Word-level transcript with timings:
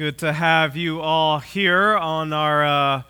Good 0.00 0.16
to 0.20 0.32
have 0.32 0.78
you 0.78 1.02
all 1.02 1.40
here 1.40 1.94
on 1.94 2.32
our 2.32 2.64
uh, 2.64 3.02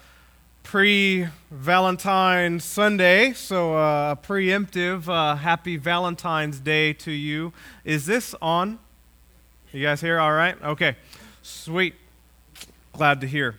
pre 0.65 1.29
Valentine 1.49 2.59
Sunday. 2.59 3.33
So, 3.33 3.77
uh, 3.77 4.17
a 4.21 4.27
preemptive 4.27 5.09
uh, 5.09 5.37
happy 5.37 5.77
Valentine's 5.77 6.59
Day 6.59 6.93
to 6.95 7.13
you. 7.13 7.53
Is 7.85 8.07
this 8.07 8.35
on? 8.43 8.81
You 9.73 9.85
guys 9.85 10.01
here? 10.01 10.19
All 10.19 10.33
right? 10.33 10.61
Okay. 10.61 10.97
Sweet. 11.43 11.95
Glad 12.93 13.21
to 13.21 13.29
hear. 13.29 13.55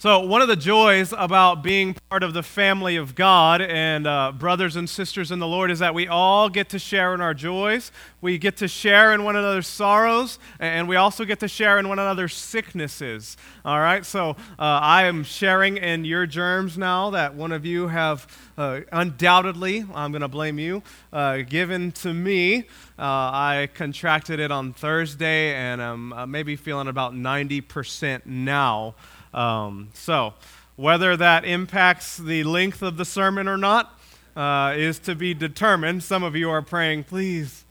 So, 0.00 0.20
one 0.20 0.42
of 0.42 0.46
the 0.46 0.54
joys 0.54 1.12
about 1.12 1.64
being 1.64 1.96
part 2.08 2.22
of 2.22 2.32
the 2.32 2.44
family 2.44 2.94
of 2.94 3.16
God 3.16 3.60
and 3.60 4.06
uh, 4.06 4.30
brothers 4.30 4.76
and 4.76 4.88
sisters 4.88 5.32
in 5.32 5.40
the 5.40 5.46
Lord 5.48 5.72
is 5.72 5.80
that 5.80 5.92
we 5.92 6.06
all 6.06 6.48
get 6.48 6.68
to 6.68 6.78
share 6.78 7.14
in 7.14 7.20
our 7.20 7.34
joys. 7.34 7.90
We 8.20 8.38
get 8.38 8.58
to 8.58 8.68
share 8.68 9.12
in 9.12 9.24
one 9.24 9.34
another's 9.34 9.66
sorrows, 9.66 10.38
and 10.60 10.86
we 10.88 10.94
also 10.94 11.24
get 11.24 11.40
to 11.40 11.48
share 11.48 11.80
in 11.80 11.88
one 11.88 11.98
another's 11.98 12.34
sicknesses. 12.34 13.36
All 13.64 13.80
right? 13.80 14.06
So, 14.06 14.30
uh, 14.30 14.34
I 14.60 15.06
am 15.06 15.24
sharing 15.24 15.78
in 15.78 16.04
your 16.04 16.26
germs 16.26 16.78
now 16.78 17.10
that 17.10 17.34
one 17.34 17.50
of 17.50 17.66
you 17.66 17.88
have 17.88 18.28
uh, 18.56 18.82
undoubtedly, 18.92 19.84
I'm 19.92 20.12
going 20.12 20.22
to 20.22 20.28
blame 20.28 20.60
you, 20.60 20.84
uh, 21.12 21.38
given 21.38 21.90
to 21.92 22.14
me. 22.14 22.68
Uh, 22.96 23.02
I 23.02 23.68
contracted 23.74 24.38
it 24.38 24.52
on 24.52 24.74
Thursday, 24.74 25.54
and 25.54 25.82
I'm 25.82 26.12
uh, 26.12 26.24
maybe 26.24 26.54
feeling 26.54 26.86
about 26.86 27.14
90% 27.14 28.26
now. 28.26 28.94
Um, 29.34 29.88
so, 29.94 30.34
whether 30.76 31.16
that 31.16 31.44
impacts 31.44 32.16
the 32.16 32.44
length 32.44 32.82
of 32.82 32.96
the 32.96 33.04
sermon 33.04 33.48
or 33.48 33.56
not 33.56 33.98
uh, 34.36 34.74
is 34.76 34.98
to 35.00 35.14
be 35.14 35.34
determined. 35.34 36.02
Some 36.02 36.22
of 36.22 36.36
you 36.36 36.50
are 36.50 36.62
praying, 36.62 37.04
please, 37.04 37.64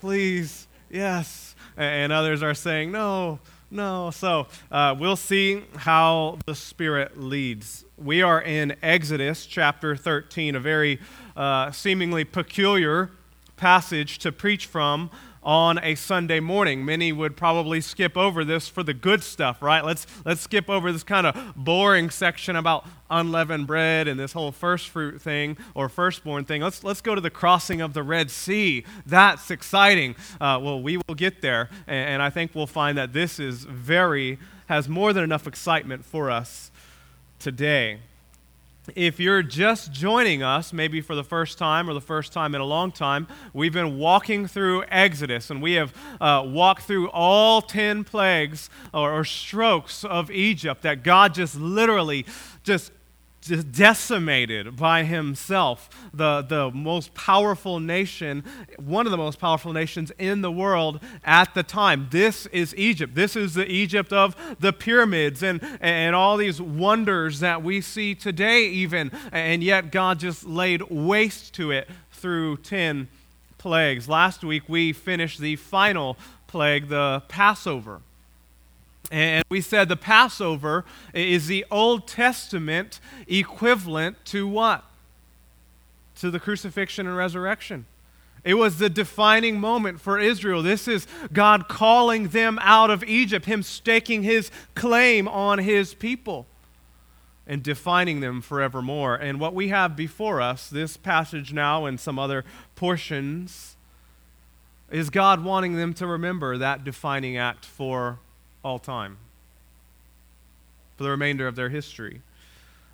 please, 0.00 0.68
yes. 0.88 1.56
And 1.76 2.12
others 2.12 2.42
are 2.42 2.54
saying, 2.54 2.92
no, 2.92 3.40
no. 3.70 4.10
So, 4.10 4.46
uh, 4.70 4.94
we'll 4.98 5.16
see 5.16 5.64
how 5.76 6.38
the 6.46 6.54
Spirit 6.54 7.18
leads. 7.18 7.84
We 7.98 8.22
are 8.22 8.40
in 8.40 8.76
Exodus 8.82 9.46
chapter 9.46 9.96
13, 9.96 10.54
a 10.54 10.60
very 10.60 11.00
uh, 11.36 11.72
seemingly 11.72 12.24
peculiar 12.24 13.10
passage 13.56 14.18
to 14.18 14.32
preach 14.32 14.66
from 14.66 15.10
on 15.42 15.78
a 15.82 15.94
Sunday 15.94 16.40
morning. 16.40 16.84
Many 16.84 17.12
would 17.12 17.36
probably 17.36 17.80
skip 17.80 18.16
over 18.16 18.44
this 18.44 18.68
for 18.68 18.82
the 18.82 18.94
good 18.94 19.22
stuff, 19.22 19.62
right? 19.62 19.84
Let's, 19.84 20.06
let's 20.24 20.40
skip 20.40 20.70
over 20.70 20.92
this 20.92 21.02
kind 21.02 21.26
of 21.26 21.54
boring 21.56 22.10
section 22.10 22.56
about 22.56 22.86
unleavened 23.10 23.66
bread 23.66 24.08
and 24.08 24.18
this 24.18 24.32
whole 24.32 24.52
first 24.52 24.88
fruit 24.88 25.20
thing 25.20 25.56
or 25.74 25.88
firstborn 25.88 26.44
thing. 26.44 26.62
Let's, 26.62 26.84
let's 26.84 27.00
go 27.00 27.14
to 27.14 27.20
the 27.20 27.30
crossing 27.30 27.80
of 27.80 27.94
the 27.94 28.02
Red 28.02 28.30
Sea. 28.30 28.84
That's 29.04 29.50
exciting. 29.50 30.14
Uh, 30.40 30.60
well, 30.62 30.80
we 30.80 30.96
will 30.96 31.14
get 31.16 31.42
there, 31.42 31.68
and, 31.86 32.10
and 32.10 32.22
I 32.22 32.30
think 32.30 32.54
we'll 32.54 32.66
find 32.66 32.96
that 32.98 33.12
this 33.12 33.40
is 33.40 33.64
very, 33.64 34.38
has 34.66 34.88
more 34.88 35.12
than 35.12 35.24
enough 35.24 35.46
excitement 35.46 36.04
for 36.04 36.30
us 36.30 36.70
today 37.38 37.98
if 38.96 39.20
you're 39.20 39.42
just 39.42 39.92
joining 39.92 40.42
us, 40.42 40.72
maybe 40.72 41.00
for 41.00 41.14
the 41.14 41.22
first 41.22 41.56
time 41.56 41.88
or 41.88 41.94
the 41.94 42.00
first 42.00 42.32
time 42.32 42.54
in 42.54 42.60
a 42.60 42.64
long 42.64 42.90
time, 42.90 43.28
we've 43.52 43.72
been 43.72 43.96
walking 43.96 44.46
through 44.46 44.84
Exodus 44.88 45.50
and 45.50 45.62
we 45.62 45.74
have 45.74 45.94
uh, 46.20 46.42
walked 46.44 46.82
through 46.82 47.08
all 47.10 47.62
10 47.62 48.04
plagues 48.04 48.70
or, 48.92 49.12
or 49.12 49.24
strokes 49.24 50.04
of 50.04 50.30
Egypt 50.30 50.82
that 50.82 51.04
God 51.04 51.32
just 51.34 51.54
literally 51.54 52.26
just 52.64 52.72
just 52.72 52.90
decimated 53.42 54.76
by 54.76 55.04
himself, 55.04 55.90
the, 56.14 56.42
the 56.42 56.70
most 56.70 57.12
powerful 57.14 57.80
nation, 57.80 58.44
one 58.78 59.06
of 59.06 59.10
the 59.10 59.16
most 59.16 59.38
powerful 59.38 59.72
nations 59.72 60.12
in 60.18 60.42
the 60.42 60.52
world 60.52 61.00
at 61.24 61.52
the 61.54 61.62
time. 61.62 62.08
This 62.10 62.46
is 62.46 62.74
Egypt. 62.76 63.14
This 63.14 63.36
is 63.36 63.54
the 63.54 63.70
Egypt 63.70 64.12
of 64.12 64.36
the 64.60 64.72
pyramids 64.72 65.42
and, 65.42 65.60
and 65.80 66.14
all 66.14 66.36
these 66.36 66.60
wonders 66.60 67.40
that 67.40 67.62
we 67.62 67.80
see 67.80 68.14
today, 68.14 68.66
even. 68.66 69.10
And 69.32 69.62
yet, 69.62 69.90
God 69.90 70.20
just 70.20 70.44
laid 70.44 70.82
waste 70.90 71.54
to 71.54 71.70
it 71.70 71.88
through 72.12 72.58
10 72.58 73.08
plagues. 73.58 74.08
Last 74.08 74.44
week, 74.44 74.68
we 74.68 74.92
finished 74.92 75.40
the 75.40 75.56
final 75.56 76.16
plague, 76.46 76.88
the 76.88 77.22
Passover. 77.28 78.02
And 79.12 79.44
we 79.50 79.60
said 79.60 79.90
the 79.90 79.96
Passover 79.96 80.86
is 81.12 81.46
the 81.46 81.66
Old 81.70 82.08
Testament 82.08 82.98
equivalent 83.28 84.24
to 84.24 84.48
what? 84.48 84.84
To 86.20 86.30
the 86.30 86.40
crucifixion 86.40 87.06
and 87.06 87.14
resurrection. 87.14 87.84
It 88.42 88.54
was 88.54 88.78
the 88.78 88.88
defining 88.88 89.60
moment 89.60 90.00
for 90.00 90.18
Israel. 90.18 90.62
This 90.62 90.88
is 90.88 91.06
God 91.30 91.68
calling 91.68 92.28
them 92.28 92.58
out 92.62 92.90
of 92.90 93.04
Egypt, 93.04 93.44
Him 93.44 93.62
staking 93.62 94.22
His 94.22 94.50
claim 94.74 95.28
on 95.28 95.58
His 95.58 95.92
people 95.92 96.46
and 97.46 97.62
defining 97.62 98.20
them 98.20 98.40
forevermore. 98.40 99.14
And 99.14 99.38
what 99.38 99.52
we 99.52 99.68
have 99.68 99.94
before 99.94 100.40
us, 100.40 100.70
this 100.70 100.96
passage 100.96 101.52
now 101.52 101.84
and 101.84 102.00
some 102.00 102.18
other 102.18 102.46
portions, 102.76 103.76
is 104.90 105.10
God 105.10 105.44
wanting 105.44 105.76
them 105.76 105.92
to 105.94 106.06
remember 106.06 106.56
that 106.56 106.82
defining 106.82 107.36
act 107.36 107.66
for 107.66 108.18
all 108.64 108.78
time 108.78 109.18
for 110.96 111.04
the 111.04 111.10
remainder 111.10 111.46
of 111.46 111.56
their 111.56 111.68
history. 111.68 112.22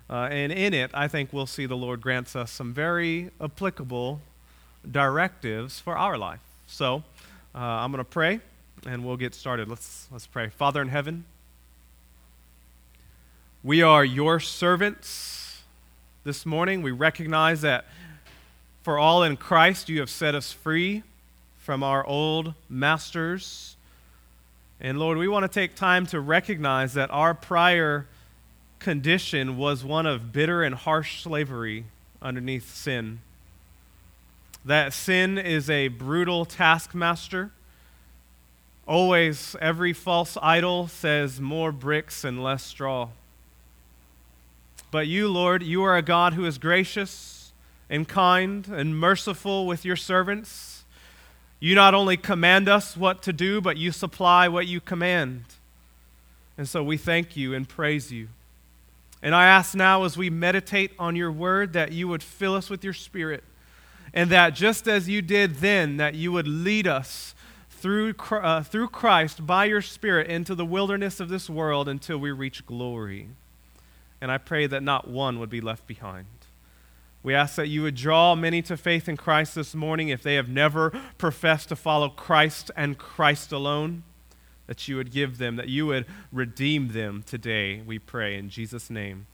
Uh, 0.09 0.27
and 0.31 0.51
in 0.51 0.73
it, 0.73 0.89
I 0.93 1.07
think 1.07 1.31
we'll 1.31 1.45
see 1.45 1.65
the 1.65 1.77
Lord 1.77 2.01
grants 2.01 2.35
us 2.35 2.51
some 2.51 2.73
very 2.73 3.29
applicable 3.39 4.21
directives 4.89 5.79
for 5.79 5.95
our 5.97 6.17
life. 6.17 6.39
So 6.65 7.03
uh, 7.53 7.59
I'm 7.59 7.91
going 7.91 8.03
to 8.03 8.09
pray 8.09 8.39
and 8.85 9.05
we'll 9.05 9.17
get 9.17 9.35
started. 9.35 9.67
Let's, 9.67 10.07
let's 10.11 10.25
pray. 10.25 10.49
Father 10.49 10.81
in 10.81 10.87
heaven, 10.87 11.25
we 13.63 13.81
are 13.81 14.05
your 14.05 14.39
servants 14.39 15.61
this 16.23 16.45
morning. 16.45 16.81
We 16.81 16.91
recognize 16.91 17.61
that 17.61 17.85
for 18.81 18.97
all 18.97 19.21
in 19.23 19.37
Christ, 19.37 19.89
you 19.89 19.99
have 19.99 20.09
set 20.09 20.33
us 20.33 20.51
free 20.51 21.03
from 21.57 21.83
our 21.83 22.05
old 22.05 22.53
masters 22.69 23.75
and 24.81 24.97
Lord, 24.97 25.17
we 25.17 25.27
want 25.27 25.43
to 25.43 25.49
take 25.49 25.75
time 25.75 26.05
to 26.07 26.19
recognize 26.19 26.93
that 26.93 27.11
our 27.11 27.33
prior 27.33 28.07
condition 28.79 29.57
was 29.57 29.83
one 29.83 30.05
of 30.05 30.31
bitter 30.31 30.63
and 30.63 30.73
harsh 30.73 31.21
slavery 31.21 31.85
underneath 32.21 32.73
sin. 32.73 33.19
That 34.63 34.93
sin 34.93 35.37
is 35.37 35.69
a 35.69 35.89
brutal 35.89 36.45
taskmaster. 36.45 37.51
Always, 38.87 39.55
every 39.61 39.93
false 39.93 40.37
idol 40.41 40.87
says 40.87 41.41
more 41.41 41.71
bricks 41.71 42.23
and 42.23 42.41
less 42.41 42.63
straw. 42.63 43.09
But 44.91 45.07
you, 45.07 45.27
Lord, 45.27 45.61
you 45.61 45.83
are 45.83 45.95
a 45.95 46.01
God 46.01 46.33
who 46.33 46.45
is 46.45 46.57
gracious 46.57 47.51
and 47.89 48.07
kind 48.07 48.67
and 48.67 48.97
merciful 48.97 49.67
with 49.67 49.85
your 49.85 49.95
servants. 49.95 50.78
You 51.59 51.75
not 51.75 51.93
only 51.93 52.15
command 52.17 52.69
us 52.69 52.95
what 52.95 53.21
to 53.23 53.33
do, 53.33 53.59
but 53.59 53.77
you 53.77 53.91
supply 53.91 54.47
what 54.47 54.67
you 54.67 54.79
command. 54.79 55.43
And 56.57 56.67
so 56.67 56.83
we 56.83 56.97
thank 56.97 57.35
you 57.35 57.53
and 57.53 57.67
praise 57.67 58.11
you. 58.11 58.29
And 59.21 59.35
I 59.35 59.47
ask 59.47 59.75
now 59.75 60.03
as 60.03 60.17
we 60.17 60.29
meditate 60.29 60.91
on 60.97 61.15
your 61.15 61.31
word 61.31 61.73
that 61.73 61.91
you 61.91 62.07
would 62.07 62.23
fill 62.23 62.55
us 62.55 62.69
with 62.69 62.83
your 62.83 62.93
spirit. 62.93 63.43
And 64.13 64.29
that 64.29 64.55
just 64.55 64.87
as 64.87 65.09
you 65.09 65.21
did 65.21 65.55
then, 65.55 65.97
that 65.97 66.15
you 66.15 66.31
would 66.31 66.47
lead 66.47 66.87
us 66.87 67.35
through, 67.69 68.15
uh, 68.31 68.63
through 68.63 68.87
Christ 68.89 69.45
by 69.45 69.65
your 69.65 69.81
spirit 69.81 70.27
into 70.27 70.55
the 70.55 70.65
wilderness 70.65 71.19
of 71.19 71.29
this 71.29 71.49
world 71.49 71.87
until 71.87 72.17
we 72.17 72.31
reach 72.31 72.65
glory. 72.65 73.29
And 74.21 74.31
I 74.31 74.37
pray 74.37 74.67
that 74.67 74.83
not 74.83 75.07
one 75.07 75.39
would 75.39 75.49
be 75.49 75.61
left 75.61 75.87
behind. 75.87 76.25
We 77.21 77.35
ask 77.35 77.55
that 77.55 77.67
you 77.67 77.81
would 77.81 77.95
draw 77.95 78.35
many 78.35 78.61
to 78.63 78.77
faith 78.77 79.09
in 79.09 79.17
Christ 79.17 79.55
this 79.55 79.75
morning 79.75 80.09
if 80.09 80.23
they 80.23 80.35
have 80.35 80.47
never 80.47 80.91
professed 81.17 81.69
to 81.69 81.75
follow 81.75 82.09
Christ 82.09 82.71
and 82.77 82.97
Christ 82.97 83.51
alone, 83.51 84.03
that 84.67 84.87
you 84.87 84.95
would 84.95 85.11
give 85.11 85.37
them, 85.37 85.57
that 85.57 85.67
you 85.67 85.85
would 85.87 86.05
redeem 86.31 86.93
them 86.93 87.23
today, 87.25 87.81
we 87.85 87.99
pray. 87.99 88.37
In 88.37 88.49
Jesus' 88.49 88.89
name, 88.89 89.27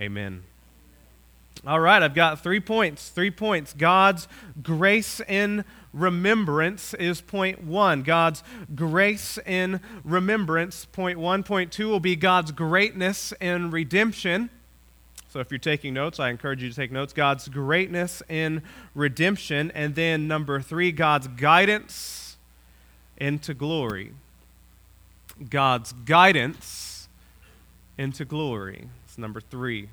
amen. 0.00 0.44
All 1.66 1.80
right, 1.80 2.00
I've 2.00 2.14
got 2.14 2.40
three 2.40 2.60
points. 2.60 3.08
Three 3.08 3.32
points. 3.32 3.72
God's 3.72 4.28
grace 4.62 5.20
in 5.26 5.64
remembrance 5.92 6.94
is 6.94 7.20
point 7.20 7.64
one. 7.64 8.02
God's 8.04 8.44
grace 8.76 9.38
in 9.44 9.80
remembrance, 10.04 10.84
point 10.84 11.18
one. 11.18 11.42
Point 11.42 11.72
two 11.72 11.88
will 11.88 11.98
be 11.98 12.14
God's 12.14 12.52
greatness 12.52 13.32
in 13.40 13.72
redemption. 13.72 14.50
So 15.30 15.40
if 15.40 15.50
you're 15.50 15.58
taking 15.58 15.92
notes, 15.92 16.18
I 16.18 16.30
encourage 16.30 16.62
you 16.62 16.70
to 16.70 16.74
take 16.74 16.90
notes. 16.90 17.12
God's 17.12 17.48
greatness 17.48 18.22
in 18.28 18.62
redemption. 18.94 19.70
And 19.72 19.94
then 19.94 20.26
number 20.26 20.60
three, 20.60 20.90
God's 20.90 21.28
guidance 21.28 22.38
into 23.18 23.52
glory. 23.52 24.12
God's 25.50 25.92
guidance 25.92 27.08
into 27.98 28.24
glory. 28.24 28.88
It's 29.04 29.18
number 29.18 29.40
three. 29.40 29.90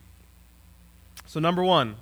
So, 1.25 1.39
number 1.39 1.63
one, 1.63 1.95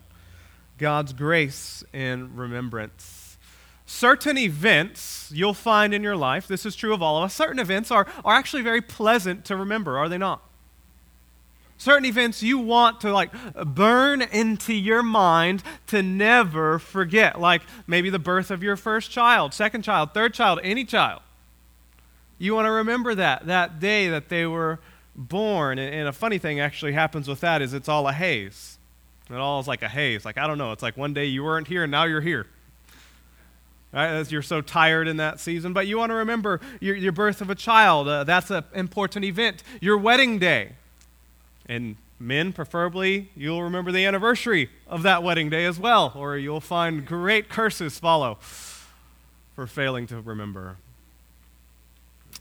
God's 0.78 1.14
grace 1.14 1.84
in 1.94 2.36
remembrance. 2.36 3.38
certain 3.86 4.38
events 4.38 5.32
you'll 5.34 5.54
find 5.54 5.94
in 5.94 6.04
your 6.04 6.16
life, 6.16 6.48
this 6.48 6.66
is 6.66 6.76
true 6.76 6.94
of 6.94 7.02
all 7.02 7.18
of 7.18 7.26
us, 7.26 7.34
certain 7.34 7.60
events 7.60 7.92
are, 7.92 8.08
are 8.24 8.36
actually 8.36 8.62
very 8.62 8.82
pleasant 8.82 9.46
to 9.46 9.56
remember, 9.56 9.98
are 9.98 10.10
they 10.10 10.18
not? 10.18 10.42
Certain 11.78 12.06
events 12.06 12.42
you 12.42 12.60
want 12.60 13.02
to 13.02 13.12
like 13.12 13.32
burn 13.66 14.22
into 14.22 14.74
your 14.74 15.04
mind 15.04 15.64
to 15.88 16.02
never 16.02 16.80
forget, 16.80 17.40
like 17.40 17.62
maybe 17.88 18.10
the 18.10 18.20
birth 18.20 18.52
of 18.52 18.64
your 18.64 18.76
first 18.76 19.12
child, 19.12 19.54
second 19.54 19.82
child, 19.82 20.14
third 20.14 20.34
child, 20.34 20.60
any 20.64 20.86
child. 20.86 21.22
You 22.38 22.54
want 22.56 22.66
to 22.66 22.72
remember 22.72 23.16
that, 23.16 23.48
that 23.48 23.80
day 23.80 24.10
that 24.10 24.30
they 24.30 24.46
were 24.46 24.80
born. 25.16 25.80
And, 25.80 26.08
a 26.08 26.14
funny 26.14 26.38
thing 26.38 26.60
actually 26.60 26.94
happens 26.94 27.28
with 27.28 27.42
that 27.42 27.62
is 27.62 27.74
it's 27.74 27.90
all 27.90 28.08
a 28.08 28.14
haze. 28.14 28.78
It 29.30 29.36
all 29.36 29.60
is 29.60 29.68
like 29.68 29.82
a 29.82 29.90
haze. 29.90 30.26
Like, 30.26 30.38
I 30.38 30.48
don't 30.48 30.58
know, 30.58 30.72
it's 30.72 30.84
like 30.84 30.98
one 30.98 31.14
day 31.14 31.26
you 31.26 31.44
weren't 31.44 31.68
here 31.68 31.84
and 31.84 31.92
now 31.92 32.04
you're 32.04 32.22
here. 32.22 32.48
Right, 33.92 34.08
as 34.08 34.32
you're 34.32 34.42
so 34.42 34.60
tired 34.62 35.08
in 35.08 35.18
that 35.18 35.40
season. 35.40 35.72
But 35.72 35.86
you 35.86 36.00
want 36.00 36.10
to 36.10 36.16
remember 36.16 36.60
your, 36.80 36.96
your 36.96 37.12
birth 37.12 37.42
of 37.42 37.52
a 37.52 37.56
child. 37.56 38.08
Uh, 38.08 38.24
that's 38.24 38.50
an 38.50 38.64
important 38.74 39.24
event. 39.24 39.62
Your 39.82 39.98
wedding 39.98 40.40
day. 40.40 40.74
And 41.68 41.96
men, 42.20 42.54
preferably, 42.54 43.30
you'll 43.36 43.64
remember 43.64 43.92
the 43.92 44.06
anniversary 44.06 44.70
of 44.88 45.04
that 45.04 45.24
wedding 45.24 45.50
day 45.50 45.66
as 45.66 45.80
well, 45.80 46.14
or 46.16 46.38
you'll 46.38 46.62
find 46.62 47.06
great 47.06 47.50
curses 47.50 48.00
follow 48.00 48.38
for 49.56 49.68
failing 49.68 50.08
to 50.08 50.20
remember. 50.22 50.78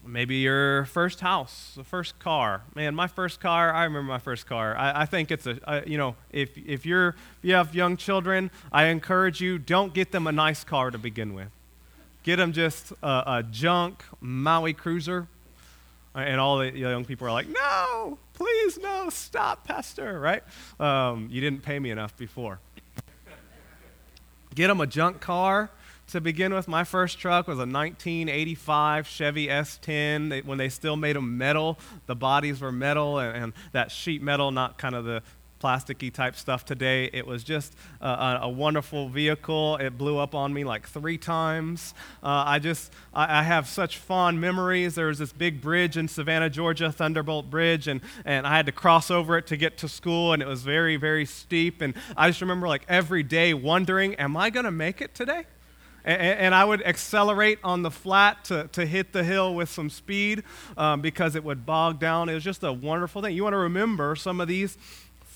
Maybe 0.05 0.37
your 0.37 0.87
first 0.87 1.21
house, 1.21 1.75
the 1.77 1.85
first 1.85 2.19
car. 2.19 2.63
Man, 2.75 2.95
my 2.95 3.07
first 3.07 3.39
car, 3.41 3.73
I 3.73 3.85
remember 3.85 4.11
my 4.11 4.19
first 4.19 4.47
car. 4.47 4.77
I, 4.77 5.03
I 5.03 5.07
think 5.07 5.31
it's 5.31 5.47
a, 5.47 5.85
you 5.87 5.97
know, 5.97 6.17
if, 6.33 6.59
if, 6.59 6.85
you're, 6.85 7.09
if 7.09 7.39
you 7.43 7.55
have 7.55 7.75
young 7.75 7.97
children, 7.97 8.51
I 8.73 8.87
encourage 8.87 9.41
you, 9.41 9.59
don't 9.59 9.95
get 9.95 10.11
them 10.11 10.27
a 10.27 10.33
nice 10.33 10.65
car 10.65 10.91
to 10.91 10.99
begin 10.99 11.35
with. 11.35 11.49
Get 12.25 12.37
them 12.37 12.53
just 12.53 12.93
a, 13.03 13.07
a 13.27 13.45
junk 13.49 14.03
Maui 14.21 14.73
Cruiser. 14.73 15.29
And 16.15 16.41
all 16.41 16.59
the 16.59 16.71
young 16.71 17.05
people 17.05 17.27
are 17.29 17.33
like, 17.33 17.49
no, 17.49 18.19
please, 18.43 18.79
no, 18.79 19.09
stop, 19.11 19.65
Pastor, 19.65 20.19
right? 20.19 20.43
Um, 20.81 21.29
you 21.31 21.41
didn't 21.41 21.63
pay 21.63 21.79
me 21.79 21.91
enough 21.91 22.17
before. 22.17 22.59
Get 24.55 24.67
them 24.67 24.81
a 24.81 24.87
junk 24.87 25.21
car 25.21 25.71
to 26.09 26.21
begin 26.21 26.53
with. 26.53 26.67
My 26.67 26.85
first 26.85 27.19
truck 27.19 27.47
was 27.47 27.59
a 27.59 27.63
1985 27.63 29.07
Chevy 29.07 29.47
S10 29.47 30.29
they, 30.29 30.41
when 30.43 30.59
they 30.59 30.69
still 30.69 30.97
made 30.97 31.17
them 31.17 31.39
metal. 31.39 31.79
The 32.07 32.17
bodies 32.17 32.61
were 32.61 32.73
metal 32.73 33.19
and, 33.19 33.37
and 33.37 33.53
that 33.71 33.91
sheet 33.91 34.23
metal, 34.23 34.51
not 34.51 34.77
kind 34.77 34.95
of 34.95 35.05
the 35.05 35.23
plasticky 35.63 36.13
type 36.13 36.35
stuff 36.35 36.65
today. 36.65 37.09
It 37.13 37.27
was 37.27 37.45
just 37.45 37.75
a, 38.01 38.41
a, 38.43 38.49
wonderful 38.49 39.09
vehicle. 39.09 39.77
It 39.77 39.97
blew 39.97 40.19
up 40.19 40.35
on 40.35 40.53
me 40.53 40.65
like 40.65 40.89
three 40.89 41.19
times. 41.19 41.95
Uh, 42.23 42.45
I 42.47 42.59
just, 42.59 42.93
I, 43.15 43.41
I, 43.41 43.43
have 43.45 43.69
such 43.69 43.99
fond 43.99 44.41
memories. 44.41 44.97
There 44.97 45.07
was 45.07 45.19
this 45.19 45.33
big 45.33 45.61
bridge 45.61 45.97
in 45.97 46.09
Savannah, 46.09 46.51
Georgia, 46.51 46.91
Thunderbolt 46.91 47.49
Bridge, 47.49 47.87
and, 47.87 48.01
and 48.25 48.47
I 48.47 48.57
had 48.57 48.67
to 48.67 48.73
cross 48.73 49.11
over 49.11 49.39
it 49.39 49.47
to 49.49 49.57
get 49.57 49.79
to 49.79 49.89
school, 49.89 50.33
and 50.33 50.43
it 50.43 50.49
was 50.49 50.63
very, 50.63 50.97
very 50.97 51.25
steep. 51.25 51.81
And 51.81 51.95
I 52.17 52.29
just 52.29 52.41
remember 52.41 52.67
like 52.67 52.85
every 52.89 53.23
day 53.23 53.55
wondering, 53.55 54.17
am 54.17 54.37
I 54.37 54.51
going 54.51 54.65
to 54.65 54.73
make 54.73 55.01
it 55.01 55.15
today? 55.15 55.45
And, 56.05 56.53
I 56.53 56.65
would 56.65 56.83
accelerate 56.83 57.61
on 57.63 57.83
the 57.83 57.91
flat 57.91 58.45
to, 58.47 58.69
to 58.73 58.85
hit 58.85 59.13
the 59.13 59.23
hill 59.23 59.55
with 59.55 59.69
some 59.69 59.89
speed 59.89 60.43
um, 60.77 61.01
because 61.01 61.37
it 61.37 61.45
would 61.45 61.65
bog 61.65 62.01
down. 62.01 62.29
It 62.29 62.35
was 62.35 62.43
just 62.43 62.65
a 62.65 62.73
wonderful 62.73 63.23
thing. 63.23 63.37
You 63.37 63.45
want 63.45 63.55
to 63.55 63.59
remember 63.59 64.17
some 64.17 64.41
of 64.41 64.49
these 64.49 64.77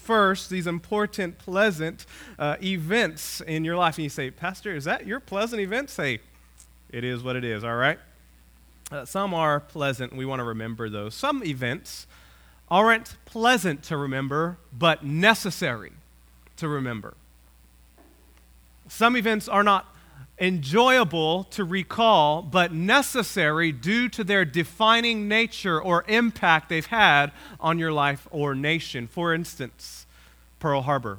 first, 0.07 0.49
these 0.49 0.67
important, 0.67 1.37
pleasant 1.39 2.07
uh, 2.39 2.57
events 2.63 3.41
in 3.41 3.65
your 3.65 3.77
life. 3.77 3.97
And 3.97 4.05
you 4.05 4.09
say, 4.09 4.31
Pastor, 4.31 4.75
is 4.75 4.85
that 4.85 5.07
your 5.07 5.19
pleasant 5.19 5.61
event? 5.61 5.91
Say, 5.91 6.21
it 6.91 7.03
is 7.03 7.23
what 7.23 7.35
it 7.35 7.45
is, 7.45 7.65
all 7.65 7.75
right? 7.75 7.99
Uh, 8.91 9.05
some 9.05 9.35
are 9.35 9.59
pleasant, 9.59 10.15
we 10.15 10.25
want 10.25 10.39
to 10.39 10.45
remember 10.45 10.89
those. 10.89 11.15
Some 11.15 11.43
events 11.43 12.07
aren't 12.71 13.17
pleasant 13.25 13.83
to 13.85 13.97
remember, 13.97 14.59
but 14.73 15.05
necessary 15.05 15.93
to 16.57 16.69
remember. 16.69 17.15
Some 18.89 19.17
events 19.17 19.49
are 19.49 19.65
not 19.65 19.93
enjoyable 20.39 21.45
to 21.45 21.65
recall, 21.65 22.43
but 22.43 22.73
necessary 22.73 23.73
due 23.73 24.09
to 24.11 24.23
their 24.25 24.45
defining 24.45 25.29
nature 25.29 25.81
or 25.81 26.05
impact 26.09 26.69
they've 26.69 26.87
had 26.87 27.33
on 27.59 27.79
your 27.79 27.93
life 27.93 28.29
or 28.31 28.55
nation. 28.55 29.07
For 29.07 29.33
instance, 29.35 30.07
Pearl 30.59 30.83
Harbor. 30.83 31.19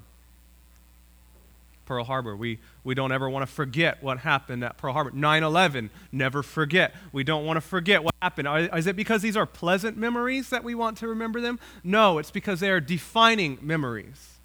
Pearl 1.86 2.04
Harbor. 2.04 2.36
We, 2.36 2.60
we 2.84 2.94
don't 2.94 3.12
ever 3.12 3.30
want 3.30 3.48
to 3.48 3.52
forget 3.52 4.04
what 4.04 4.19
happened 4.19 4.64
at 4.64 4.78
Pearl 4.78 4.94
Harbor. 4.94 5.12
9 5.12 5.44
11, 5.44 5.90
never 6.12 6.44
forget. 6.44 6.94
We 7.12 7.24
don't 7.24 7.46
want 7.46 7.58
to 7.58 7.62
forget 7.62 8.04
what 8.04 8.13
happened. 8.22 8.70
Is 8.75 8.88
it 8.88 8.96
because 8.96 9.22
these 9.22 9.38
are 9.38 9.46
pleasant 9.46 9.98
memories 9.98 10.50
that 10.50 10.63
we 10.63 10.75
want 10.75 10.98
to 10.98 11.08
remember 11.08 11.42
them? 11.42 11.60
No, 11.84 12.18
it's 12.18 12.31
because 12.31 12.60
they 12.60 12.70
are 12.70 12.81
defining 12.81 13.58
memories. 13.62 14.37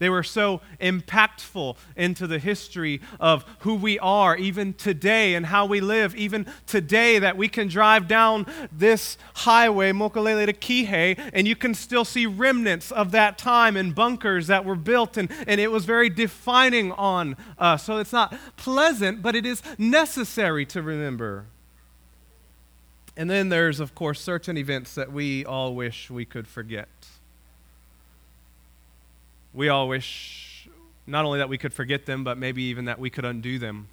They 0.00 0.08
were 0.08 0.22
so 0.22 0.62
impactful 0.80 1.76
into 1.94 2.26
the 2.26 2.38
history 2.38 3.02
of 3.20 3.44
who 3.60 3.74
we 3.74 3.98
are, 3.98 4.34
even 4.34 4.72
today, 4.72 5.34
and 5.34 5.44
how 5.44 5.66
we 5.66 5.80
live, 5.80 6.16
even 6.16 6.46
today, 6.66 7.18
that 7.18 7.36
we 7.36 7.48
can 7.48 7.68
drive 7.68 8.08
down 8.08 8.46
this 8.72 9.18
highway, 9.34 9.92
Mokulele 9.92 10.46
to 10.46 10.54
Kihei, 10.54 11.30
and 11.34 11.46
you 11.46 11.54
can 11.54 11.74
still 11.74 12.06
see 12.06 12.24
remnants 12.24 12.90
of 12.90 13.10
that 13.10 13.36
time 13.36 13.76
and 13.76 13.94
bunkers 13.94 14.46
that 14.46 14.64
were 14.64 14.74
built, 14.74 15.18
and, 15.18 15.30
and 15.46 15.60
it 15.60 15.70
was 15.70 15.84
very 15.84 16.08
defining 16.08 16.92
on 16.92 17.36
us. 17.58 17.84
So 17.84 17.98
it's 17.98 18.12
not 18.12 18.34
pleasant, 18.56 19.20
but 19.20 19.36
it 19.36 19.44
is 19.44 19.62
necessary 19.76 20.64
to 20.66 20.80
remember. 20.80 21.44
And 23.18 23.28
then 23.28 23.50
there's, 23.50 23.80
of 23.80 23.94
course, 23.94 24.18
certain 24.18 24.56
events 24.56 24.94
that 24.94 25.12
we 25.12 25.44
all 25.44 25.74
wish 25.74 26.08
we 26.08 26.24
could 26.24 26.48
forget 26.48 26.88
we 29.52 29.68
all 29.68 29.88
wish 29.88 30.68
not 31.06 31.24
only 31.24 31.38
that 31.38 31.48
we 31.48 31.58
could 31.58 31.72
forget 31.72 32.06
them, 32.06 32.24
but 32.24 32.38
maybe 32.38 32.62
even 32.64 32.84
that 32.84 32.98
we 32.98 33.10
could 33.10 33.24
undo 33.24 33.58
them, 33.58 33.88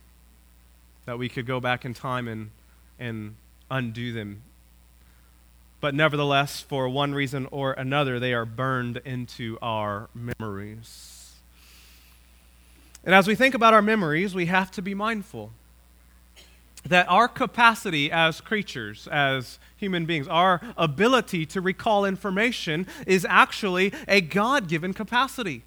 that 1.05 1.17
we 1.17 1.29
could 1.29 1.45
go 1.45 1.59
back 1.59 1.85
in 1.85 1.93
time 1.93 2.27
and, 2.27 2.51
and 2.99 3.35
undo 3.71 4.13
them. 4.13 4.43
But 5.79 5.93
nevertheless, 5.93 6.61
for 6.61 6.89
one 6.89 7.13
reason 7.13 7.47
or 7.51 7.73
another, 7.73 8.19
they 8.19 8.33
are 8.33 8.45
burned 8.45 8.97
into 9.05 9.57
our 9.61 10.09
memories. 10.13 11.35
And 13.03 13.13
as 13.15 13.27
we 13.27 13.35
think 13.35 13.53
about 13.53 13.73
our 13.73 13.81
memories, 13.81 14.35
we 14.35 14.47
have 14.47 14.71
to 14.71 14.81
be 14.81 14.93
mindful 14.93 15.51
that 16.89 17.07
our 17.09 17.27
capacity 17.27 18.11
as 18.11 18.41
creatures, 18.41 19.07
as 19.11 19.59
human 19.75 20.05
beings, 20.05 20.27
our 20.27 20.61
ability 20.77 21.45
to 21.47 21.61
recall 21.61 22.05
information 22.05 22.87
is 23.05 23.25
actually 23.29 23.93
a 24.07 24.21
God 24.21 24.67
given 24.67 24.93
capacity. 24.93 25.63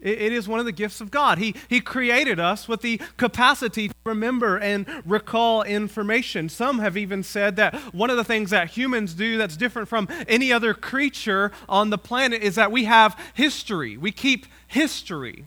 It, 0.00 0.20
it 0.20 0.32
is 0.32 0.46
one 0.46 0.60
of 0.60 0.66
the 0.66 0.72
gifts 0.72 1.00
of 1.00 1.10
God. 1.10 1.38
He, 1.38 1.54
he 1.68 1.80
created 1.80 2.38
us 2.38 2.68
with 2.68 2.82
the 2.82 3.00
capacity 3.16 3.88
to 3.88 3.94
remember 4.04 4.58
and 4.58 4.86
recall 5.04 5.62
information. 5.62 6.48
Some 6.48 6.78
have 6.78 6.96
even 6.96 7.22
said 7.22 7.56
that 7.56 7.74
one 7.94 8.10
of 8.10 8.16
the 8.16 8.24
things 8.24 8.50
that 8.50 8.70
humans 8.70 9.14
do 9.14 9.38
that's 9.38 9.56
different 9.56 9.88
from 9.88 10.08
any 10.28 10.52
other 10.52 10.74
creature 10.74 11.50
on 11.68 11.90
the 11.90 11.98
planet 11.98 12.42
is 12.42 12.54
that 12.54 12.70
we 12.70 12.84
have 12.84 13.18
history. 13.34 13.96
We 13.96 14.12
keep 14.12 14.46
history. 14.66 15.46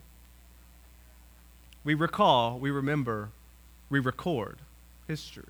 We 1.83 1.93
recall, 1.93 2.60
we 2.60 2.72
remember, 2.72 3.29
we 3.89 4.00
record 4.00 4.58
history. 5.08 5.46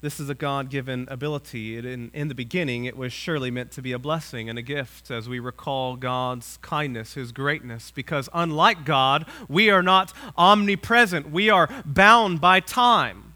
This 0.00 0.20
is 0.20 0.28
a 0.28 0.34
God 0.34 0.68
given 0.68 1.08
ability. 1.10 1.78
It, 1.78 1.86
in, 1.86 2.10
in 2.12 2.28
the 2.28 2.34
beginning, 2.34 2.84
it 2.84 2.94
was 2.94 3.10
surely 3.10 3.50
meant 3.50 3.70
to 3.70 3.80
be 3.80 3.92
a 3.92 3.98
blessing 3.98 4.50
and 4.50 4.58
a 4.58 4.62
gift 4.62 5.10
as 5.10 5.30
we 5.30 5.38
recall 5.38 5.96
God's 5.96 6.58
kindness, 6.60 7.14
His 7.14 7.32
greatness, 7.32 7.90
because 7.90 8.28
unlike 8.34 8.84
God, 8.84 9.24
we 9.48 9.70
are 9.70 9.82
not 9.82 10.12
omnipresent. 10.36 11.30
We 11.30 11.48
are 11.48 11.70
bound 11.86 12.38
by 12.38 12.60
time 12.60 13.32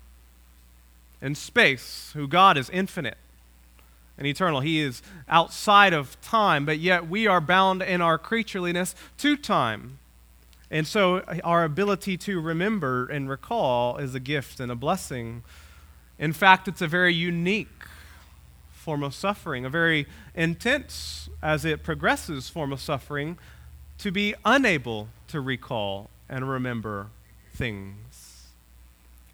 and 1.23 1.39
space, 1.39 2.11
who 2.15 2.29
God 2.29 2.59
is 2.59 2.69
infinite 2.69 3.17
and 4.19 4.27
eternal. 4.27 4.61
He 4.61 4.81
is 4.81 5.01
outside 5.27 5.95
of 5.95 6.21
time, 6.21 6.67
but 6.67 6.79
yet 6.79 7.09
we 7.09 7.27
are 7.27 7.41
bound 7.41 7.81
in 7.81 8.03
our 8.03 8.19
creatureliness 8.19 8.95
to 9.19 9.39
time. 9.39 9.99
And 10.71 10.87
so 10.87 11.19
uh, 11.19 11.39
our 11.45 11.65
ability 11.65 12.17
to 12.19 12.41
remember 12.41 13.07
and 13.07 13.29
recall 13.29 13.97
is 13.97 14.15
a 14.15 14.21
gift 14.21 14.61
and 14.61 14.71
a 14.71 14.75
blessing. 14.75 15.43
In 16.19 16.33
fact, 16.33 16.69
it's 16.69 16.83
a 16.83 16.89
very 16.89 17.15
unique 17.15 17.69
form 18.71 19.03
of 19.03 19.15
suffering, 19.15 19.65
a 19.65 19.71
very 19.71 20.07
intense, 20.35 21.29
as 21.43 21.65
it 21.65 21.83
progresses, 21.83 22.49
form 22.49 22.73
of 22.73 22.81
suffering 22.81 23.39
to 23.99 24.11
be 24.11 24.35
unable 24.45 25.09
to 25.29 25.41
recall 25.41 26.11
and 26.29 26.49
remember 26.49 27.09
things. 27.53 28.08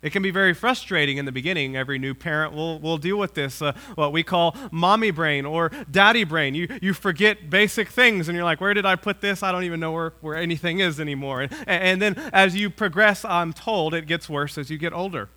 It 0.05 0.13
can 0.13 0.23
be 0.23 0.31
very 0.31 0.53
frustrating 0.53 1.17
in 1.17 1.25
the 1.25 1.33
beginning. 1.33 1.77
Every 1.77 1.99
new 1.99 2.13
parent 2.13 2.53
will, 2.53 2.79
will 2.79 2.99
deal 2.99 3.17
with 3.17 3.33
this, 3.33 3.63
uh, 3.63 3.73
what 3.95 4.13
we 4.13 4.23
call 4.23 4.55
mommy 4.71 5.11
brain 5.11 5.47
or 5.47 5.71
daddy 5.91 6.25
brain. 6.25 6.55
You, 6.55 6.69
you 6.83 6.93
forget 6.93 7.49
basic 7.49 7.89
things, 7.89 8.29
and 8.29 8.37
you're 8.37 8.45
like, 8.45 8.61
where 8.61 8.75
did 8.75 8.85
I 8.85 8.97
put 8.97 9.23
this? 9.23 9.43
I 9.43 9.51
don't 9.51 9.65
even 9.65 9.81
know 9.81 9.93
where, 9.93 10.13
where 10.21 10.37
anything 10.37 10.81
is 10.81 11.01
anymore. 11.01 11.41
And, 11.41 11.53
and 11.67 12.03
then 12.03 12.17
as 12.35 12.55
you 12.55 12.69
progress, 12.69 13.25
I'm 13.25 13.55
told 13.55 13.95
it 13.95 14.07
gets 14.07 14.29
worse 14.29 14.59
as 14.59 14.71
you 14.71 14.77
get 14.77 14.93
older. 14.93 15.31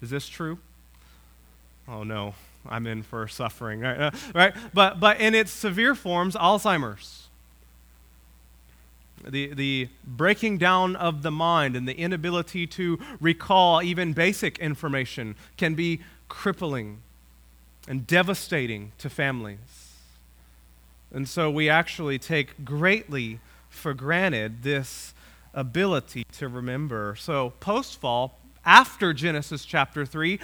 Is 0.00 0.08
this 0.08 0.28
true? 0.28 0.58
Oh, 1.86 2.04
no. 2.04 2.34
I'm 2.66 2.86
in 2.86 3.02
for 3.02 3.28
suffering, 3.28 3.80
right? 3.80 4.00
Uh, 4.00 4.10
right? 4.34 4.54
But, 4.72 4.98
but 4.98 5.20
in 5.20 5.34
its 5.34 5.50
severe 5.50 5.94
forms, 5.94 6.36
Alzheimer's 6.36 7.23
the, 9.28 9.54
the 9.54 9.88
breaking 10.06 10.58
down 10.58 10.96
of 10.96 11.22
the 11.22 11.30
mind 11.30 11.76
and 11.76 11.88
the 11.88 11.96
inability 11.96 12.66
to 12.68 12.98
recall 13.20 13.82
even 13.82 14.12
basic 14.12 14.58
information 14.58 15.36
can 15.56 15.74
be 15.74 16.00
crippling 16.28 17.00
and 17.86 18.06
devastating 18.06 18.92
to 18.98 19.10
families. 19.10 19.92
And 21.12 21.28
so 21.28 21.50
we 21.50 21.68
actually 21.68 22.18
take 22.18 22.64
greatly 22.64 23.40
for 23.68 23.94
granted 23.94 24.62
this 24.62 25.14
ability 25.52 26.24
to 26.32 26.48
remember. 26.48 27.14
So, 27.16 27.50
post 27.60 28.00
fall, 28.00 28.38
after 28.64 29.12
Genesis 29.12 29.64
chapter 29.64 30.04
3, 30.06 30.40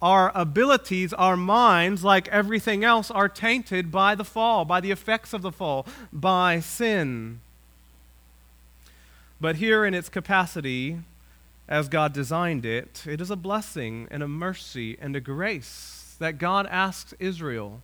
our 0.00 0.30
abilities, 0.34 1.12
our 1.14 1.36
minds, 1.36 2.04
like 2.04 2.28
everything 2.28 2.84
else, 2.84 3.10
are 3.10 3.28
tainted 3.28 3.90
by 3.90 4.14
the 4.14 4.24
fall, 4.24 4.64
by 4.64 4.80
the 4.80 4.90
effects 4.90 5.32
of 5.32 5.42
the 5.42 5.52
fall, 5.52 5.86
by 6.12 6.60
sin. 6.60 7.40
But 9.40 9.56
here 9.56 9.84
in 9.84 9.94
its 9.94 10.08
capacity, 10.08 10.98
as 11.68 11.88
God 11.88 12.12
designed 12.12 12.64
it, 12.64 13.04
it 13.06 13.20
is 13.20 13.30
a 13.30 13.36
blessing 13.36 14.08
and 14.10 14.22
a 14.22 14.28
mercy 14.28 14.96
and 15.00 15.14
a 15.14 15.20
grace 15.20 16.16
that 16.18 16.38
God 16.38 16.66
asks 16.66 17.12
Israel 17.18 17.82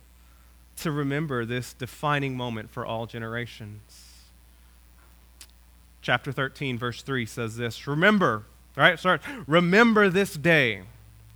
to 0.77 0.91
remember 0.91 1.45
this 1.45 1.73
defining 1.73 2.35
moment 2.35 2.71
for 2.71 2.85
all 2.85 3.05
generations. 3.05 4.09
Chapter 6.01 6.31
13, 6.31 6.77
verse 6.77 7.01
3 7.01 7.25
says 7.25 7.55
this 7.55 7.87
Remember, 7.87 8.43
right? 8.75 8.97
Start. 8.97 9.21
Remember 9.47 10.09
this 10.09 10.33
day 10.33 10.81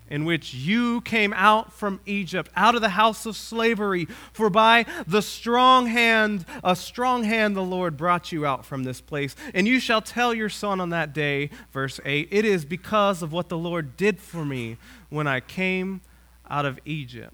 in 0.09 0.25
which 0.25 0.53
you 0.53 1.01
came 1.01 1.33
out 1.33 1.71
from 1.73 1.99
Egypt, 2.05 2.49
out 2.55 2.75
of 2.75 2.81
the 2.81 2.89
house 2.89 3.25
of 3.25 3.35
slavery. 3.35 4.05
For 4.33 4.49
by 4.49 4.85
the 5.05 5.21
strong 5.21 5.87
hand, 5.87 6.45
a 6.63 6.75
strong 6.75 7.23
hand, 7.23 7.55
the 7.55 7.61
Lord 7.61 7.97
brought 7.97 8.31
you 8.31 8.45
out 8.45 8.65
from 8.65 8.83
this 8.83 9.01
place. 9.01 9.35
And 9.53 9.67
you 9.67 9.79
shall 9.79 10.01
tell 10.01 10.33
your 10.33 10.49
son 10.49 10.79
on 10.79 10.89
that 10.89 11.13
day, 11.13 11.49
verse 11.71 11.99
8, 12.05 12.27
it 12.31 12.45
is 12.45 12.65
because 12.65 13.21
of 13.21 13.31
what 13.31 13.49
the 13.49 13.57
Lord 13.57 13.97
did 13.97 14.19
for 14.19 14.45
me 14.45 14.77
when 15.09 15.27
I 15.27 15.39
came 15.39 16.01
out 16.49 16.65
of 16.65 16.79
Egypt. 16.85 17.33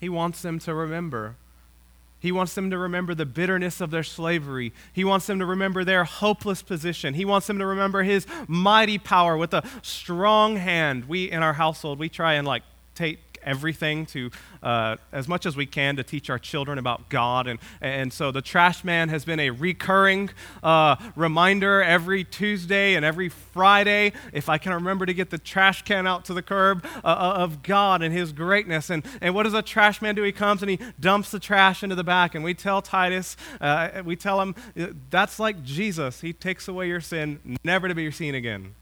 He 0.00 0.08
wants 0.08 0.42
them 0.42 0.58
to 0.60 0.74
remember 0.74 1.36
he 2.20 2.32
wants 2.32 2.54
them 2.54 2.70
to 2.70 2.78
remember 2.78 3.14
the 3.14 3.26
bitterness 3.26 3.80
of 3.80 3.90
their 3.90 4.02
slavery. 4.02 4.72
He 4.92 5.04
wants 5.04 5.26
them 5.26 5.38
to 5.38 5.46
remember 5.46 5.84
their 5.84 6.04
hopeless 6.04 6.62
position. 6.62 7.14
He 7.14 7.24
wants 7.24 7.46
them 7.46 7.58
to 7.58 7.66
remember 7.66 8.02
his 8.02 8.26
mighty 8.48 8.98
power 8.98 9.36
with 9.36 9.54
a 9.54 9.62
strong 9.82 10.56
hand. 10.56 11.08
We, 11.08 11.30
in 11.30 11.42
our 11.42 11.52
household, 11.52 11.98
we 11.98 12.08
try 12.08 12.34
and 12.34 12.46
like 12.46 12.64
take 12.94 13.27
everything 13.48 14.06
to 14.06 14.30
uh, 14.62 14.96
as 15.12 15.26
much 15.26 15.46
as 15.46 15.56
we 15.56 15.66
can 15.66 15.96
to 15.96 16.02
teach 16.02 16.30
our 16.30 16.38
children 16.38 16.78
about 16.78 17.08
God. 17.08 17.46
And, 17.46 17.58
and 17.80 18.12
so 18.12 18.30
the 18.30 18.42
trash 18.42 18.84
man 18.84 19.08
has 19.08 19.24
been 19.24 19.40
a 19.40 19.50
recurring 19.50 20.30
uh, 20.62 20.96
reminder 21.16 21.82
every 21.82 22.24
Tuesday 22.24 22.94
and 22.94 23.04
every 23.04 23.28
Friday, 23.28 24.12
if 24.32 24.48
I 24.48 24.58
can 24.58 24.72
remember 24.72 25.06
to 25.06 25.14
get 25.14 25.30
the 25.30 25.38
trash 25.38 25.82
can 25.82 26.06
out 26.06 26.24
to 26.26 26.34
the 26.34 26.42
curb, 26.42 26.84
uh, 27.04 27.08
uh, 27.08 27.34
of 27.38 27.62
God 27.62 28.02
and 28.02 28.12
his 28.12 28.32
greatness. 28.32 28.90
And, 28.90 29.04
and 29.20 29.34
what 29.34 29.44
does 29.44 29.54
a 29.54 29.62
trash 29.62 30.02
man 30.02 30.14
do? 30.14 30.22
He 30.22 30.32
comes 30.32 30.62
and 30.62 30.70
he 30.70 30.78
dumps 31.00 31.30
the 31.30 31.40
trash 31.40 31.82
into 31.82 31.94
the 31.94 32.04
back. 32.04 32.34
And 32.34 32.44
we 32.44 32.54
tell 32.54 32.82
Titus, 32.82 33.36
uh, 33.60 34.02
we 34.04 34.16
tell 34.16 34.40
him, 34.40 34.54
that's 35.10 35.38
like 35.38 35.64
Jesus. 35.64 36.20
He 36.20 36.32
takes 36.32 36.68
away 36.68 36.88
your 36.88 37.00
sin, 37.00 37.58
never 37.64 37.88
to 37.88 37.94
be 37.94 38.10
seen 38.10 38.34
again. 38.34 38.74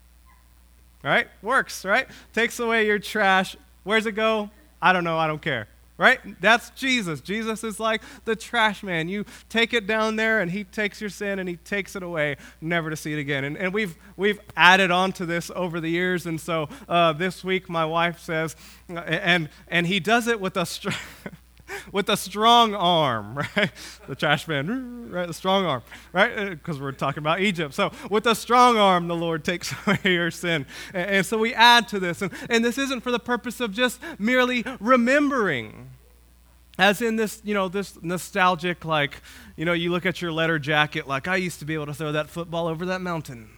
Right? 1.03 1.29
Works, 1.41 1.85
right? 1.85 2.09
Takes 2.35 2.59
away 2.59 2.87
your 2.87 2.99
trash, 2.99 3.57
Where's 3.87 4.05
it 4.05 4.13
go? 4.13 4.51
I 4.83 4.93
don't 4.93 5.05
know. 5.05 5.17
I 5.17 5.29
don't 5.29 5.41
care. 5.41 5.69
Right? 5.97 6.19
That's 6.41 6.71
Jesus. 6.71 7.21
Jesus 7.21 7.63
is 7.63 7.79
like 7.79 8.03
the 8.25 8.35
trash 8.35 8.83
man. 8.83 9.09
You 9.09 9.25
take 9.49 9.73
it 9.73 9.87
down 9.87 10.17
there, 10.17 10.41
and 10.41 10.51
he 10.51 10.65
takes 10.65 11.01
your 11.01 11.09
sin 11.09 11.39
and 11.39 11.49
he 11.49 11.57
takes 11.57 11.95
it 11.95 12.03
away, 12.03 12.37
never 12.61 12.91
to 12.91 12.97
see 12.97 13.13
it 13.15 13.19
again. 13.19 13.45
And, 13.45 13.57
and 13.57 13.73
we've, 13.73 13.97
we've 14.17 14.41
added 14.57 14.91
on 14.91 15.13
to 15.13 15.25
this 15.25 15.53
over 15.55 15.81
the 15.81 15.89
years. 15.89 16.27
And 16.27 16.41
so 16.41 16.69
uh, 16.89 17.13
this 17.13 17.45
week, 17.45 17.69
my 17.71 17.85
wife 17.85 18.19
says, 18.19 18.57
and, 18.89 19.49
and 19.69 19.87
he 19.87 20.01
does 20.01 20.27
it 20.27 20.41
with 20.41 20.57
a. 20.57 20.67
Str- 20.67 20.91
with 21.93 22.09
a 22.09 22.17
strong 22.17 22.75
arm, 22.75 23.37
right? 23.57 23.71
The 24.07 24.15
trash 24.15 24.47
man, 24.49 25.11
right? 25.11 25.27
The 25.27 25.35
strong 25.35 25.65
arm, 25.65 25.83
right? 26.13 26.51
Because 26.51 26.79
uh, 26.79 26.83
we're 26.83 26.93
talking 26.93 27.19
about 27.19 27.41
Egypt. 27.41 27.75
So, 27.75 27.93
with 28.11 28.27
a 28.27 28.35
strong 28.35 28.77
arm, 28.77 29.09
the 29.09 29.17
Lord 29.17 29.45
takes 29.45 29.75
away 29.87 29.99
your 30.05 30.31
sin. 30.31 30.67
And, 30.95 31.11
and 31.11 31.27
so 31.27 31.39
we 31.39 31.55
add 31.55 31.89
to 31.89 32.01
this. 32.01 32.23
And, 32.23 32.33
and 32.49 32.65
this 32.65 32.79
isn't 32.79 33.01
for 33.01 33.11
the 33.11 33.19
purpose 33.19 33.61
of 33.61 33.73
just 33.73 34.01
merely 34.19 34.65
remembering. 34.81 35.91
As 36.79 37.01
in 37.01 37.17
this, 37.17 37.41
you 37.43 37.55
know, 37.55 37.69
this 37.69 37.99
nostalgic, 38.03 38.85
like, 38.85 39.23
you 39.57 39.65
know, 39.65 39.73
you 39.73 39.91
look 39.91 40.05
at 40.05 40.21
your 40.21 40.31
letter 40.31 40.59
jacket, 40.59 41.09
like, 41.09 41.27
I 41.27 41.37
used 41.37 41.59
to 41.61 41.65
be 41.65 41.73
able 41.73 41.87
to 41.87 41.95
throw 41.95 42.13
that 42.13 42.29
football 42.29 42.67
over 42.67 42.85
that 42.87 43.01
mountain. 43.01 43.49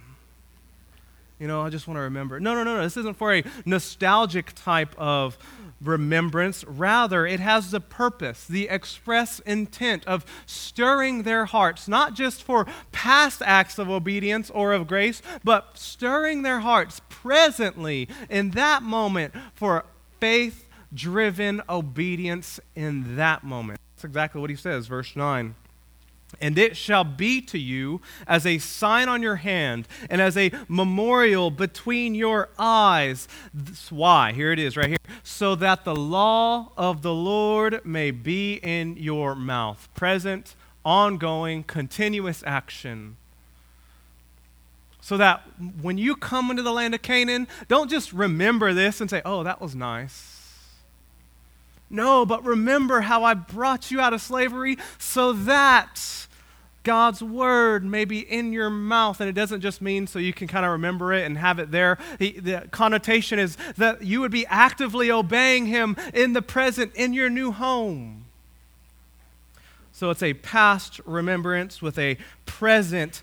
You 1.39 1.47
know, 1.47 1.63
I 1.63 1.71
just 1.71 1.87
want 1.87 1.99
to 1.99 2.03
remember. 2.03 2.41
No, 2.41 2.55
no, 2.55 2.65
no, 2.65 2.77
no. 2.77 2.83
This 2.83 2.97
isn't 2.97 3.17
for 3.17 3.33
a 3.33 3.45
nostalgic 3.65 4.53
type 4.55 4.95
of 4.99 5.39
remembrance. 5.81 6.65
Rather, 6.65 7.27
it 7.27 7.39
has 7.39 7.71
the 7.71 7.81
purpose, 7.81 8.45
the 8.45 8.69
express 8.69 9.39
intent 9.41 10.05
of 10.07 10.27
stirring 10.47 11.23
their 11.23 11.45
hearts, 11.45 11.87
not 11.87 12.15
just 12.15 12.43
for 12.43 12.67
past 12.91 13.43
acts 13.45 13.79
of 13.79 13.89
obedience 13.89 14.51
or 14.51 14.73
of 14.73 14.89
grace, 14.89 15.23
but 15.45 15.79
stirring 15.79 16.43
their 16.43 16.61
hearts 16.61 17.01
presently 17.09 18.09
in 18.29 18.51
that 18.51 18.83
moment 18.83 19.33
for 19.55 19.85
faith 20.19 20.67
driven 20.93 21.63
obedience 21.69 22.59
in 22.75 23.17
that 23.17 23.45
moment. 23.45 23.79
That's 23.95 24.05
exactly 24.05 24.41
what 24.41 24.51
he 24.51 24.57
says, 24.57 24.87
verse 24.87 25.15
9. 25.15 25.55
And 26.41 26.59
it 26.59 26.77
shall 26.77 27.05
be 27.05 27.41
to 27.43 27.59
you 27.59 28.01
as 28.27 28.47
a 28.47 28.59
sign 28.59 29.09
on 29.09 29.23
your 29.23 29.37
hand 29.37 29.89
and 30.09 30.21
as 30.21 30.37
a 30.37 30.53
memorial 30.69 31.51
between 31.51 32.15
your 32.15 32.51
eyes. 32.59 33.27
This, 33.53 33.91
why? 33.91 34.33
Here 34.33 34.53
it 34.53 34.59
is, 34.59 34.77
right 34.77 34.89
here. 34.89 34.99
So 35.25 35.55
that 35.57 35.85
the 35.85 35.97
law 35.97 36.71
of 36.77 37.03
the 37.03 37.15
Lord 37.15 37.81
may 37.85 38.11
be 38.11 38.55
in 38.63 38.97
your 38.97 39.35
mouth. 39.35 39.89
Present, 39.95 40.55
ongoing, 40.85 41.65
continuous 41.65 42.45
action. 42.47 43.17
So 45.01 45.17
that 45.17 45.43
when 45.81 45.97
you 45.97 46.15
come 46.15 46.51
into 46.51 46.63
the 46.63 46.73
land 46.73 46.95
of 46.95 47.03
Canaan, 47.03 47.49
don't 47.67 47.91
just 47.91 48.13
remember 48.13 48.75
this 48.75 49.01
and 49.01 49.09
say, 49.09 49.23
oh, 49.25 49.43
that 49.43 49.61
was 49.61 49.75
nice. 49.75 50.28
No, 51.91 52.27
but 52.27 52.45
remember 52.45 53.01
how 53.01 53.25
I 53.25 53.35
brought 53.35 53.91
you 53.91 54.01
out 54.01 54.13
of 54.13 54.21
slavery 54.21 54.77
so 54.99 55.33
that 55.33 56.27
God's 56.83 57.23
word 57.23 57.85
may 57.85 58.05
be 58.05 58.21
in 58.21 58.53
your 58.53 58.71
mouth. 58.71 59.21
And 59.21 59.29
it 59.29 59.35
doesn't 59.35 59.61
just 59.61 59.83
mean 59.83 60.07
so 60.07 60.19
you 60.19 60.33
can 60.33 60.49
kind 60.49 60.65
of 60.65 60.73
remember 60.73 61.13
it 61.13 61.25
and 61.25 61.37
have 61.39 61.59
it 61.59 61.71
there. 61.71 61.99
The, 62.19 62.41
the, 62.41 62.69
connotation 62.71 63.39
is 63.39 63.57
that 63.77 64.03
you 64.03 64.21
would 64.21 64.31
be 64.31 64.47
actively 64.47 65.11
obeying 65.11 65.67
Him 65.67 65.97
in 66.15 66.33
the 66.33 66.43
present, 66.43 66.95
in 66.95 67.13
your 67.13 67.31
new 67.31 67.53
home. 67.53 68.25
So 69.93 70.11
it's 70.11 70.23
a 70.23 70.35
past 70.35 71.01
remembrance 71.05 71.83
with 71.83 71.99
a 71.99 72.17
present 72.47 73.23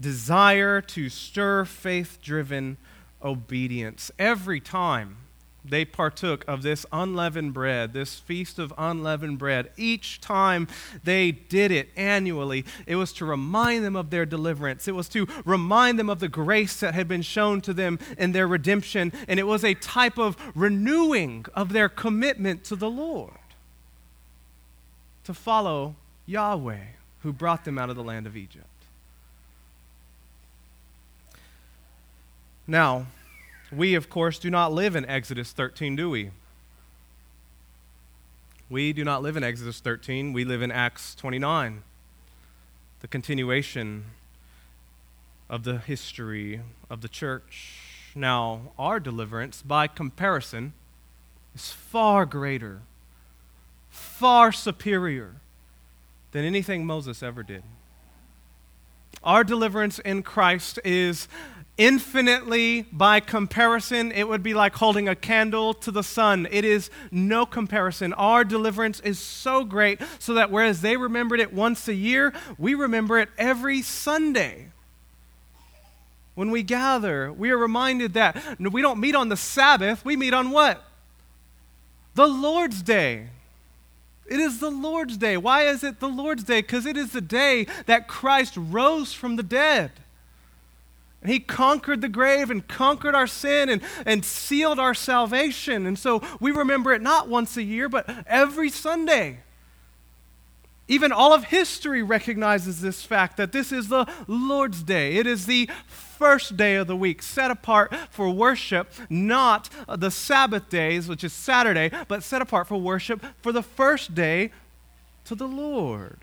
desire 0.00 0.80
to 0.80 1.08
stir 1.08 1.64
faith 1.64 2.18
driven 2.20 2.78
obedience. 3.22 4.10
Every 4.18 4.60
time 4.60 5.18
they 5.64 5.84
partook 5.84 6.44
of 6.48 6.62
this 6.62 6.86
unleavened 6.92 7.52
bread, 7.54 7.92
this 7.92 8.16
feast 8.16 8.58
of 8.58 8.72
unleavened 8.78 9.38
bread. 9.38 9.70
Each 9.76 10.20
time 10.20 10.68
they 11.04 11.30
did 11.30 11.70
it 11.70 11.90
annually, 11.96 12.64
it 12.86 12.96
was 12.96 13.12
to 13.14 13.24
remind 13.24 13.84
them 13.84 13.96
of 13.96 14.10
their 14.10 14.26
deliverance. 14.26 14.88
It 14.88 14.94
was 14.94 15.08
to 15.10 15.26
remind 15.44 15.98
them 15.98 16.08
of 16.10 16.20
the 16.20 16.28
grace 16.28 16.80
that 16.80 16.94
had 16.94 17.08
been 17.08 17.22
shown 17.22 17.60
to 17.62 17.74
them 17.74 17.98
in 18.18 18.32
their 18.32 18.46
redemption. 18.46 19.12
And 19.28 19.38
it 19.38 19.46
was 19.46 19.64
a 19.64 19.74
type 19.74 20.18
of 20.18 20.36
renewing 20.54 21.46
of 21.54 21.72
their 21.72 21.88
commitment 21.88 22.64
to 22.64 22.76
the 22.76 22.90
Lord 22.90 23.32
to 25.24 25.34
follow 25.34 25.94
Yahweh, 26.26 26.84
who 27.22 27.32
brought 27.32 27.64
them 27.64 27.78
out 27.78 27.90
of 27.90 27.96
the 27.96 28.02
land 28.02 28.26
of 28.26 28.36
Egypt. 28.36 28.66
Now, 32.66 33.06
we, 33.72 33.94
of 33.94 34.10
course, 34.10 34.38
do 34.38 34.50
not 34.50 34.72
live 34.72 34.96
in 34.96 35.04
Exodus 35.06 35.52
13, 35.52 35.96
do 35.96 36.10
we? 36.10 36.30
We 38.68 38.92
do 38.92 39.04
not 39.04 39.22
live 39.22 39.36
in 39.36 39.42
Exodus 39.42 39.80
13. 39.80 40.32
We 40.32 40.44
live 40.44 40.62
in 40.62 40.70
Acts 40.70 41.14
29, 41.16 41.82
the 43.00 43.08
continuation 43.08 44.04
of 45.48 45.64
the 45.64 45.78
history 45.78 46.60
of 46.88 47.00
the 47.00 47.08
church. 47.08 48.12
Now, 48.14 48.72
our 48.78 49.00
deliverance, 49.00 49.62
by 49.62 49.88
comparison, 49.88 50.72
is 51.54 51.72
far 51.72 52.26
greater, 52.26 52.80
far 53.88 54.52
superior 54.52 55.36
than 56.32 56.44
anything 56.44 56.86
Moses 56.86 57.22
ever 57.22 57.42
did. 57.42 57.64
Our 59.24 59.44
deliverance 59.44 59.98
in 59.98 60.22
Christ 60.22 60.78
is 60.84 61.28
infinitely, 61.80 62.82
by 62.92 63.20
comparison, 63.20 64.12
it 64.12 64.28
would 64.28 64.42
be 64.42 64.52
like 64.52 64.74
holding 64.74 65.08
a 65.08 65.16
candle 65.16 65.72
to 65.72 65.90
the 65.90 66.02
sun. 66.02 66.46
It 66.50 66.62
is 66.62 66.90
no 67.10 67.46
comparison. 67.46 68.12
Our 68.12 68.44
deliverance 68.44 69.00
is 69.00 69.18
so 69.18 69.64
great, 69.64 69.98
so 70.18 70.34
that 70.34 70.50
whereas 70.50 70.82
they 70.82 70.98
remembered 70.98 71.40
it 71.40 71.54
once 71.54 71.88
a 71.88 71.94
year, 71.94 72.34
we 72.58 72.74
remember 72.74 73.18
it 73.18 73.30
every 73.38 73.80
Sunday. 73.80 74.66
When 76.34 76.50
we 76.50 76.62
gather, 76.62 77.32
we 77.32 77.50
are 77.50 77.56
reminded 77.56 78.12
that 78.12 78.60
we 78.60 78.82
don't 78.82 79.00
meet 79.00 79.14
on 79.14 79.30
the 79.30 79.36
Sabbath, 79.36 80.04
we 80.04 80.16
meet 80.16 80.34
on 80.34 80.50
what? 80.50 80.84
The 82.14 82.28
Lord's 82.28 82.82
Day. 82.82 83.28
It 84.26 84.38
is 84.38 84.60
the 84.60 84.70
Lord's 84.70 85.16
Day. 85.16 85.38
Why 85.38 85.62
is 85.62 85.82
it 85.82 85.98
the 85.98 86.08
Lord's 86.08 86.44
Day? 86.44 86.60
Because 86.60 86.84
it 86.84 86.98
is 86.98 87.12
the 87.12 87.22
day 87.22 87.66
that 87.86 88.06
Christ 88.06 88.52
rose 88.56 89.14
from 89.14 89.36
the 89.36 89.42
dead. 89.42 89.92
And 91.22 91.30
he 91.30 91.38
conquered 91.38 92.00
the 92.00 92.08
grave 92.08 92.50
and 92.50 92.66
conquered 92.66 93.14
our 93.14 93.26
sin 93.26 93.68
and, 93.68 93.82
and 94.06 94.24
sealed 94.24 94.78
our 94.78 94.94
salvation. 94.94 95.86
And 95.86 95.98
so 95.98 96.22
we 96.40 96.50
remember 96.50 96.92
it 96.92 97.02
not 97.02 97.28
once 97.28 97.56
a 97.56 97.62
year, 97.62 97.88
but 97.88 98.08
every 98.26 98.70
Sunday. 98.70 99.40
Even 100.88 101.12
all 101.12 101.32
of 101.32 101.44
history 101.44 102.02
recognizes 102.02 102.80
this 102.80 103.04
fact 103.04 103.36
that 103.36 103.52
this 103.52 103.70
is 103.70 103.88
the 103.88 104.06
Lord's 104.26 104.82
Day. 104.82 105.16
It 105.16 105.26
is 105.26 105.46
the 105.46 105.68
first 105.86 106.56
day 106.56 106.74
of 106.74 106.88
the 106.88 106.96
week, 106.96 107.22
set 107.22 107.50
apart 107.50 107.94
for 108.10 108.28
worship, 108.30 108.92
not 109.08 109.70
the 109.88 110.10
Sabbath 110.10 110.68
days, 110.68 111.06
which 111.06 111.22
is 111.22 111.32
Saturday, 111.32 111.92
but 112.08 112.24
set 112.24 112.42
apart 112.42 112.66
for 112.66 112.76
worship 112.76 113.24
for 113.40 113.52
the 113.52 113.62
first 113.62 114.16
day 114.16 114.50
to 115.26 115.36
the 115.36 115.46
Lord. 115.46 116.18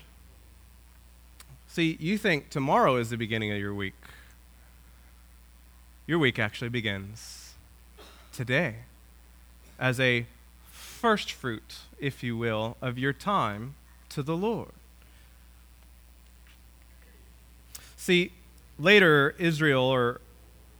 See, 1.68 1.96
you 1.98 2.18
think 2.18 2.50
tomorrow 2.50 2.96
is 2.96 3.08
the 3.08 3.16
beginning 3.16 3.50
of 3.52 3.58
your 3.58 3.72
week. 3.72 3.94
Your 6.08 6.18
week 6.18 6.38
actually 6.38 6.70
begins 6.70 7.52
today 8.32 8.76
as 9.78 10.00
a 10.00 10.24
first 10.72 11.30
fruit, 11.30 11.80
if 11.98 12.22
you 12.22 12.34
will, 12.34 12.78
of 12.80 12.96
your 12.96 13.12
time 13.12 13.74
to 14.08 14.22
the 14.22 14.34
Lord. 14.34 14.70
See, 17.98 18.32
later 18.78 19.34
Israel 19.38 19.82
or 19.82 20.22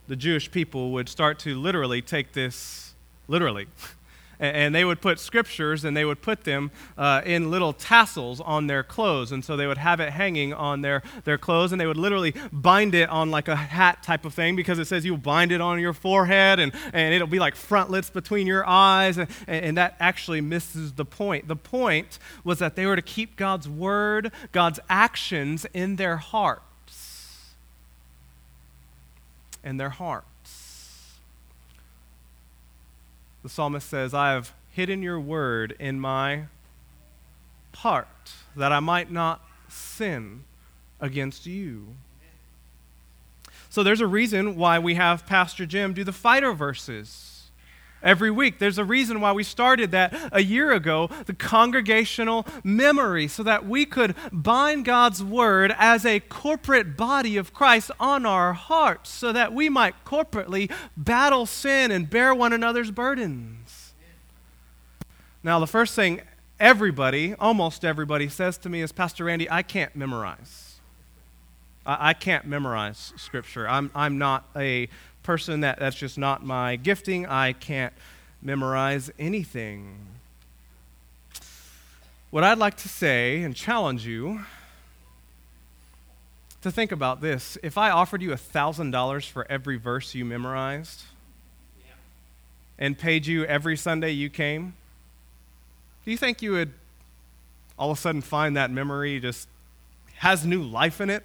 the 0.07 0.17
Jewish 0.17 0.51
people 0.51 0.93
would 0.93 1.11
start 1.11 1.39
to 1.41 1.61
literally 1.61 2.01
take 2.01 2.33
this 2.33 2.95
literally. 3.29 3.67
and 4.41 4.75
they 4.75 4.85
would 4.85 5.01
put 5.01 5.19
scriptures 5.19 5.85
and 5.85 5.97
they 5.97 6.05
would 6.05 6.23
put 6.23 6.45
them 6.45 6.71
uh, 6.97 7.23
in 7.25 7.51
little 7.51 7.73
tassels 7.73 8.41
on 8.41 8.67
their 8.67 8.83
clothes. 8.83 9.33
And 9.33 9.45
so 9.45 9.57
they 9.57 9.67
would 9.67 9.79
have 9.79 10.01
it 10.01 10.11
hanging 10.11 10.53
on 10.53 10.83
their, 10.83 11.03
their 11.25 11.39
clothes 11.39 11.73
and 11.73 11.81
they 11.81 11.87
would 11.87 11.97
literally 11.97 12.35
bind 12.53 12.95
it 12.95 13.09
on 13.09 13.31
like 13.31 13.49
a 13.49 13.57
hat 13.57 14.03
type 14.03 14.25
of 14.25 14.35
thing 14.35 14.55
because 14.57 14.79
it 14.79 14.87
says 14.87 15.05
you 15.05 15.17
bind 15.17 15.51
it 15.53 15.61
on 15.61 15.81
your 15.81 15.93
forehead 15.93 16.61
and, 16.61 16.73
and 16.93 17.15
it'll 17.15 17.27
be 17.27 17.41
like 17.41 17.57
frontlets 17.57 18.11
between 18.11 18.47
your 18.47 18.67
eyes. 18.67 19.19
And, 19.19 19.29
and 19.47 19.77
that 19.77 19.97
actually 19.99 20.41
misses 20.41 20.93
the 20.93 21.05
point. 21.05 21.49
The 21.49 21.57
point 21.57 22.19
was 22.45 22.59
that 22.61 22.77
they 22.77 22.87
were 22.87 22.97
to 22.97 23.03
keep 23.03 23.37
God's 23.37 23.69
word, 23.69 24.33
God's 24.53 24.79
actions 24.89 25.67
in 25.75 25.97
their 25.97 26.17
hearts. 26.17 26.63
in 29.65 29.77
their 29.77 29.91
hearts. 29.91 30.38
The 33.43 33.49
psalmist 33.49 33.89
says, 33.89 34.15
I 34.15 34.33
have 34.33 34.53
hidden 34.73 35.03
your 35.03 35.21
word 35.21 35.75
in 35.79 36.01
my 36.01 36.45
heart 37.77 38.33
that 38.57 38.73
I 38.73 38.81
might 38.81 39.11
not 39.11 39.41
sin 39.69 40.45
against 41.01 41.47
you. 41.47 41.95
So 43.71 43.83
there's 43.83 44.01
a 44.01 44.07
reason 44.07 44.57
why 44.57 44.79
we 44.79 44.95
have 44.95 45.27
Pastor 45.27 45.67
Jim 45.67 45.93
do 45.93 46.03
the 46.03 46.13
fighter 46.13 46.53
verses 46.53 47.38
every 48.03 48.31
week. 48.31 48.59
There's 48.59 48.79
a 48.79 48.85
reason 48.85 49.21
why 49.21 49.33
we 49.33 49.43
started 49.43 49.91
that 49.93 50.15
a 50.33 50.43
year 50.43 50.73
ago, 50.73 51.11
the 51.27 51.35
congregational 51.35 52.47
memory, 52.63 53.29
so 53.29 53.43
that 53.43 53.67
we 53.67 53.85
could 53.85 54.15
bind 54.33 54.85
God's 54.85 55.23
word 55.23 55.75
as 55.79 56.05
a 56.05 56.21
corporate 56.21 56.97
body 56.97 57.37
of 57.37 57.53
Christ 57.53 57.91
on 57.99 58.27
our 58.27 58.53
hearts, 58.53 59.11
so 59.11 59.33
that 59.33 59.53
we 59.53 59.69
might 59.69 60.05
corporately 60.05 60.71
battle 60.97 61.47
sin 61.47 61.91
and 61.91 62.09
bear 62.09 62.35
one 62.35 62.53
another's 62.53 62.91
burdens. 62.91 63.93
Now, 65.43 65.59
the 65.61 65.67
first 65.67 65.95
thing 65.95 66.21
everybody, 66.61 67.35
almost 67.35 67.85
everybody, 67.85 68.29
says 68.29 68.59
to 68.59 68.69
me 68.69 68.81
is, 68.81 68.93
Pastor 68.93 69.25
Randy, 69.25 69.51
I 69.51 69.63
can't 69.63 69.95
memorize. 69.95 70.65
I, 71.87 72.13
can't 72.13 72.45
memorize 72.45 73.15
Scripture. 73.17 73.67
I'm, 73.67 73.91
I'm 73.95 74.19
not 74.19 74.47
a 74.55 74.91
person 75.29 75.61
that 75.61 75.79
that's 75.79 75.95
just 75.95 76.17
not 76.17 76.43
my 76.43 76.75
gifting. 76.75 77.27
I 77.27 77.53
can't 77.53 77.93
memorize 78.41 79.11
anything. 79.19 79.99
What 82.31 82.45
I'd 82.45 82.57
like 82.57 82.79
to 82.79 82.89
say 82.89 83.43
and 83.43 83.55
challenge 83.55 84.07
you 84.07 84.47
to 86.63 86.71
think 86.71 86.93
about 86.93 87.21
this 87.21 87.59
if 87.63 87.77
I 87.77 87.91
offered 87.91 88.23
you 88.23 88.31
$1,000 88.31 89.31
for 89.31 89.47
every 89.51 89.77
verse 89.77 90.15
you 90.15 90.25
memorized 90.25 91.03
and 92.79 92.97
paid 92.99 93.27
you 93.27 93.45
every 93.45 93.77
Sunday 93.77 94.13
you 94.13 94.31
came, 94.31 94.77
do 96.07 96.11
you 96.11 96.17
think 96.17 96.41
you 96.41 96.53
would 96.53 96.73
all 97.79 97.91
of 97.91 97.99
a 97.99 98.01
sudden 98.01 98.23
find 98.23 98.57
that 98.57 98.71
memory 98.71 99.21
just 99.21 99.47
has 100.15 100.47
new 100.47 100.63
life 100.63 101.03
in 101.03 101.11
it? 101.11 101.23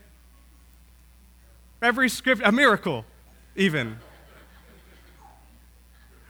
Every 1.81 2.09
script, 2.09 2.41
a 2.43 2.51
miracle 2.51 3.05
even. 3.55 3.97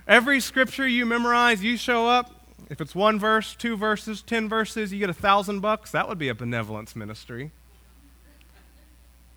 Every 0.07 0.39
scripture 0.39 0.87
you 0.87 1.05
memorize, 1.05 1.63
you 1.63 1.77
show 1.77 2.07
up. 2.07 2.31
If 2.69 2.81
it's 2.81 2.95
one 2.95 3.19
verse, 3.19 3.55
two 3.55 3.77
verses, 3.77 4.21
ten 4.21 4.49
verses, 4.49 4.91
you 4.91 4.99
get 4.99 5.09
a 5.09 5.13
thousand 5.13 5.59
bucks. 5.59 5.91
That 5.91 6.07
would 6.09 6.17
be 6.17 6.29
a 6.29 6.35
benevolence 6.35 6.95
ministry. 6.95 7.51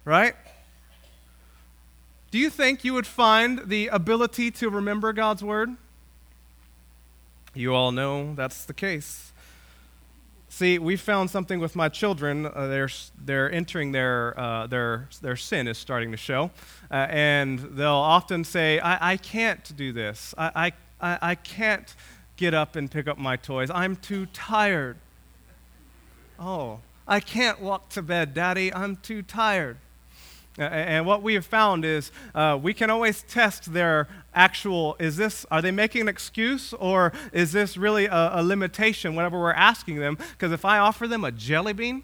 Right? 0.05 0.35
Do 2.31 2.38
you 2.38 2.51
think 2.51 2.85
you 2.85 2.94
would 2.94 3.07
find 3.07 3.62
the 3.66 3.88
ability 3.88 4.51
to 4.53 4.70
remember 4.70 5.12
God's 5.12 5.42
word? 5.42 5.70
You 7.55 7.75
all 7.75 7.92
know 7.92 8.35
that's 8.35 8.64
the 8.64 8.75
case. 8.75 9.33
See, 10.56 10.78
we 10.78 10.96
found 10.96 11.28
something 11.28 11.60
with 11.60 11.76
my 11.76 11.90
children. 11.90 12.46
Uh, 12.46 12.68
they're, 12.68 12.88
they're 13.22 13.52
entering 13.52 13.92
their, 13.92 14.32
uh, 14.40 14.66
their, 14.66 15.06
their 15.20 15.36
sin 15.36 15.68
is 15.68 15.76
starting 15.76 16.12
to 16.12 16.16
show. 16.16 16.50
Uh, 16.90 16.94
and 17.10 17.58
they'll 17.58 17.90
often 17.90 18.42
say, 18.42 18.78
I, 18.78 19.12
I 19.12 19.16
can't 19.18 19.76
do 19.76 19.92
this. 19.92 20.34
I, 20.38 20.72
I, 20.98 21.18
I 21.20 21.34
can't 21.34 21.94
get 22.38 22.54
up 22.54 22.74
and 22.74 22.90
pick 22.90 23.06
up 23.06 23.18
my 23.18 23.36
toys. 23.36 23.68
I'm 23.70 23.96
too 23.96 24.24
tired. 24.32 24.96
Oh, 26.38 26.80
I 27.06 27.20
can't 27.20 27.60
walk 27.60 27.90
to 27.90 28.00
bed, 28.00 28.32
Daddy. 28.32 28.72
I'm 28.72 28.96
too 28.96 29.20
tired. 29.20 29.76
And 30.58 31.04
what 31.04 31.22
we 31.22 31.34
have 31.34 31.44
found 31.44 31.84
is 31.84 32.10
uh, 32.34 32.58
we 32.60 32.72
can 32.72 32.88
always 32.88 33.22
test 33.22 33.72
their 33.74 34.08
actual 34.34 34.96
is 34.98 35.16
this, 35.16 35.44
are 35.50 35.60
they 35.60 35.70
making 35.70 36.02
an 36.02 36.08
excuse 36.08 36.72
or 36.74 37.12
is 37.32 37.52
this 37.52 37.76
really 37.76 38.06
a, 38.06 38.30
a 38.34 38.42
limitation, 38.42 39.14
whenever 39.14 39.38
we're 39.38 39.52
asking 39.52 39.96
them? 39.96 40.16
Because 40.16 40.52
if 40.52 40.64
I 40.64 40.78
offer 40.78 41.06
them 41.06 41.24
a 41.24 41.32
jelly 41.32 41.72
bean, 41.72 42.02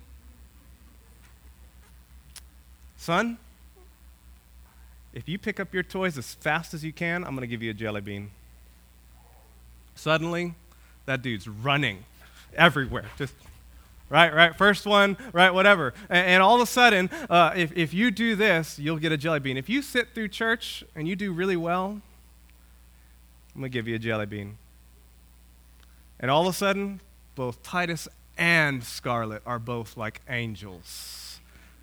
son, 2.96 3.38
if 5.14 5.28
you 5.28 5.38
pick 5.38 5.60
up 5.60 5.72
your 5.74 5.82
toys 5.82 6.16
as 6.16 6.34
fast 6.34 6.74
as 6.74 6.84
you 6.84 6.92
can, 6.92 7.24
I'm 7.24 7.30
going 7.30 7.42
to 7.42 7.46
give 7.46 7.62
you 7.62 7.70
a 7.70 7.74
jelly 7.74 8.00
bean. 8.00 8.30
Suddenly, 9.94 10.54
that 11.06 11.22
dude's 11.22 11.46
running 11.46 12.04
everywhere, 12.54 13.06
just 13.18 13.34
right, 14.12 14.32
right, 14.34 14.54
first 14.54 14.86
one, 14.86 15.16
right, 15.32 15.52
whatever. 15.52 15.94
And, 16.10 16.26
and 16.26 16.42
all 16.42 16.54
of 16.54 16.60
a 16.60 16.66
sudden, 16.66 17.08
uh, 17.30 17.54
if, 17.56 17.72
if 17.74 17.94
you 17.94 18.10
do 18.10 18.36
this, 18.36 18.78
you'll 18.78 18.98
get 18.98 19.10
a 19.10 19.16
jelly 19.16 19.40
bean. 19.40 19.56
If 19.56 19.70
you 19.70 19.80
sit 19.80 20.14
through 20.14 20.28
church 20.28 20.84
and 20.94 21.08
you 21.08 21.16
do 21.16 21.32
really 21.32 21.56
well, 21.56 22.00
I'm 23.54 23.60
going 23.60 23.70
to 23.70 23.74
give 23.74 23.88
you 23.88 23.96
a 23.96 23.98
jelly 23.98 24.26
bean. 24.26 24.58
And 26.20 26.30
all 26.30 26.42
of 26.42 26.48
a 26.48 26.52
sudden, 26.52 27.00
both 27.34 27.62
Titus 27.62 28.06
and 28.36 28.84
Scarlett 28.84 29.42
are 29.46 29.58
both 29.58 29.96
like 29.96 30.20
angels 30.28 31.40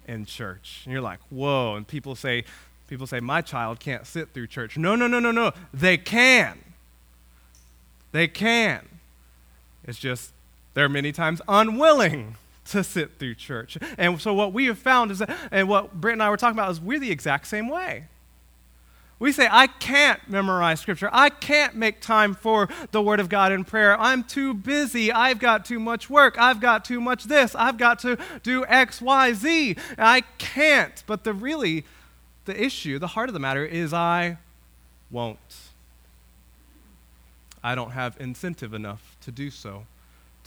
in 0.07 0.25
church. 0.25 0.81
And 0.85 0.93
you're 0.93 1.01
like, 1.01 1.19
whoa. 1.29 1.75
And 1.75 1.87
people 1.87 2.15
say, 2.15 2.43
people 2.87 3.07
say, 3.07 3.19
my 3.19 3.41
child 3.41 3.79
can't 3.79 4.05
sit 4.05 4.33
through 4.33 4.47
church. 4.47 4.77
No, 4.77 4.95
no, 4.95 5.07
no, 5.07 5.19
no, 5.19 5.31
no. 5.31 5.51
They 5.73 5.97
can. 5.97 6.59
They 8.11 8.27
can. 8.27 8.87
It's 9.83 9.99
just 9.99 10.31
they're 10.79 10.87
many 10.87 11.11
times 11.11 11.41
unwilling 11.49 12.37
to 12.63 12.85
sit 12.85 13.19
through 13.19 13.35
church. 13.35 13.77
And 13.97 14.21
so 14.21 14.33
what 14.33 14.53
we 14.53 14.67
have 14.67 14.77
found 14.77 15.11
is 15.11 15.19
that, 15.19 15.29
and 15.51 15.67
what 15.67 15.93
Britt 15.99 16.13
and 16.13 16.23
I 16.23 16.29
were 16.29 16.37
talking 16.37 16.57
about 16.57 16.71
is 16.71 16.79
we're 16.79 16.99
the 16.99 17.11
exact 17.11 17.47
same 17.47 17.67
way. 17.67 18.05
We 19.19 19.33
say, 19.33 19.49
I 19.51 19.67
can't 19.67 20.21
memorize 20.29 20.79
Scripture. 20.79 21.09
I 21.11 21.29
can't 21.29 21.75
make 21.75 21.99
time 21.99 22.33
for 22.33 22.69
the 22.91 23.01
Word 23.01 23.19
of 23.19 23.27
God 23.27 23.51
in 23.51 23.65
prayer. 23.65 23.99
I'm 23.99 24.23
too 24.23 24.53
busy. 24.53 25.11
I've 25.11 25.39
got 25.39 25.65
too 25.65 25.81
much 25.81 26.09
work. 26.09 26.39
I've 26.39 26.61
got 26.61 26.85
too 26.85 27.01
much 27.01 27.25
this. 27.25 27.53
I've 27.55 27.77
got 27.77 27.99
to 27.99 28.17
do 28.43 28.65
X, 28.65 29.01
Y, 29.01 29.33
Z. 29.33 29.75
I 29.97 30.21
can't. 30.37 31.03
But 31.05 31.25
the 31.25 31.33
really, 31.33 31.83
the 32.45 32.57
issue, 32.57 32.99
the 32.99 33.07
heart 33.07 33.27
of 33.27 33.33
the 33.33 33.39
matter 33.41 33.65
is 33.65 33.91
I 33.91 34.37
won't. 35.11 35.39
I 37.61 37.75
don't 37.75 37.91
have 37.91 38.15
incentive 38.17 38.73
enough 38.73 39.17
to 39.19 39.31
do 39.31 39.49
so 39.49 39.85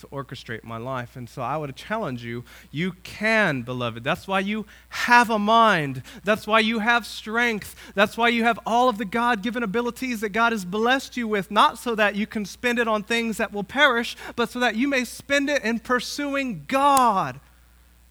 to 0.02 0.06
orchestrate 0.08 0.62
my 0.62 0.76
life. 0.76 1.16
And 1.16 1.28
so 1.28 1.42
I 1.42 1.56
would 1.56 1.74
challenge 1.74 2.22
you 2.22 2.44
you 2.70 2.92
can, 3.02 3.62
beloved. 3.62 4.04
That's 4.04 4.28
why 4.28 4.40
you 4.40 4.66
have 4.90 5.30
a 5.30 5.38
mind. 5.38 6.02
That's 6.22 6.46
why 6.46 6.60
you 6.60 6.80
have 6.80 7.06
strength. 7.06 7.74
That's 7.94 8.16
why 8.16 8.28
you 8.28 8.44
have 8.44 8.60
all 8.66 8.88
of 8.88 8.98
the 8.98 9.04
God 9.04 9.42
given 9.42 9.62
abilities 9.62 10.20
that 10.20 10.30
God 10.30 10.52
has 10.52 10.64
blessed 10.64 11.16
you 11.16 11.26
with, 11.26 11.50
not 11.50 11.78
so 11.78 11.94
that 11.94 12.14
you 12.14 12.26
can 12.26 12.44
spend 12.44 12.78
it 12.78 12.86
on 12.86 13.02
things 13.02 13.38
that 13.38 13.52
will 13.52 13.64
perish, 13.64 14.16
but 14.36 14.50
so 14.50 14.60
that 14.60 14.76
you 14.76 14.86
may 14.86 15.04
spend 15.04 15.48
it 15.48 15.64
in 15.64 15.78
pursuing 15.78 16.64
God 16.68 17.40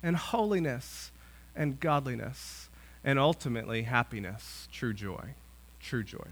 and 0.01 0.15
holiness 0.15 1.11
and 1.55 1.79
godliness 1.79 2.69
and 3.03 3.19
ultimately 3.19 3.83
happiness, 3.83 4.67
true 4.71 4.93
joy. 4.93 5.35
True 5.79 6.03
joy. 6.03 6.27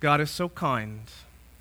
God 0.00 0.20
is 0.20 0.30
so 0.30 0.48
kind. 0.48 1.02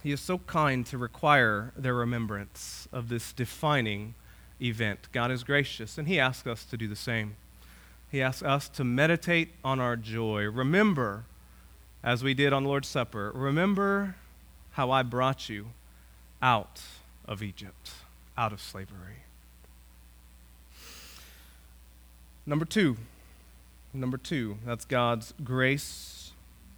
He 0.04 0.12
is 0.12 0.20
so 0.20 0.40
kind 0.40 0.86
to 0.88 0.98
require 0.98 1.74
their 1.76 1.94
remembrance 1.94 2.88
of 2.92 3.10
this 3.10 3.34
defining 3.34 4.16
event. 4.60 5.08
God 5.12 5.32
is 5.32 5.44
gracious, 5.44 5.98
and 5.98 6.08
He 6.08 6.20
asks 6.20 6.48
us 6.48 6.66
to 6.66 6.78
do 6.78 6.88
the 6.88 6.96
same. 6.96 7.36
He 8.10 8.22
asks 8.22 8.44
us 8.44 8.68
to 8.70 8.84
meditate 8.84 9.50
on 9.64 9.80
our 9.80 9.96
joy. 9.96 10.44
Remember, 10.46 11.26
as 12.04 12.24
we 12.24 12.34
did 12.34 12.52
on 12.52 12.66
Lord's 12.66 12.88
Supper, 12.88 13.32
remember 13.34 14.16
how 14.72 14.92
I 14.92 15.04
brought 15.04 15.50
you 15.50 15.68
out 16.42 16.82
of 17.26 17.44
Egypt, 17.44 17.92
out 18.38 18.52
of 18.52 18.60
slavery. 18.60 19.24
Number 22.46 22.66
two, 22.66 22.98
number 23.94 24.18
two, 24.18 24.58
that's 24.66 24.84
God's 24.84 25.34
grace 25.44 26.21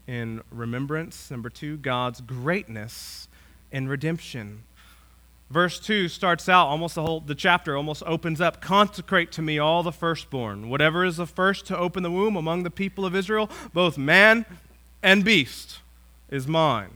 in 0.07 0.41
remembrance. 0.51 1.31
Number 1.31 1.49
two, 1.49 1.77
God's 1.77 2.21
greatness 2.21 3.27
in 3.71 3.87
redemption. 3.87 4.63
Verse 5.49 5.79
2 5.79 6.07
starts 6.07 6.49
out 6.49 6.67
almost 6.67 6.95
the 6.95 7.03
whole 7.03 7.19
the 7.19 7.35
chapter 7.35 7.77
almost 7.77 8.01
opens 8.07 8.41
up 8.41 8.59
consecrate 8.59 9.31
to 9.33 9.41
me 9.41 9.59
all 9.59 9.83
the 9.83 9.91
firstborn 9.91 10.67
whatever 10.67 11.05
is 11.05 11.17
the 11.17 11.27
first 11.27 11.67
to 11.67 11.77
open 11.77 12.01
the 12.01 12.09
womb 12.09 12.35
among 12.35 12.63
the 12.63 12.71
people 12.71 13.05
of 13.05 13.15
Israel 13.15 13.51
both 13.71 13.95
man 13.95 14.47
and 15.03 15.23
beast 15.23 15.79
is 16.31 16.47
mine 16.47 16.89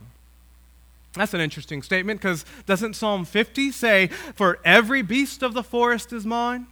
that's 1.12 1.34
an 1.34 1.40
interesting 1.40 1.82
statement 1.82 2.20
because 2.20 2.44
doesn't 2.66 2.94
Psalm 2.94 3.24
50 3.24 3.70
say 3.70 4.08
for 4.08 4.58
every 4.64 5.02
beast 5.02 5.44
of 5.44 5.54
the 5.54 5.62
forest 5.62 6.12
is 6.12 6.26
mine 6.26 6.66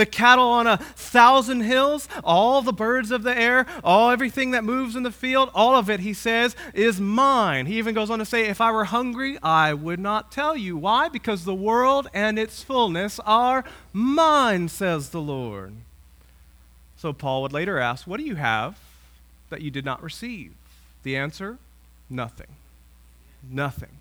the 0.00 0.06
cattle 0.06 0.48
on 0.48 0.66
a 0.66 0.78
thousand 0.78 1.60
hills, 1.60 2.08
all 2.24 2.62
the 2.62 2.72
birds 2.72 3.10
of 3.10 3.22
the 3.22 3.38
air, 3.38 3.66
all 3.84 4.10
everything 4.10 4.52
that 4.52 4.64
moves 4.64 4.96
in 4.96 5.02
the 5.02 5.12
field, 5.12 5.50
all 5.54 5.76
of 5.76 5.90
it, 5.90 6.00
he 6.00 6.14
says, 6.14 6.56
is 6.72 6.98
mine. 6.98 7.66
He 7.66 7.76
even 7.76 7.94
goes 7.94 8.08
on 8.08 8.18
to 8.18 8.24
say, 8.24 8.46
If 8.46 8.62
I 8.62 8.72
were 8.72 8.86
hungry, 8.86 9.38
I 9.42 9.74
would 9.74 10.00
not 10.00 10.32
tell 10.32 10.56
you. 10.56 10.74
Why? 10.78 11.10
Because 11.10 11.44
the 11.44 11.54
world 11.54 12.08
and 12.14 12.38
its 12.38 12.62
fullness 12.62 13.20
are 13.26 13.62
mine, 13.92 14.70
says 14.70 15.10
the 15.10 15.20
Lord. 15.20 15.74
So 16.96 17.12
Paul 17.12 17.42
would 17.42 17.52
later 17.52 17.78
ask, 17.78 18.06
What 18.06 18.16
do 18.16 18.24
you 18.24 18.36
have 18.36 18.80
that 19.50 19.60
you 19.60 19.70
did 19.70 19.84
not 19.84 20.02
receive? 20.02 20.54
The 21.02 21.14
answer 21.14 21.58
nothing. 22.08 22.48
Nothing. 23.50 23.98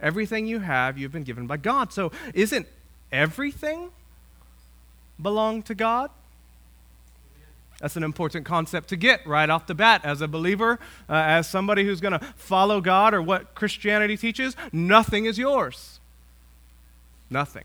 Everything 0.00 0.46
you 0.46 0.60
have, 0.60 0.96
you've 0.96 1.12
been 1.12 1.24
given 1.24 1.46
by 1.46 1.58
God. 1.58 1.92
So 1.92 2.10
isn't 2.32 2.66
everything 3.12 3.90
belong 5.22 5.62
to 5.64 5.74
God? 5.74 6.10
That's 7.80 7.96
an 7.96 8.04
important 8.04 8.46
concept 8.46 8.90
to 8.90 8.96
get 8.96 9.26
right 9.26 9.50
off 9.50 9.66
the 9.66 9.74
bat 9.74 10.04
as 10.04 10.20
a 10.20 10.28
believer, 10.28 10.78
uh, 11.08 11.14
as 11.14 11.48
somebody 11.48 11.84
who's 11.84 12.00
going 12.00 12.12
to 12.12 12.20
follow 12.36 12.80
God 12.80 13.12
or 13.12 13.20
what 13.20 13.56
Christianity 13.56 14.16
teaches. 14.16 14.54
Nothing 14.72 15.24
is 15.24 15.36
yours. 15.36 15.98
Nothing. 17.28 17.64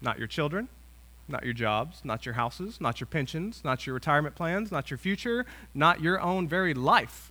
Not 0.00 0.18
your 0.18 0.26
children, 0.26 0.68
not 1.28 1.44
your 1.44 1.52
jobs, 1.52 2.00
not 2.02 2.24
your 2.24 2.34
houses, 2.34 2.80
not 2.80 2.98
your 2.98 3.06
pensions, 3.06 3.60
not 3.62 3.86
your 3.86 3.94
retirement 3.94 4.34
plans, 4.34 4.72
not 4.72 4.90
your 4.90 4.98
future, 4.98 5.44
not 5.74 6.00
your 6.00 6.18
own 6.20 6.48
very 6.48 6.72
life 6.72 7.30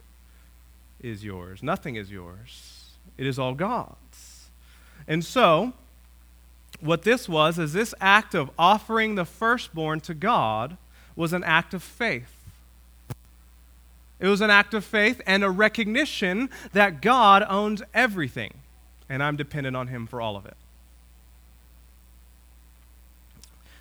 is 1.02 1.24
yours. 1.24 1.64
Nothing 1.64 1.96
is 1.96 2.12
yours. 2.12 2.92
It 3.18 3.26
is 3.26 3.40
all 3.40 3.56
God's. 3.56 4.50
And 5.08 5.26
so, 5.26 5.74
what 6.80 7.04
this 7.04 7.30
was 7.30 7.60
is 7.60 7.74
this 7.74 7.94
act 8.02 8.34
of 8.34 8.50
offering 8.58 9.16
the 9.16 9.26
firstborn 9.26 10.00
to 10.02 10.14
God 10.14 10.78
was 11.16 11.34
an 11.34 11.44
act 11.44 11.74
of 11.74 11.84
faith. 11.84 12.34
It 14.20 14.28
was 14.28 14.42
an 14.42 14.50
act 14.50 14.74
of 14.74 14.86
faith 14.86 15.22
and 15.26 15.44
a 15.44 15.50
recognition 15.50 16.50
that 16.74 17.02
God 17.02 17.44
owns 17.48 17.82
everything, 17.94 18.54
and 19.10 19.22
I'm 19.24 19.36
dependent 19.36 19.76
on 19.76 19.88
Him 19.88 20.06
for 20.08 20.22
all 20.22 20.36
of 20.36 20.46
it. 20.46 20.56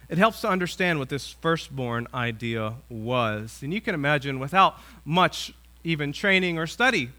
It 0.08 0.18
helps 0.18 0.40
to 0.40 0.48
understand 0.48 0.98
what 0.98 1.08
this 1.08 1.30
firstborn 1.30 2.08
idea 2.12 2.74
was. 2.88 3.60
And 3.62 3.72
you 3.72 3.80
can 3.80 3.94
imagine, 3.94 4.40
without 4.40 4.76
much 5.04 5.54
even 5.84 6.12
training 6.12 6.58
or 6.58 6.66
study, 6.66 7.10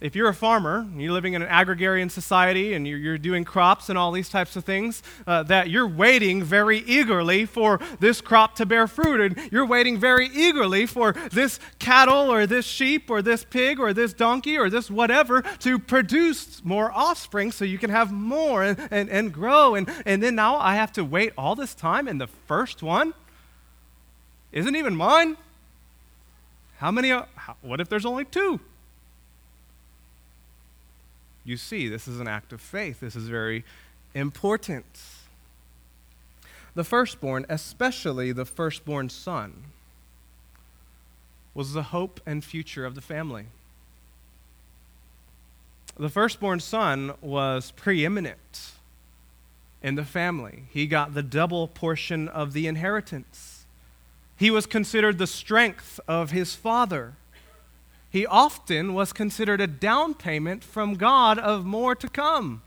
if 0.00 0.14
you're 0.14 0.28
a 0.28 0.34
farmer, 0.34 0.86
you're 0.96 1.12
living 1.12 1.34
in 1.34 1.42
an 1.42 1.48
agrarian 1.50 2.08
society 2.08 2.72
and 2.74 2.86
you're, 2.86 2.98
you're 2.98 3.18
doing 3.18 3.44
crops 3.44 3.88
and 3.88 3.98
all 3.98 4.12
these 4.12 4.28
types 4.28 4.54
of 4.54 4.64
things, 4.64 5.02
uh, 5.26 5.42
that 5.42 5.70
you're 5.70 5.88
waiting 5.88 6.42
very 6.42 6.78
eagerly 6.78 7.44
for 7.44 7.80
this 7.98 8.20
crop 8.20 8.54
to 8.56 8.66
bear 8.66 8.86
fruit. 8.86 9.20
And 9.20 9.50
you're 9.50 9.66
waiting 9.66 9.98
very 9.98 10.28
eagerly 10.28 10.86
for 10.86 11.14
this 11.32 11.58
cattle 11.80 12.32
or 12.32 12.46
this 12.46 12.64
sheep 12.64 13.10
or 13.10 13.22
this 13.22 13.42
pig 13.44 13.80
or 13.80 13.92
this 13.92 14.12
donkey 14.12 14.56
or 14.56 14.70
this 14.70 14.88
whatever 14.88 15.42
to 15.60 15.78
produce 15.80 16.64
more 16.64 16.92
offspring 16.92 17.50
so 17.50 17.64
you 17.64 17.78
can 17.78 17.90
have 17.90 18.12
more 18.12 18.62
and, 18.62 18.88
and, 18.92 19.10
and 19.10 19.32
grow. 19.32 19.74
And, 19.74 19.90
and 20.06 20.22
then 20.22 20.36
now 20.36 20.56
I 20.58 20.76
have 20.76 20.92
to 20.92 21.04
wait 21.04 21.32
all 21.36 21.56
this 21.56 21.74
time, 21.74 22.06
and 22.06 22.20
the 22.20 22.28
first 22.28 22.82
one 22.82 23.14
isn't 24.52 24.76
even 24.76 24.94
mine. 24.94 25.36
How 26.76 26.92
many? 26.92 27.10
How, 27.10 27.56
what 27.60 27.80
if 27.80 27.88
there's 27.88 28.06
only 28.06 28.24
two? 28.24 28.60
You 31.44 31.56
see, 31.56 31.88
this 31.88 32.06
is 32.06 32.20
an 32.20 32.28
act 32.28 32.52
of 32.52 32.60
faith. 32.60 33.00
This 33.00 33.16
is 33.16 33.28
very 33.28 33.64
important. 34.14 34.86
The 36.74 36.84
firstborn, 36.84 37.46
especially 37.48 38.32
the 38.32 38.44
firstborn 38.44 39.08
son, 39.08 39.64
was 41.54 41.72
the 41.72 41.84
hope 41.84 42.20
and 42.24 42.44
future 42.44 42.84
of 42.84 42.94
the 42.94 43.00
family. 43.00 43.46
The 45.98 46.08
firstborn 46.08 46.60
son 46.60 47.14
was 47.20 47.72
preeminent 47.72 48.72
in 49.82 49.96
the 49.96 50.04
family. 50.04 50.64
He 50.70 50.86
got 50.86 51.14
the 51.14 51.22
double 51.22 51.66
portion 51.66 52.28
of 52.28 52.52
the 52.52 52.68
inheritance. 52.68 53.64
He 54.36 54.50
was 54.50 54.66
considered 54.66 55.18
the 55.18 55.26
strength 55.26 55.98
of 56.06 56.30
his 56.30 56.54
father 56.54 57.14
he 58.10 58.26
often 58.26 58.94
was 58.94 59.12
considered 59.12 59.60
a 59.60 59.66
down 59.66 60.14
payment 60.14 60.64
from 60.64 60.94
God 60.94 61.38
of 61.38 61.64
more 61.64 61.94
to 61.94 62.08
come. 62.08 62.62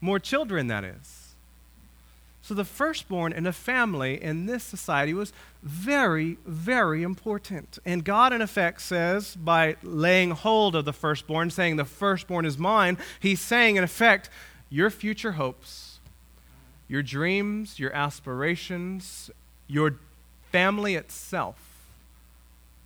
More 0.00 0.18
children, 0.18 0.68
that 0.68 0.84
is. 0.84 1.34
So 2.40 2.54
the 2.54 2.64
firstborn 2.64 3.32
in 3.32 3.44
a 3.44 3.52
family 3.52 4.22
in 4.22 4.46
this 4.46 4.62
society 4.62 5.12
was 5.12 5.32
very, 5.64 6.38
very 6.46 7.02
important. 7.02 7.80
And 7.84 8.04
God, 8.04 8.32
in 8.32 8.40
effect, 8.40 8.82
says, 8.82 9.34
by 9.34 9.74
laying 9.82 10.30
hold 10.30 10.76
of 10.76 10.84
the 10.84 10.92
firstborn, 10.92 11.50
saying, 11.50 11.74
The 11.74 11.84
firstborn 11.84 12.46
is 12.46 12.56
mine, 12.56 12.98
He's 13.18 13.40
saying, 13.40 13.74
in 13.74 13.82
effect, 13.82 14.30
your 14.70 14.90
future 14.90 15.32
hopes, 15.32 15.98
your 16.86 17.02
dreams, 17.02 17.80
your 17.80 17.92
aspirations, 17.92 19.28
your 19.66 19.96
family 20.52 20.94
itself 20.94 21.58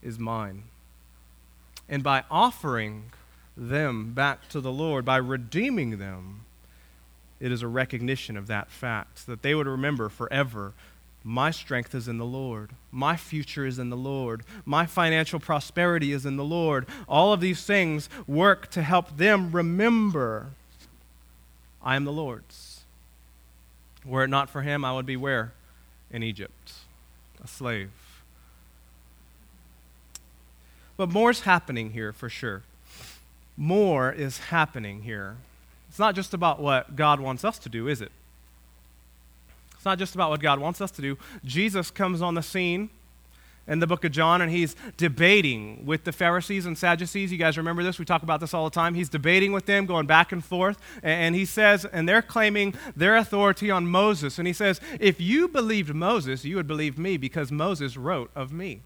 is 0.02 0.18
mine. 0.18 0.62
And 1.90 2.02
by 2.02 2.24
offering 2.30 3.10
them 3.56 4.14
back 4.14 4.48
to 4.50 4.60
the 4.60 4.72
Lord, 4.72 5.04
by 5.04 5.16
redeeming 5.16 5.98
them, 5.98 6.46
it 7.40 7.52
is 7.52 7.60
a 7.60 7.68
recognition 7.68 8.36
of 8.36 8.46
that 8.46 8.70
fact 8.70 9.26
that 9.26 9.42
they 9.42 9.54
would 9.54 9.66
remember 9.66 10.08
forever 10.08 10.72
My 11.22 11.50
strength 11.50 11.94
is 11.94 12.08
in 12.08 12.16
the 12.18 12.24
Lord. 12.24 12.70
My 12.90 13.16
future 13.16 13.66
is 13.66 13.78
in 13.78 13.90
the 13.90 13.96
Lord. 13.96 14.42
My 14.64 14.86
financial 14.86 15.38
prosperity 15.38 16.12
is 16.12 16.24
in 16.24 16.36
the 16.36 16.44
Lord. 16.44 16.86
All 17.06 17.32
of 17.32 17.40
these 17.40 17.64
things 17.64 18.08
work 18.26 18.70
to 18.70 18.82
help 18.82 19.16
them 19.16 19.52
remember 19.52 20.52
I 21.82 21.96
am 21.96 22.04
the 22.04 22.12
Lord's. 22.12 22.80
Were 24.04 24.24
it 24.24 24.28
not 24.28 24.48
for 24.48 24.62
him, 24.62 24.84
I 24.84 24.92
would 24.92 25.06
be 25.06 25.16
where? 25.16 25.52
In 26.10 26.22
Egypt, 26.22 26.72
a 27.42 27.46
slave. 27.46 27.90
But 31.00 31.08
more 31.08 31.30
is 31.30 31.40
happening 31.40 31.92
here 31.92 32.12
for 32.12 32.28
sure. 32.28 32.60
More 33.56 34.12
is 34.12 34.36
happening 34.36 35.00
here. 35.00 35.38
It's 35.88 35.98
not 35.98 36.14
just 36.14 36.34
about 36.34 36.60
what 36.60 36.94
God 36.94 37.20
wants 37.20 37.42
us 37.42 37.58
to 37.60 37.70
do, 37.70 37.88
is 37.88 38.02
it? 38.02 38.12
It's 39.76 39.84
not 39.86 39.98
just 39.98 40.14
about 40.14 40.28
what 40.28 40.42
God 40.42 40.58
wants 40.58 40.82
us 40.82 40.90
to 40.90 41.00
do. 41.00 41.16
Jesus 41.42 41.90
comes 41.90 42.20
on 42.20 42.34
the 42.34 42.42
scene 42.42 42.90
in 43.66 43.78
the 43.78 43.86
book 43.86 44.04
of 44.04 44.12
John 44.12 44.42
and 44.42 44.50
he's 44.50 44.76
debating 44.98 45.86
with 45.86 46.04
the 46.04 46.12
Pharisees 46.12 46.66
and 46.66 46.76
Sadducees. 46.76 47.32
You 47.32 47.38
guys 47.38 47.56
remember 47.56 47.82
this? 47.82 47.98
We 47.98 48.04
talk 48.04 48.22
about 48.22 48.40
this 48.40 48.52
all 48.52 48.64
the 48.64 48.74
time. 48.74 48.92
He's 48.92 49.08
debating 49.08 49.52
with 49.52 49.64
them, 49.64 49.86
going 49.86 50.04
back 50.04 50.32
and 50.32 50.44
forth. 50.44 50.76
And 51.02 51.34
he 51.34 51.46
says, 51.46 51.86
and 51.86 52.06
they're 52.06 52.20
claiming 52.20 52.74
their 52.94 53.16
authority 53.16 53.70
on 53.70 53.86
Moses. 53.86 54.38
And 54.38 54.46
he 54.46 54.52
says, 54.52 54.82
if 55.00 55.18
you 55.18 55.48
believed 55.48 55.94
Moses, 55.94 56.44
you 56.44 56.56
would 56.56 56.68
believe 56.68 56.98
me 56.98 57.16
because 57.16 57.50
Moses 57.50 57.96
wrote 57.96 58.30
of 58.36 58.52
me. 58.52 58.82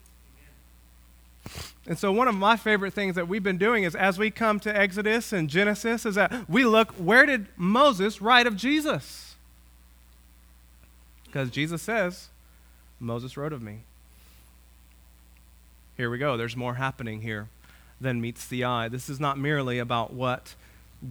And 1.86 1.98
so, 1.98 2.10
one 2.12 2.28
of 2.28 2.34
my 2.34 2.56
favorite 2.56 2.94
things 2.94 3.14
that 3.14 3.28
we've 3.28 3.42
been 3.42 3.58
doing 3.58 3.84
is 3.84 3.94
as 3.94 4.18
we 4.18 4.30
come 4.30 4.58
to 4.60 4.74
Exodus 4.74 5.32
and 5.32 5.48
Genesis, 5.48 6.06
is 6.06 6.14
that 6.14 6.48
we 6.48 6.64
look, 6.64 6.92
where 6.92 7.26
did 7.26 7.46
Moses 7.56 8.22
write 8.22 8.46
of 8.46 8.56
Jesus? 8.56 9.34
Because 11.26 11.50
Jesus 11.50 11.82
says, 11.82 12.28
Moses 12.98 13.36
wrote 13.36 13.52
of 13.52 13.60
me. 13.60 13.80
Here 15.96 16.10
we 16.10 16.18
go. 16.18 16.36
There's 16.36 16.56
more 16.56 16.74
happening 16.74 17.20
here 17.20 17.48
than 18.00 18.20
meets 18.20 18.46
the 18.46 18.64
eye. 18.64 18.88
This 18.88 19.08
is 19.08 19.20
not 19.20 19.38
merely 19.38 19.78
about 19.78 20.12
what 20.12 20.54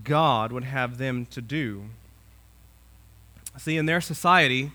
God 0.04 0.52
would 0.52 0.64
have 0.64 0.98
them 0.98 1.26
to 1.28 1.42
do. 1.42 1.86
See, 3.58 3.78
in 3.78 3.86
their 3.86 4.02
society, 4.02 4.72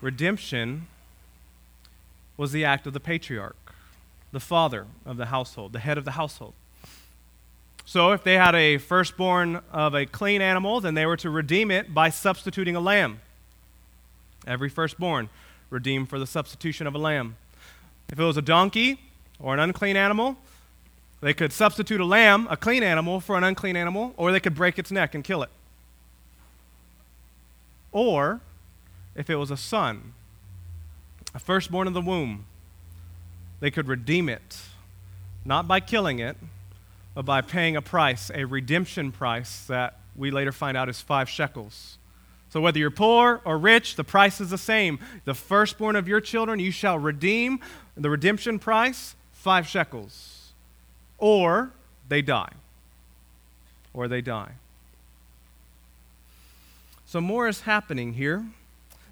redemption 0.00 0.86
was 2.36 2.52
the 2.52 2.64
act 2.64 2.86
of 2.86 2.92
the 2.92 3.00
patriarch, 3.00 3.61
the 4.32 4.40
father 4.40 4.86
of 5.04 5.16
the 5.16 5.26
household, 5.26 5.72
the 5.72 5.78
head 5.78 5.98
of 5.98 6.04
the 6.04 6.12
household. 6.12 6.54
So, 7.84 8.12
if 8.12 8.22
they 8.22 8.34
had 8.34 8.54
a 8.54 8.78
firstborn 8.78 9.60
of 9.72 9.94
a 9.94 10.06
clean 10.06 10.40
animal, 10.40 10.80
then 10.80 10.94
they 10.94 11.04
were 11.04 11.16
to 11.18 11.30
redeem 11.30 11.70
it 11.70 11.92
by 11.92 12.10
substituting 12.10 12.76
a 12.76 12.80
lamb. 12.80 13.20
Every 14.46 14.68
firstborn 14.68 15.28
redeemed 15.68 16.08
for 16.08 16.18
the 16.18 16.26
substitution 16.26 16.86
of 16.86 16.94
a 16.94 16.98
lamb. 16.98 17.36
If 18.08 18.18
it 18.18 18.24
was 18.24 18.36
a 18.36 18.42
donkey 18.42 19.00
or 19.40 19.54
an 19.54 19.60
unclean 19.60 19.96
animal, 19.96 20.36
they 21.20 21.34
could 21.34 21.52
substitute 21.52 22.00
a 22.00 22.04
lamb, 22.04 22.46
a 22.50 22.56
clean 22.56 22.82
animal, 22.82 23.20
for 23.20 23.36
an 23.36 23.44
unclean 23.44 23.76
animal, 23.76 24.14
or 24.16 24.32
they 24.32 24.40
could 24.40 24.54
break 24.54 24.78
its 24.78 24.90
neck 24.90 25.14
and 25.14 25.22
kill 25.24 25.42
it. 25.42 25.50
Or, 27.90 28.40
if 29.14 29.28
it 29.28 29.36
was 29.36 29.50
a 29.50 29.56
son, 29.56 30.14
a 31.34 31.38
firstborn 31.38 31.86
of 31.86 31.94
the 31.94 32.00
womb, 32.00 32.44
they 33.62 33.70
could 33.70 33.86
redeem 33.86 34.28
it, 34.28 34.58
not 35.44 35.68
by 35.68 35.78
killing 35.78 36.18
it, 36.18 36.36
but 37.14 37.24
by 37.24 37.40
paying 37.40 37.76
a 37.76 37.80
price, 37.80 38.28
a 38.34 38.44
redemption 38.44 39.12
price 39.12 39.64
that 39.66 40.00
we 40.16 40.32
later 40.32 40.50
find 40.50 40.76
out 40.76 40.88
is 40.88 41.00
five 41.00 41.28
shekels. 41.28 41.96
So 42.50 42.60
whether 42.60 42.80
you're 42.80 42.90
poor 42.90 43.40
or 43.44 43.56
rich, 43.56 43.94
the 43.94 44.02
price 44.02 44.40
is 44.40 44.50
the 44.50 44.58
same. 44.58 44.98
The 45.26 45.34
firstborn 45.34 45.94
of 45.94 46.08
your 46.08 46.20
children 46.20 46.58
you 46.58 46.72
shall 46.72 46.98
redeem. 46.98 47.60
The 47.96 48.10
redemption 48.10 48.58
price, 48.58 49.14
five 49.30 49.68
shekels. 49.68 50.50
Or 51.18 51.70
they 52.08 52.20
die. 52.20 52.54
Or 53.94 54.08
they 54.08 54.22
die. 54.22 54.54
So 57.06 57.20
more 57.20 57.46
is 57.46 57.60
happening 57.60 58.14
here. 58.14 58.44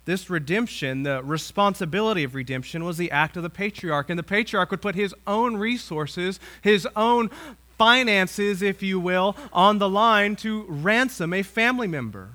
This 0.05 0.31
redemption, 0.31 1.03
the 1.03 1.23
responsibility 1.23 2.25
of 2.25 2.35
redemption, 2.35 2.85
was 2.85 2.97
the 2.97 3.11
act 3.11 3.37
of 3.37 3.43
the 3.43 3.51
patriarch. 3.51 4.11
And 4.11 4.19
the 4.19 4.25
patriarch 4.25 4.71
would 4.71 4.83
put 4.83 4.95
his 4.95 5.15
own 5.27 5.57
resources, 5.57 6.41
his 6.63 6.87
own 6.97 7.31
finances, 7.79 8.63
if 8.63 8.83
you 8.83 8.99
will, 8.99 9.37
on 9.53 9.79
the 9.79 9.89
line 9.89 10.37
to 10.37 10.65
ransom 10.69 11.33
a 11.33 11.43
family 11.43 11.87
member. 11.87 12.31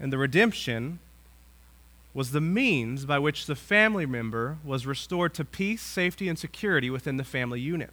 And 0.00 0.12
the 0.12 0.18
redemption 0.18 0.98
was 2.12 2.30
the 2.30 2.40
means 2.40 3.04
by 3.04 3.18
which 3.18 3.46
the 3.46 3.56
family 3.56 4.06
member 4.06 4.58
was 4.64 4.86
restored 4.86 5.34
to 5.34 5.44
peace, 5.44 5.82
safety, 5.82 6.28
and 6.28 6.38
security 6.38 6.88
within 6.88 7.16
the 7.16 7.24
family 7.24 7.60
unit. 7.60 7.90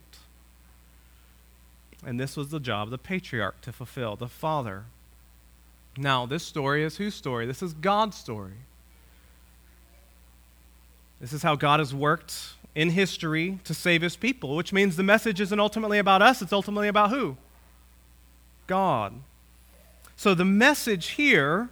And 2.04 2.18
this 2.18 2.36
was 2.36 2.48
the 2.48 2.60
job 2.60 2.88
of 2.88 2.90
the 2.90 2.98
patriarch 2.98 3.60
to 3.62 3.72
fulfill, 3.72 4.16
the 4.16 4.28
father. 4.28 4.84
Now, 5.96 6.26
this 6.26 6.42
story 6.42 6.84
is 6.84 6.96
whose 6.96 7.14
story? 7.14 7.46
This 7.46 7.62
is 7.62 7.74
God's 7.74 8.16
story. 8.16 8.54
This 11.20 11.32
is 11.32 11.42
how 11.42 11.54
God 11.54 11.80
has 11.80 11.94
worked 11.94 12.54
in 12.74 12.90
history 12.90 13.58
to 13.64 13.74
save 13.74 14.02
his 14.02 14.16
people, 14.16 14.56
which 14.56 14.72
means 14.72 14.96
the 14.96 15.02
message 15.02 15.40
isn't 15.40 15.60
ultimately 15.60 15.98
about 15.98 16.22
us, 16.22 16.42
it's 16.42 16.52
ultimately 16.52 16.88
about 16.88 17.10
who? 17.10 17.36
God. 18.66 19.14
So 20.16 20.34
the 20.34 20.44
message 20.44 21.10
here 21.10 21.68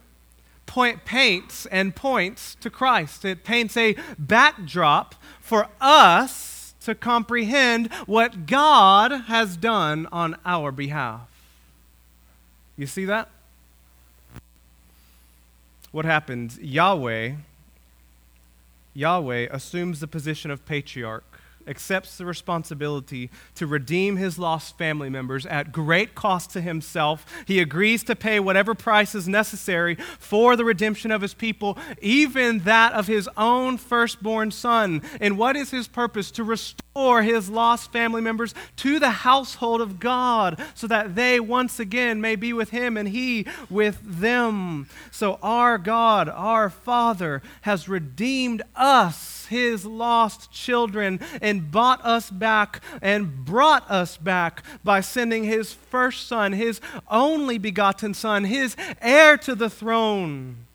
point, 0.67 1.05
paints 1.05 1.67
and 1.67 1.97
points 1.97 2.55
to 2.61 2.71
Christ. 2.71 3.25
It 3.25 3.43
paints 3.43 3.77
a 3.77 3.97
backdrop 4.19 5.17
for 5.41 5.67
us 5.81 6.75
to 6.83 6.95
comprehend 6.95 7.93
what 8.07 8.47
God 8.47 9.11
has 9.27 9.57
done 9.57 10.07
on 10.13 10.37
our 10.47 10.71
behalf. 10.71 11.29
You 12.77 12.87
see 12.87 13.05
that? 13.07 13.29
What 15.93 16.05
happens? 16.05 16.59
Yahweh 16.59 17.35
Yahweh 18.93 19.49
assumes 19.51 20.01
the 20.01 20.07
position 20.07 20.51
of 20.51 20.67
patriarch 20.67 21.30
accepts 21.71 22.19
the 22.19 22.27
responsibility 22.27 23.31
to 23.55 23.67
redeem 23.67 24.17
his 24.17 24.39
lost 24.39 24.77
family 24.77 25.09
members 25.09 25.47
at 25.47 25.73
great 25.73 26.15
cost 26.15 26.51
to 26.51 26.61
himself. 26.61 27.25
He 27.47 27.61
agrees 27.61 28.03
to 28.05 28.17
pay 28.17 28.41
whatever 28.41 28.75
price 28.75 29.15
is 29.15 29.29
necessary 29.29 29.95
for 30.19 30.57
the 30.57 30.65
redemption 30.65 31.11
of 31.11 31.23
his 31.23 31.35
people, 31.35 31.79
even 32.03 32.61
that 32.61 32.93
of 32.93 33.07
his 33.07 33.29
own 33.37 33.79
firstborn 33.79 34.51
son. 34.51 35.03
And 35.21 35.39
what 35.39 35.57
is 35.57 35.71
his 35.71 35.89
purpose? 35.89 36.31
To 36.33 36.45
restore 36.45 37.23
his 37.23 37.49
lost 37.49 37.93
family 37.93 38.21
members 38.21 38.55
to 38.77 38.99
the 38.99 39.11
household 39.11 39.81
of 39.81 40.01
God 40.01 40.61
so 40.75 40.87
that 40.89 41.15
they 41.15 41.39
once 41.39 41.79
again 41.79 42.21
may 42.21 42.37
be 42.37 42.53
with 42.53 42.71
him 42.71 42.97
and 42.97 43.09
he 43.09 43.47
with 43.69 43.99
them. 44.03 44.89
So 45.11 45.39
our 45.43 45.79
God, 45.79 46.29
our 46.29 46.69
Father, 46.69 47.43
has 47.63 47.89
redeemed 47.89 48.63
us 48.75 49.40
his 49.51 49.85
lost 49.85 50.51
children 50.53 51.21
and 51.43 51.71
bought 51.71 52.03
us 52.05 52.31
back 52.31 52.81
and 53.03 53.45
brought 53.45 53.89
us 53.91 54.17
back 54.17 54.63
by 54.83 55.01
sending 55.01 55.45
his 55.45 55.73
first 55.73 56.27
son, 56.27 56.53
his 56.53 56.81
only 57.11 57.59
begotten 57.59 58.15
son, 58.15 58.45
his 58.45 58.77
heir 59.01 59.37
to 59.37 59.55
the 59.55 59.69
throne, 59.69 60.67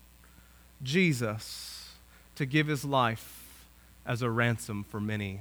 Jesus, 0.82 1.94
to 2.34 2.44
give 2.44 2.66
his 2.66 2.84
life 2.84 3.56
as 4.04 4.22
a 4.22 4.30
ransom 4.30 4.84
for 4.84 5.00
many. 5.00 5.40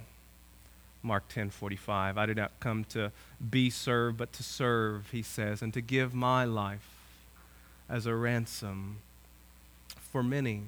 Mark 1.04 1.30
10:45 1.30 2.18
I 2.18 2.26
did 2.26 2.38
not 2.38 2.52
come 2.60 2.84
to 2.86 3.12
be 3.52 3.70
served 3.70 4.18
but 4.18 4.34
to 4.34 4.44
serve 4.44 5.12
he 5.12 5.22
says 5.22 5.62
and 5.62 5.72
to 5.74 5.82
give 5.82 6.16
my 6.16 6.46
life 6.46 6.90
as 7.88 8.08
a 8.08 8.16
ransom 8.16 8.98
for 10.12 10.24
many 10.24 10.64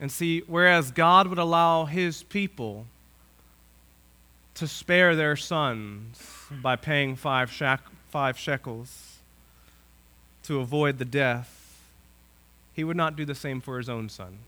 and 0.00 0.10
see, 0.10 0.40
whereas 0.46 0.90
God 0.90 1.26
would 1.26 1.38
allow 1.38 1.84
his 1.84 2.22
people 2.22 2.86
to 4.54 4.66
spare 4.66 5.14
their 5.14 5.36
sons 5.36 6.46
by 6.62 6.76
paying 6.76 7.16
five, 7.16 7.50
five 8.08 8.38
shekels 8.38 9.18
to 10.42 10.58
avoid 10.58 10.98
the 10.98 11.04
death, 11.04 11.82
he 12.72 12.82
would 12.82 12.96
not 12.96 13.14
do 13.14 13.24
the 13.24 13.34
same 13.34 13.60
for 13.60 13.78
his 13.78 13.88
own 13.88 14.08
son. 14.08 14.38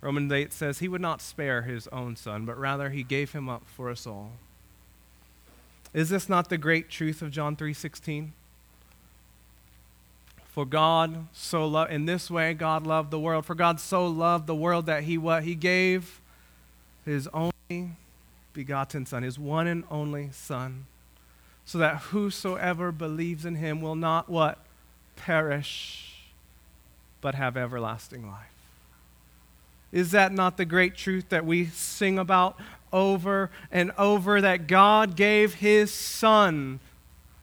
Romans 0.00 0.32
8 0.32 0.52
says 0.52 0.78
he 0.78 0.88
would 0.88 1.00
not 1.00 1.20
spare 1.20 1.62
his 1.62 1.88
own 1.88 2.14
son, 2.16 2.44
but 2.44 2.56
rather 2.58 2.90
he 2.90 3.02
gave 3.02 3.32
him 3.32 3.48
up 3.48 3.62
for 3.66 3.90
us 3.90 4.06
all. 4.06 4.32
Is 5.92 6.10
this 6.10 6.28
not 6.28 6.48
the 6.48 6.58
great 6.58 6.90
truth 6.90 7.22
of 7.22 7.30
John 7.30 7.56
3:16? 7.56 8.32
For 10.56 10.64
God 10.64 11.26
so 11.34 11.66
loved, 11.68 11.92
in 11.92 12.06
this 12.06 12.30
way, 12.30 12.54
God 12.54 12.86
loved 12.86 13.10
the 13.10 13.18
world. 13.18 13.44
For 13.44 13.54
God 13.54 13.78
so 13.78 14.06
loved 14.06 14.46
the 14.46 14.54
world 14.54 14.86
that 14.86 15.02
he 15.02 15.18
what? 15.18 15.42
He 15.42 15.54
gave 15.54 16.22
his 17.04 17.28
only 17.34 17.90
begotten 18.54 19.04
Son, 19.04 19.22
his 19.22 19.38
one 19.38 19.66
and 19.66 19.84
only 19.90 20.30
Son, 20.32 20.86
so 21.66 21.76
that 21.76 21.96
whosoever 21.96 22.90
believes 22.90 23.44
in 23.44 23.56
him 23.56 23.82
will 23.82 23.96
not 23.96 24.30
what? 24.30 24.60
Perish, 25.14 26.22
but 27.20 27.34
have 27.34 27.58
everlasting 27.58 28.26
life. 28.26 28.46
Is 29.92 30.10
that 30.12 30.32
not 30.32 30.56
the 30.56 30.64
great 30.64 30.96
truth 30.96 31.28
that 31.28 31.44
we 31.44 31.66
sing 31.66 32.18
about 32.18 32.58
over 32.94 33.50
and 33.70 33.92
over 33.98 34.40
that 34.40 34.66
God 34.66 35.16
gave 35.16 35.52
his 35.56 35.92
Son 35.92 36.80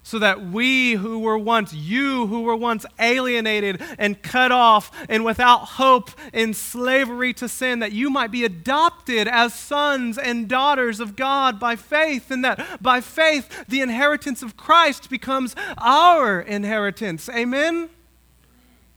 so 0.04 0.20
that 0.20 0.46
we 0.46 0.94
who 0.94 1.20
were 1.20 1.38
once, 1.38 1.74
you 1.74 2.28
who 2.28 2.42
were 2.42 2.56
once 2.56 2.86
alienated 3.00 3.82
and 3.98 4.22
cut 4.22 4.52
off 4.52 4.92
and 5.10 5.24
without 5.24 5.60
hope 5.60 6.12
in 6.34 6.54
slavery 6.54 7.34
to 7.34 7.48
sin, 7.48 7.80
that 7.80 7.94
you 7.94 8.10
might 8.10 8.32
be 8.32 8.44
adopted 8.44 9.28
as 9.28 9.54
sons 9.54 10.18
and 10.18 10.50
daughters 10.50 11.00
of 11.00 11.16
God 11.16 11.60
by 11.60 11.78
faith, 11.78 12.30
and 12.30 12.44
that 12.44 12.82
by 12.82 13.00
faith 13.00 13.66
the 13.68 13.82
inheritance 13.82 14.44
of 14.44 14.58
Christ 14.58 15.10
becomes 15.10 15.56
our 15.78 16.42
inheritance. 16.42 17.30
Amen? 17.30 17.90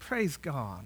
Praise 0.00 0.36
God. 0.36 0.84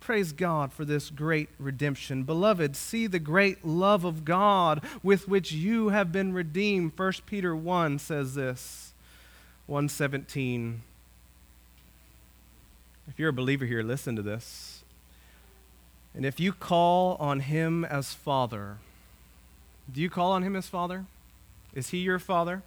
Praise 0.00 0.32
God 0.32 0.72
for 0.72 0.86
this 0.86 1.10
great 1.10 1.50
redemption. 1.58 2.22
Beloved, 2.22 2.74
see 2.76 3.06
the 3.06 3.18
great 3.18 3.62
love 3.62 4.04
of 4.04 4.24
God 4.24 4.82
with 5.02 5.28
which 5.28 5.52
you 5.52 5.90
have 5.90 6.10
been 6.10 6.32
redeemed. 6.32 6.92
1 6.96 7.12
Peter 7.26 7.54
1 7.54 7.98
says 7.98 8.34
this 8.34 8.87
117. 9.68 10.80
If 13.06 13.18
you're 13.18 13.28
a 13.28 13.34
believer 13.34 13.66
here, 13.66 13.82
listen 13.82 14.16
to 14.16 14.22
this. 14.22 14.82
And 16.14 16.24
if 16.24 16.40
you 16.40 16.54
call 16.54 17.16
on 17.20 17.40
him 17.40 17.84
as 17.84 18.14
Father, 18.14 18.78
do 19.92 20.00
you 20.00 20.08
call 20.08 20.32
on 20.32 20.42
him 20.42 20.56
as 20.56 20.68
Father? 20.68 21.04
Is 21.74 21.90
he 21.90 21.98
your 21.98 22.18
Father? 22.18 22.62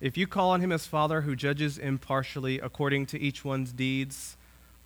If 0.00 0.16
you 0.16 0.26
call 0.26 0.50
on 0.50 0.60
him 0.60 0.72
as 0.72 0.88
Father 0.88 1.20
who 1.20 1.36
judges 1.36 1.78
impartially 1.78 2.58
according 2.58 3.06
to 3.06 3.20
each 3.20 3.44
one's 3.44 3.72
deeds, 3.72 4.36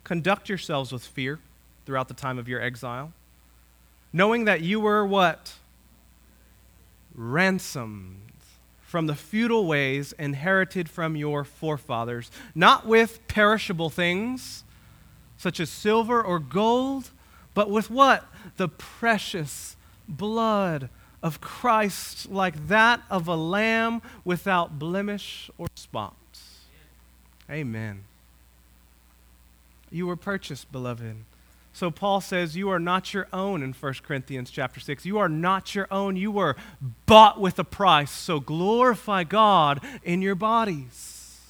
conduct 0.03 0.49
yourselves 0.49 0.91
with 0.91 1.03
fear 1.03 1.39
throughout 1.87 2.09
the 2.09 2.13
time 2.13 2.37
of 2.37 2.47
your 2.47 2.61
exile, 2.61 3.11
knowing 4.13 4.45
that 4.45 4.61
you 4.61 4.79
were 4.79 5.03
what? 5.03 5.53
Ransomed 7.15 8.32
from 8.93 9.07
the 9.07 9.15
futile 9.15 9.65
ways 9.65 10.13
inherited 10.19 10.87
from 10.87 11.15
your 11.15 11.43
forefathers, 11.43 12.29
not 12.53 12.85
with 12.85 13.27
perishable 13.27 13.89
things 13.89 14.63
such 15.35 15.59
as 15.59 15.71
silver 15.71 16.21
or 16.21 16.37
gold, 16.37 17.09
but 17.55 17.71
with 17.71 17.89
what? 17.89 18.23
The 18.57 18.69
precious 18.69 19.75
blood 20.07 20.89
of 21.23 21.41
Christ, 21.41 22.29
like 22.29 22.67
that 22.67 23.01
of 23.09 23.27
a 23.27 23.35
lamb 23.35 24.03
without 24.23 24.77
blemish 24.77 25.49
or 25.57 25.69
spot. 25.73 26.13
Amen. 27.49 28.03
You 29.89 30.05
were 30.05 30.15
purchased, 30.15 30.71
beloved 30.71 31.15
so 31.73 31.89
Paul 31.89 32.21
says 32.21 32.55
you 32.55 32.69
are 32.69 32.79
not 32.79 33.15
your 33.15 33.27
own 33.33 33.63
in 33.63 33.73
1 33.73 33.93
Corinthians 34.03 34.51
chapter 34.51 34.79
6. 34.79 35.05
You 35.05 35.17
are 35.17 35.27
not 35.27 35.73
your 35.73 35.87
own. 35.89 36.15
You 36.15 36.31
were 36.31 36.55
bought 37.07 37.41
with 37.41 37.57
a 37.57 37.63
price. 37.63 38.11
So 38.11 38.39
glorify 38.39 39.23
God 39.23 39.81
in 40.03 40.21
your 40.21 40.35
bodies. 40.35 41.41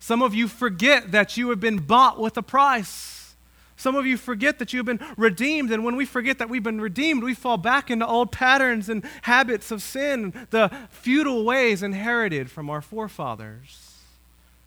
Some 0.00 0.20
of 0.20 0.34
you 0.34 0.48
forget 0.48 1.12
that 1.12 1.36
you 1.36 1.50
have 1.50 1.60
been 1.60 1.78
bought 1.78 2.18
with 2.18 2.36
a 2.36 2.42
price. 2.42 3.36
Some 3.76 3.94
of 3.94 4.04
you 4.04 4.16
forget 4.16 4.58
that 4.58 4.72
you've 4.72 4.84
been 4.84 5.00
redeemed, 5.16 5.70
and 5.70 5.84
when 5.84 5.96
we 5.96 6.04
forget 6.04 6.38
that 6.38 6.50
we've 6.50 6.62
been 6.62 6.82
redeemed, 6.82 7.22
we 7.22 7.32
fall 7.32 7.56
back 7.56 7.90
into 7.90 8.06
old 8.06 8.30
patterns 8.30 8.90
and 8.90 9.02
habits 9.22 9.70
of 9.70 9.80
sin, 9.80 10.34
the 10.50 10.70
futile 10.90 11.44
ways 11.44 11.82
inherited 11.82 12.50
from 12.50 12.68
our 12.68 12.82
forefathers. 12.82 13.94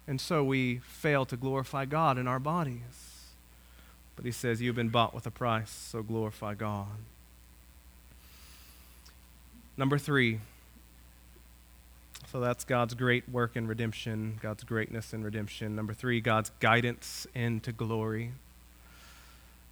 And 0.07 0.19
so 0.19 0.43
we 0.43 0.79
fail 0.79 1.25
to 1.25 1.37
glorify 1.37 1.85
God 1.85 2.17
in 2.17 2.27
our 2.27 2.39
bodies. 2.39 3.12
But 4.15 4.25
he 4.25 4.31
says, 4.31 4.61
You've 4.61 4.75
been 4.75 4.89
bought 4.89 5.13
with 5.13 5.25
a 5.25 5.31
price, 5.31 5.71
so 5.71 6.03
glorify 6.03 6.53
God. 6.53 6.87
Number 9.77 9.97
three. 9.97 10.39
So 12.31 12.39
that's 12.39 12.63
God's 12.63 12.95
great 12.95 13.29
work 13.29 13.55
in 13.55 13.67
redemption, 13.67 14.39
God's 14.41 14.63
greatness 14.63 15.13
in 15.13 15.23
redemption. 15.23 15.75
Number 15.75 15.93
three, 15.93 16.19
God's 16.19 16.51
guidance 16.59 17.27
into 17.35 17.71
glory. 17.71 18.31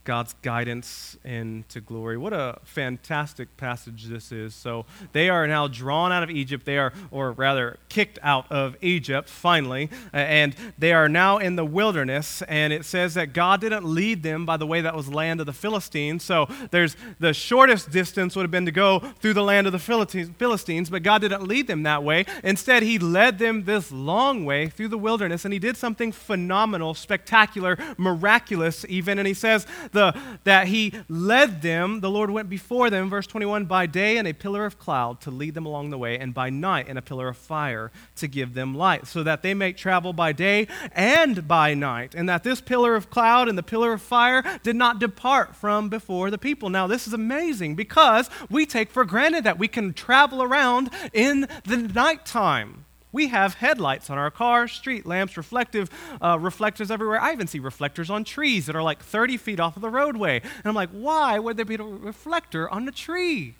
God's 0.03 0.33
guidance 0.41 1.15
into 1.23 1.79
glory. 1.79 2.17
What 2.17 2.33
a 2.33 2.57
fantastic 2.63 3.55
passage 3.55 4.05
this 4.05 4.31
is. 4.31 4.55
So 4.55 4.85
they 5.11 5.29
are 5.29 5.45
now 5.47 5.67
drawn 5.67 6.11
out 6.11 6.23
of 6.23 6.31
Egypt. 6.31 6.65
They 6.65 6.79
are, 6.79 6.91
or 7.11 7.31
rather, 7.33 7.77
kicked 7.87 8.17
out 8.23 8.51
of 8.51 8.75
Egypt, 8.81 9.29
finally, 9.29 9.89
and 10.11 10.55
they 10.79 10.91
are 10.91 11.07
now 11.07 11.37
in 11.37 11.55
the 11.55 11.65
wilderness. 11.65 12.41
And 12.43 12.73
it 12.73 12.83
says 12.83 13.13
that 13.13 13.33
God 13.33 13.61
didn't 13.61 13.85
lead 13.85 14.23
them 14.23 14.45
by 14.45 14.57
the 14.57 14.65
way 14.65 14.81
that 14.81 14.95
was 14.95 15.07
land 15.07 15.39
of 15.39 15.45
the 15.45 15.53
Philistines. 15.53 16.23
So 16.23 16.47
there's 16.71 16.95
the 17.19 17.33
shortest 17.33 17.91
distance 17.91 18.35
would 18.35 18.43
have 18.43 18.51
been 18.51 18.65
to 18.65 18.71
go 18.71 18.99
through 19.19 19.33
the 19.33 19.43
land 19.43 19.67
of 19.67 19.73
the 19.73 19.79
Philistines, 19.79 20.89
but 20.89 21.03
God 21.03 21.19
didn't 21.21 21.47
lead 21.47 21.67
them 21.67 21.83
that 21.83 22.03
way. 22.03 22.25
Instead, 22.43 22.81
He 22.81 22.97
led 22.97 23.37
them 23.37 23.65
this 23.65 23.91
long 23.91 24.45
way 24.45 24.67
through 24.67 24.87
the 24.87 24.97
wilderness, 24.97 25.45
and 25.45 25.53
He 25.53 25.59
did 25.59 25.77
something 25.77 26.11
phenomenal, 26.11 26.95
spectacular, 26.95 27.77
miraculous, 27.97 28.83
even. 28.89 29.19
And 29.19 29.27
He 29.27 29.35
says, 29.35 29.67
the, 29.91 30.19
that 30.43 30.67
he 30.67 30.93
led 31.09 31.61
them, 31.61 31.99
the 32.01 32.09
Lord 32.09 32.29
went 32.29 32.49
before 32.49 32.89
them, 32.89 33.09
verse 33.09 33.27
21, 33.27 33.65
by 33.65 33.85
day 33.85 34.17
in 34.17 34.25
a 34.25 34.33
pillar 34.33 34.65
of 34.65 34.79
cloud 34.79 35.21
to 35.21 35.31
lead 35.31 35.53
them 35.53 35.65
along 35.65 35.89
the 35.89 35.97
way, 35.97 36.17
and 36.17 36.33
by 36.33 36.49
night 36.49 36.87
in 36.87 36.97
a 36.97 37.01
pillar 37.01 37.27
of 37.27 37.37
fire 37.37 37.91
to 38.15 38.27
give 38.27 38.53
them 38.53 38.75
light, 38.75 39.07
so 39.07 39.23
that 39.23 39.41
they 39.41 39.53
may 39.53 39.73
travel 39.73 40.13
by 40.13 40.31
day 40.31 40.67
and 40.93 41.47
by 41.47 41.73
night, 41.73 42.15
and 42.15 42.27
that 42.29 42.43
this 42.43 42.61
pillar 42.61 42.95
of 42.95 43.09
cloud 43.09 43.47
and 43.47 43.57
the 43.57 43.63
pillar 43.63 43.93
of 43.93 44.01
fire 44.01 44.43
did 44.63 44.75
not 44.75 44.99
depart 44.99 45.55
from 45.55 45.89
before 45.89 46.29
the 46.29 46.37
people. 46.37 46.69
Now, 46.69 46.87
this 46.87 47.07
is 47.07 47.13
amazing 47.13 47.75
because 47.75 48.29
we 48.49 48.65
take 48.65 48.89
for 48.89 49.05
granted 49.05 49.43
that 49.43 49.59
we 49.59 49.67
can 49.67 49.93
travel 49.93 50.43
around 50.43 50.89
in 51.13 51.47
the 51.65 51.77
nighttime. 51.77 52.85
We 53.11 53.27
have 53.27 53.55
headlights 53.55 54.09
on 54.09 54.17
our 54.17 54.31
cars, 54.31 54.71
street 54.71 55.05
lamps, 55.05 55.35
reflective 55.35 55.89
uh, 56.21 56.37
reflectors 56.39 56.89
everywhere. 56.89 57.19
I 57.19 57.33
even 57.33 57.47
see 57.47 57.59
reflectors 57.59 58.09
on 58.09 58.23
trees 58.23 58.67
that 58.67 58.75
are 58.75 58.83
like 58.83 59.03
30 59.03 59.37
feet 59.37 59.59
off 59.59 59.75
of 59.75 59.81
the 59.81 59.89
roadway. 59.89 60.39
And 60.41 60.65
I'm 60.65 60.75
like, 60.75 60.89
why 60.91 61.37
would 61.37 61.57
there 61.57 61.65
be 61.65 61.75
a 61.75 61.83
reflector 61.83 62.69
on 62.69 62.85
the 62.85 62.91
tree? 62.91 63.55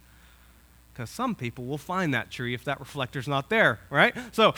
Because 0.94 1.10
some 1.10 1.36
people 1.36 1.66
will 1.66 1.78
find 1.78 2.14
that 2.14 2.32
tree 2.32 2.54
if 2.54 2.64
that 2.66 2.80
reflector's 2.80 3.28
not 3.28 3.50
there, 3.50 3.80
right? 3.90 4.16
So 4.32 4.54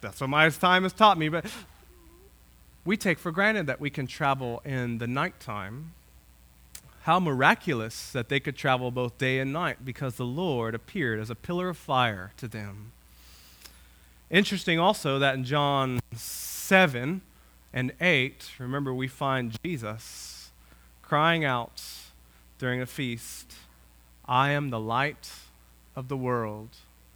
that's 0.00 0.20
what 0.20 0.30
my 0.30 0.48
time 0.48 0.82
has 0.82 0.92
taught 0.92 1.18
me. 1.18 1.28
But 1.28 1.46
we 2.84 2.96
take 2.96 3.18
for 3.18 3.30
granted 3.30 3.66
that 3.66 3.80
we 3.80 3.90
can 3.90 4.06
travel 4.06 4.62
in 4.64 4.98
the 4.98 5.06
nighttime. 5.06 5.92
How 7.02 7.20
miraculous 7.20 8.10
that 8.12 8.28
they 8.28 8.40
could 8.40 8.56
travel 8.56 8.90
both 8.90 9.18
day 9.18 9.38
and 9.38 9.52
night 9.52 9.84
because 9.84 10.16
the 10.16 10.24
Lord 10.24 10.74
appeared 10.74 11.20
as 11.20 11.30
a 11.30 11.34
pillar 11.34 11.68
of 11.68 11.76
fire 11.76 12.32
to 12.38 12.48
them. 12.48 12.92
Interesting 14.30 14.78
also 14.78 15.18
that 15.18 15.34
in 15.34 15.44
John 15.44 16.00
7 16.14 17.20
and 17.72 17.92
8, 18.00 18.52
remember 18.58 18.94
we 18.94 19.06
find 19.06 19.56
Jesus 19.64 20.50
crying 21.02 21.44
out 21.44 21.82
during 22.58 22.80
a 22.80 22.86
feast, 22.86 23.54
I 24.26 24.50
am 24.50 24.70
the 24.70 24.80
light 24.80 25.30
of 25.94 26.08
the 26.08 26.16
world. 26.16 26.70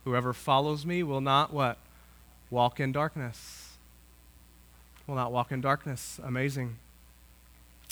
Whoever 0.05 0.33
follows 0.33 0.85
me 0.85 1.03
will 1.03 1.21
not 1.21 1.53
what? 1.53 1.79
Walk 2.51 2.81
in 2.81 2.93
darkness. 2.93 3.77
Will 5.07 5.15
not 5.15 5.33
walk 5.33 5.51
in 5.51 5.61
darkness. 5.61 6.21
Amazing. 6.23 6.77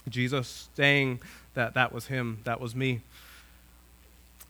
Jesus 0.09 0.69
saying 0.75 1.21
that 1.55 1.75
that 1.75 1.93
was 1.93 2.07
him, 2.07 2.41
that 2.45 2.61
was 2.61 2.75
me. 2.75 3.01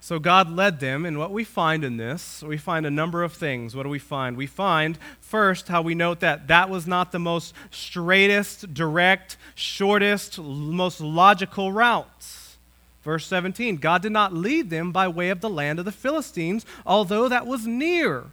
So 0.06 0.20
God 0.20 0.52
led 0.52 0.78
them, 0.78 1.04
and 1.04 1.18
what 1.18 1.32
we 1.32 1.42
find 1.42 1.82
in 1.82 1.96
this, 1.96 2.40
we 2.40 2.58
find 2.58 2.86
a 2.86 2.92
number 2.92 3.24
of 3.24 3.32
things. 3.32 3.74
What 3.74 3.82
do 3.82 3.88
we 3.88 3.98
find? 3.98 4.36
We 4.36 4.46
find, 4.46 5.00
first, 5.18 5.66
how 5.66 5.82
we 5.82 5.96
note 5.96 6.20
that 6.20 6.46
that 6.46 6.70
was 6.70 6.86
not 6.86 7.10
the 7.10 7.18
most 7.18 7.52
straightest, 7.72 8.72
direct, 8.72 9.36
shortest, 9.56 10.38
most 10.38 11.00
logical 11.00 11.72
route. 11.72 12.24
Verse 13.02 13.26
17 13.26 13.78
God 13.78 14.00
did 14.00 14.12
not 14.12 14.32
lead 14.32 14.70
them 14.70 14.92
by 14.92 15.08
way 15.08 15.28
of 15.30 15.40
the 15.40 15.50
land 15.50 15.80
of 15.80 15.84
the 15.84 15.90
Philistines, 15.90 16.64
although 16.86 17.28
that 17.28 17.44
was 17.44 17.66
near. 17.66 18.26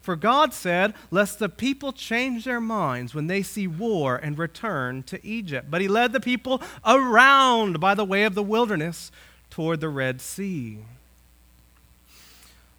For 0.00 0.16
God 0.16 0.52
said, 0.52 0.94
Lest 1.12 1.38
the 1.38 1.48
people 1.48 1.92
change 1.92 2.44
their 2.44 2.60
minds 2.60 3.14
when 3.14 3.28
they 3.28 3.44
see 3.44 3.68
war 3.68 4.16
and 4.16 4.36
return 4.36 5.04
to 5.04 5.24
Egypt. 5.24 5.70
But 5.70 5.80
He 5.80 5.86
led 5.86 6.12
the 6.12 6.18
people 6.18 6.60
around 6.84 7.78
by 7.78 7.94
the 7.94 8.04
way 8.04 8.24
of 8.24 8.34
the 8.34 8.42
wilderness 8.42 9.12
toward 9.48 9.80
the 9.80 9.88
Red 9.88 10.20
Sea. 10.20 10.78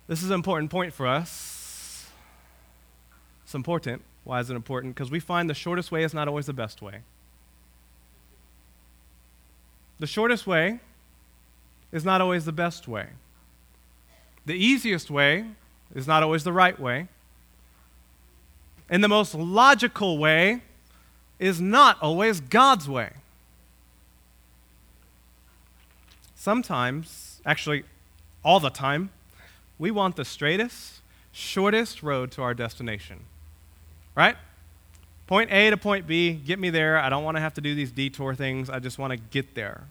This 0.07 0.21
is 0.21 0.29
an 0.29 0.35
important 0.35 0.69
point 0.69 0.93
for 0.93 1.07
us. 1.07 2.09
It's 3.43 3.55
important. 3.55 4.03
Why 4.23 4.39
is 4.39 4.49
it 4.49 4.55
important? 4.55 4.95
Because 4.95 5.09
we 5.09 5.19
find 5.19 5.49
the 5.49 5.53
shortest 5.53 5.91
way 5.91 6.03
is 6.03 6.13
not 6.13 6.27
always 6.27 6.45
the 6.45 6.53
best 6.53 6.81
way. 6.81 7.01
The 9.99 10.07
shortest 10.07 10.45
way 10.45 10.79
is 11.91 12.03
not 12.03 12.21
always 12.21 12.45
the 12.45 12.51
best 12.51 12.87
way. 12.87 13.07
The 14.45 14.53
easiest 14.53 15.09
way 15.09 15.45
is 15.93 16.05
not 16.05 16.21
always 16.21 16.43
the 16.43 16.53
right 16.53 16.79
way. 16.79 17.07
And 18.89 19.03
the 19.03 19.07
most 19.07 19.33
logical 19.33 20.17
way 20.17 20.61
is 21.39 21.59
not 21.59 21.97
always 22.01 22.39
God's 22.39 22.87
way. 22.87 23.13
Sometimes, 26.35 27.41
actually, 27.45 27.85
all 28.43 28.59
the 28.59 28.69
time, 28.69 29.09
we 29.77 29.91
want 29.91 30.15
the 30.15 30.25
straightest, 30.25 31.01
shortest 31.31 32.01
road 32.01 32.31
to 32.31 32.41
our 32.41 32.53
destination. 32.53 33.21
Right? 34.15 34.37
Point 35.27 35.51
A 35.51 35.69
to 35.69 35.77
point 35.77 36.07
B, 36.07 36.33
get 36.33 36.59
me 36.59 36.69
there. 36.69 36.97
I 36.97 37.09
don't 37.09 37.23
want 37.23 37.35
to 37.37 37.41
have 37.41 37.53
to 37.55 37.61
do 37.61 37.75
these 37.75 37.91
detour 37.91 38.35
things. 38.35 38.69
I 38.69 38.79
just 38.79 38.97
want 38.97 39.11
to 39.11 39.17
get 39.17 39.55
there. 39.55 39.83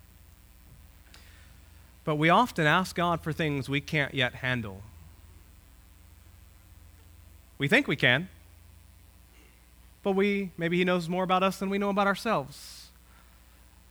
But 2.05 2.17
we 2.17 2.29
often 2.29 2.67
ask 2.67 2.95
God 2.95 3.21
for 3.23 3.33
things 3.33 3.69
we 3.69 3.81
can't 3.81 4.15
yet 4.15 4.37
handle. 4.37 4.83
We 7.59 7.69
think 7.69 7.89
we 7.89 7.97
can, 7.97 8.29
but 10.03 10.13
we 10.13 10.51
maybe 10.59 10.77
he 10.77 10.85
knows 10.85 11.09
more 11.09 11.25
about 11.25 11.43
us 11.43 11.59
than 11.59 11.71
we 11.71 11.79
know 11.79 11.89
about 11.89 12.07
ourselves. 12.07 12.89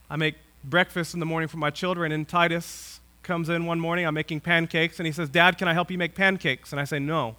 I 0.09 0.15
make 0.15 0.35
breakfast 0.63 1.13
in 1.13 1.19
the 1.19 1.25
morning 1.25 1.47
for 1.47 1.57
my 1.57 1.69
children, 1.69 2.11
and 2.11 2.27
Titus 2.27 2.99
comes 3.23 3.49
in 3.49 3.65
one 3.65 3.79
morning. 3.79 4.05
I'm 4.05 4.13
making 4.13 4.41
pancakes, 4.41 4.99
and 4.99 5.07
he 5.07 5.11
says, 5.11 5.29
Dad, 5.29 5.57
can 5.57 5.67
I 5.67 5.73
help 5.73 5.89
you 5.89 5.97
make 5.97 6.15
pancakes? 6.15 6.71
And 6.71 6.79
I 6.79 6.83
say, 6.83 6.99
No. 6.99 7.35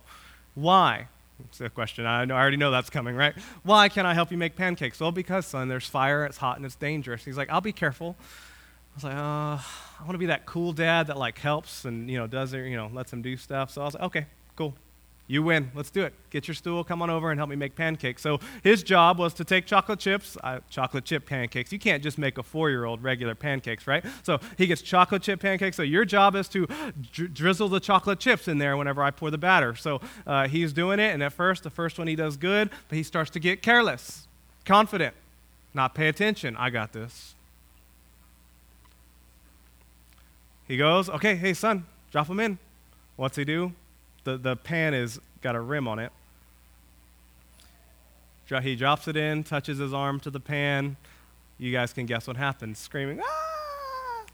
Why? 0.54 1.08
It's 1.46 1.60
a 1.60 1.68
question. 1.68 2.06
I, 2.06 2.24
know, 2.24 2.36
I 2.36 2.40
already 2.40 2.56
know 2.56 2.70
that's 2.70 2.90
coming, 2.90 3.16
right? 3.16 3.34
Why 3.64 3.88
can't 3.88 4.06
I 4.06 4.14
help 4.14 4.30
you 4.30 4.38
make 4.38 4.54
pancakes? 4.54 5.00
Well, 5.00 5.10
because, 5.10 5.46
son, 5.46 5.68
there's 5.68 5.86
fire, 5.86 6.24
it's 6.24 6.36
hot, 6.36 6.56
and 6.56 6.64
it's 6.64 6.76
dangerous. 6.76 7.24
He's 7.24 7.36
like, 7.36 7.50
I'll 7.50 7.60
be 7.60 7.72
careful. 7.72 8.16
I 8.20 8.94
was 8.94 9.04
like, 9.04 9.14
uh, 9.14 9.18
I 9.18 10.02
want 10.02 10.12
to 10.12 10.18
be 10.18 10.26
that 10.26 10.46
cool 10.46 10.72
dad 10.72 11.08
that 11.08 11.16
like 11.16 11.38
helps 11.38 11.84
and 11.84 12.08
you 12.08 12.16
know 12.16 12.28
does 12.28 12.52
it, 12.52 12.66
you 12.66 12.76
know, 12.76 12.88
lets 12.92 13.12
him 13.12 13.22
do 13.22 13.36
stuff. 13.36 13.72
So 13.72 13.82
I 13.82 13.84
was 13.84 13.94
like, 13.94 14.04
okay, 14.04 14.26
cool. 14.54 14.74
You 15.26 15.42
win. 15.42 15.70
Let's 15.74 15.90
do 15.90 16.02
it. 16.02 16.12
Get 16.28 16.46
your 16.46 16.54
stool, 16.54 16.84
come 16.84 17.00
on 17.00 17.08
over 17.08 17.30
and 17.30 17.40
help 17.40 17.48
me 17.48 17.56
make 17.56 17.74
pancakes. 17.74 18.20
So 18.20 18.40
his 18.62 18.82
job 18.82 19.18
was 19.18 19.32
to 19.34 19.44
take 19.44 19.64
chocolate 19.64 19.98
chips, 19.98 20.36
uh, 20.44 20.60
chocolate 20.68 21.06
chip 21.06 21.24
pancakes. 21.24 21.72
You 21.72 21.78
can't 21.78 22.02
just 22.02 22.18
make 22.18 22.36
a 22.36 22.42
four 22.42 22.68
year 22.68 22.84
old 22.84 23.02
regular 23.02 23.34
pancakes, 23.34 23.86
right? 23.86 24.04
So 24.22 24.38
he 24.58 24.66
gets 24.66 24.82
chocolate 24.82 25.22
chip 25.22 25.40
pancakes. 25.40 25.78
So 25.78 25.82
your 25.82 26.04
job 26.04 26.36
is 26.36 26.46
to 26.48 26.66
dri- 27.10 27.28
drizzle 27.28 27.70
the 27.70 27.80
chocolate 27.80 28.18
chips 28.20 28.48
in 28.48 28.58
there 28.58 28.76
whenever 28.76 29.02
I 29.02 29.10
pour 29.10 29.30
the 29.30 29.38
batter. 29.38 29.74
So 29.74 30.02
uh, 30.26 30.46
he's 30.46 30.74
doing 30.74 31.00
it, 31.00 31.14
and 31.14 31.22
at 31.22 31.32
first, 31.32 31.62
the 31.62 31.70
first 31.70 31.98
one 31.98 32.06
he 32.06 32.16
does 32.16 32.36
good, 32.36 32.68
but 32.88 32.96
he 32.96 33.02
starts 33.02 33.30
to 33.30 33.40
get 33.40 33.62
careless, 33.62 34.28
confident, 34.66 35.14
not 35.72 35.94
pay 35.94 36.08
attention. 36.08 36.54
I 36.56 36.68
got 36.68 36.92
this. 36.92 37.34
He 40.68 40.76
goes, 40.76 41.08
okay, 41.08 41.34
hey, 41.36 41.54
son, 41.54 41.86
drop 42.10 42.28
them 42.28 42.40
in. 42.40 42.58
What's 43.16 43.36
he 43.36 43.44
do? 43.44 43.72
The, 44.24 44.36
the 44.36 44.56
pan 44.56 44.94
is 44.94 45.20
got 45.40 45.54
a 45.54 45.60
rim 45.60 45.86
on 45.86 45.98
it. 45.98 46.12
He 48.62 48.76
drops 48.76 49.08
it 49.08 49.16
in, 49.16 49.42
touches 49.42 49.78
his 49.78 49.92
arm 49.92 50.20
to 50.20 50.30
the 50.30 50.38
pan. 50.38 50.96
You 51.58 51.72
guys 51.72 51.92
can 51.92 52.06
guess 52.06 52.26
what 52.26 52.36
happens 52.36 52.78
screaming, 52.78 53.20
ah! 53.22 54.24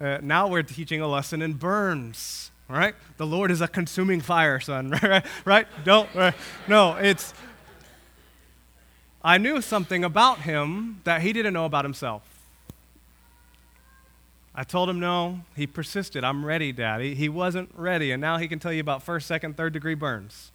Uh, 0.00 0.18
now 0.22 0.48
we're 0.48 0.62
teaching 0.62 1.00
a 1.00 1.06
lesson 1.06 1.40
in 1.40 1.54
burns, 1.54 2.50
right? 2.68 2.94
The 3.16 3.26
Lord 3.26 3.50
is 3.50 3.60
a 3.60 3.68
consuming 3.68 4.20
fire, 4.20 4.58
son, 4.60 4.90
right? 5.02 5.24
right? 5.44 5.66
Don't, 5.84 6.12
right? 6.14 6.34
no, 6.68 6.96
it's. 6.96 7.32
I 9.22 9.38
knew 9.38 9.62
something 9.62 10.04
about 10.04 10.40
him 10.40 11.00
that 11.04 11.22
he 11.22 11.32
didn't 11.32 11.54
know 11.54 11.64
about 11.64 11.84
himself. 11.84 12.33
I 14.54 14.62
told 14.62 14.88
him 14.88 15.00
no. 15.00 15.40
He 15.56 15.66
persisted. 15.66 16.22
I'm 16.22 16.44
ready, 16.44 16.70
Daddy. 16.70 17.14
He 17.14 17.28
wasn't 17.28 17.70
ready, 17.74 18.12
and 18.12 18.20
now 18.20 18.38
he 18.38 18.46
can 18.46 18.58
tell 18.58 18.72
you 18.72 18.80
about 18.80 19.02
first, 19.02 19.26
second, 19.26 19.56
third 19.56 19.72
degree 19.72 19.94
burns. 19.94 20.52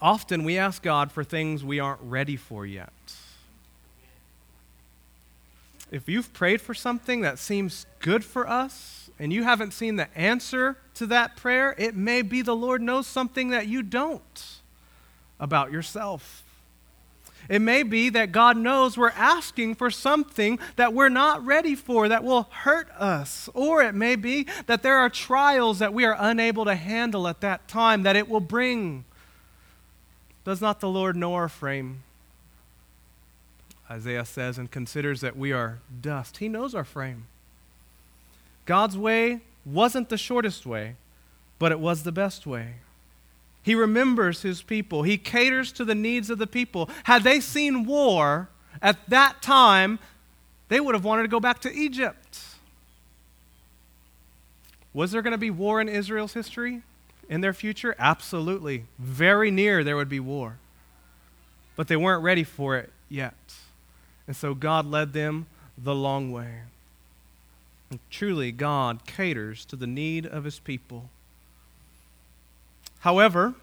Often 0.00 0.44
we 0.44 0.58
ask 0.58 0.82
God 0.82 1.12
for 1.12 1.22
things 1.22 1.64
we 1.64 1.78
aren't 1.78 2.00
ready 2.02 2.36
for 2.36 2.66
yet. 2.66 2.92
If 5.90 6.08
you've 6.08 6.32
prayed 6.32 6.60
for 6.60 6.74
something 6.74 7.20
that 7.22 7.38
seems 7.38 7.86
good 7.98 8.24
for 8.24 8.48
us 8.48 9.10
and 9.18 9.32
you 9.32 9.42
haven't 9.42 9.72
seen 9.72 9.96
the 9.96 10.16
answer 10.16 10.76
to 10.94 11.06
that 11.06 11.36
prayer, 11.36 11.74
it 11.78 11.96
may 11.96 12.22
be 12.22 12.42
the 12.42 12.54
Lord 12.54 12.80
knows 12.80 13.06
something 13.06 13.50
that 13.50 13.66
you 13.66 13.82
don't 13.82 14.60
about 15.40 15.72
yourself. 15.72 16.44
It 17.50 17.60
may 17.60 17.82
be 17.82 18.10
that 18.10 18.30
God 18.30 18.56
knows 18.56 18.96
we're 18.96 19.10
asking 19.10 19.74
for 19.74 19.90
something 19.90 20.60
that 20.76 20.94
we're 20.94 21.08
not 21.08 21.44
ready 21.44 21.74
for 21.74 22.08
that 22.08 22.22
will 22.22 22.44
hurt 22.44 22.88
us. 22.96 23.48
Or 23.54 23.82
it 23.82 23.92
may 23.92 24.14
be 24.14 24.46
that 24.66 24.84
there 24.84 24.96
are 24.98 25.10
trials 25.10 25.80
that 25.80 25.92
we 25.92 26.04
are 26.04 26.16
unable 26.16 26.64
to 26.66 26.76
handle 26.76 27.26
at 27.26 27.40
that 27.40 27.66
time 27.66 28.04
that 28.04 28.14
it 28.14 28.28
will 28.28 28.38
bring. 28.38 29.04
Does 30.44 30.60
not 30.60 30.78
the 30.78 30.88
Lord 30.88 31.16
know 31.16 31.34
our 31.34 31.48
frame? 31.48 32.04
Isaiah 33.90 34.24
says 34.24 34.56
and 34.56 34.70
considers 34.70 35.20
that 35.20 35.36
we 35.36 35.50
are 35.50 35.80
dust. 36.00 36.36
He 36.36 36.48
knows 36.48 36.72
our 36.72 36.84
frame. 36.84 37.26
God's 38.64 38.96
way 38.96 39.40
wasn't 39.66 40.08
the 40.08 40.16
shortest 40.16 40.66
way, 40.66 40.94
but 41.58 41.72
it 41.72 41.80
was 41.80 42.04
the 42.04 42.12
best 42.12 42.46
way. 42.46 42.74
He 43.62 43.74
remembers 43.74 44.42
his 44.42 44.62
people. 44.62 45.02
He 45.02 45.18
caters 45.18 45.72
to 45.72 45.84
the 45.84 45.94
needs 45.94 46.30
of 46.30 46.38
the 46.38 46.46
people. 46.46 46.88
Had 47.04 47.22
they 47.22 47.40
seen 47.40 47.84
war 47.84 48.48
at 48.80 48.98
that 49.08 49.42
time, 49.42 49.98
they 50.68 50.80
would 50.80 50.94
have 50.94 51.04
wanted 51.04 51.22
to 51.22 51.28
go 51.28 51.40
back 51.40 51.60
to 51.60 51.72
Egypt. 51.72 52.40
Was 54.92 55.12
there 55.12 55.22
going 55.22 55.32
to 55.32 55.38
be 55.38 55.50
war 55.50 55.80
in 55.80 55.88
Israel's 55.88 56.32
history 56.32 56.82
in 57.28 57.42
their 57.42 57.52
future? 57.52 57.94
Absolutely. 57.98 58.84
Very 58.98 59.50
near 59.50 59.84
there 59.84 59.96
would 59.96 60.08
be 60.08 60.20
war. 60.20 60.56
But 61.76 61.88
they 61.88 61.96
weren't 61.96 62.22
ready 62.22 62.44
for 62.44 62.76
it 62.76 62.90
yet. 63.08 63.34
And 64.26 64.34
so 64.34 64.54
God 64.54 64.86
led 64.86 65.12
them 65.12 65.46
the 65.76 65.94
long 65.94 66.32
way. 66.32 66.62
And 67.90 68.00
truly, 68.10 68.52
God 68.52 69.06
caters 69.06 69.64
to 69.66 69.76
the 69.76 69.86
need 69.86 70.24
of 70.24 70.44
his 70.44 70.58
people. 70.58 71.10
However, 73.00 73.54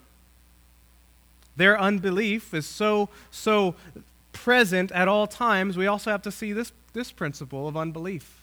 their 1.56 1.80
unbelief 1.80 2.54
is 2.54 2.66
so, 2.66 3.10
so 3.32 3.76
present 4.32 4.92
at 4.92 5.08
all 5.08 5.28
times, 5.28 5.78
we 5.78 5.88
also 5.88 6.12
have 6.12 6.22
to 6.24 6.32
see 6.32 6.54
this, 6.54 6.72
this 6.94 7.12
principle 7.12 7.68
of 7.68 7.76
unbelief. 7.76 8.34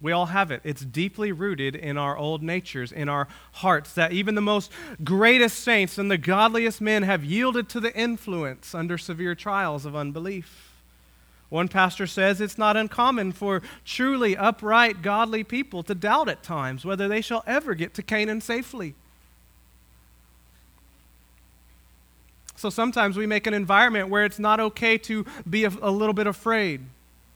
We 0.00 0.12
all 0.12 0.26
have 0.26 0.50
it. 0.50 0.60
It's 0.64 0.84
deeply 0.84 1.32
rooted 1.32 1.74
in 1.74 1.96
our 1.96 2.16
old 2.16 2.42
natures, 2.42 2.92
in 2.92 3.08
our 3.08 3.26
hearts, 3.52 3.94
that 3.94 4.12
even 4.12 4.34
the 4.34 4.42
most 4.42 4.70
greatest 5.02 5.60
saints 5.60 5.96
and 5.96 6.10
the 6.10 6.18
godliest 6.18 6.80
men 6.80 7.04
have 7.04 7.24
yielded 7.24 7.70
to 7.70 7.80
the 7.80 7.96
influence 7.96 8.74
under 8.74 8.98
severe 8.98 9.34
trials 9.34 9.86
of 9.86 9.96
unbelief. 9.96 10.72
One 11.48 11.68
pastor 11.68 12.06
says 12.06 12.40
it's 12.40 12.58
not 12.58 12.76
uncommon 12.76 13.32
for 13.32 13.62
truly 13.84 14.36
upright, 14.36 15.00
godly 15.00 15.44
people 15.44 15.82
to 15.84 15.94
doubt 15.94 16.28
at 16.28 16.42
times 16.42 16.84
whether 16.84 17.08
they 17.08 17.20
shall 17.20 17.44
ever 17.46 17.74
get 17.74 17.94
to 17.94 18.02
Canaan 18.02 18.40
safely. 18.40 18.94
So 22.64 22.70
sometimes 22.70 23.18
we 23.18 23.26
make 23.26 23.46
an 23.46 23.52
environment 23.52 24.08
where 24.08 24.24
it's 24.24 24.38
not 24.38 24.58
okay 24.58 24.96
to 24.96 25.26
be 25.46 25.64
a, 25.64 25.72
a 25.82 25.90
little 25.90 26.14
bit 26.14 26.26
afraid, 26.26 26.80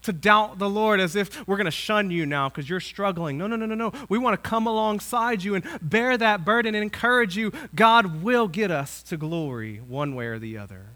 to 0.05 0.11
doubt 0.11 0.59
the 0.59 0.71
Lord 0.71 1.01
as 1.01 1.17
if 1.17 1.47
we're 1.47 1.59
going 1.59 1.67
to 1.67 1.71
shun 1.71 2.11
you 2.11 2.25
now 2.25 2.49
because 2.49 2.67
you're 2.67 2.81
struggling. 2.81 3.37
No, 3.37 3.47
no, 3.47 3.55
no, 3.55 3.67
no, 3.67 3.75
no. 3.75 3.93
We 4.09 4.17
want 4.17 4.43
to 4.43 4.49
come 4.49 4.67
alongside 4.67 5.45
you 5.45 5.55
and 5.55 5.67
bear 5.83 6.17
that 6.17 6.47
burden 6.47 6.75
and 6.75 6.83
encourage 6.83 7.37
you. 7.37 7.53
God 7.75 8.23
will 8.23 8.49
get 8.49 8.71
us 8.71 9.03
to 9.03 9.19
glory 9.19 9.83
one 9.87 10.15
way 10.15 10.29
or 10.29 10.39
the 10.39 10.57
other. 10.57 10.87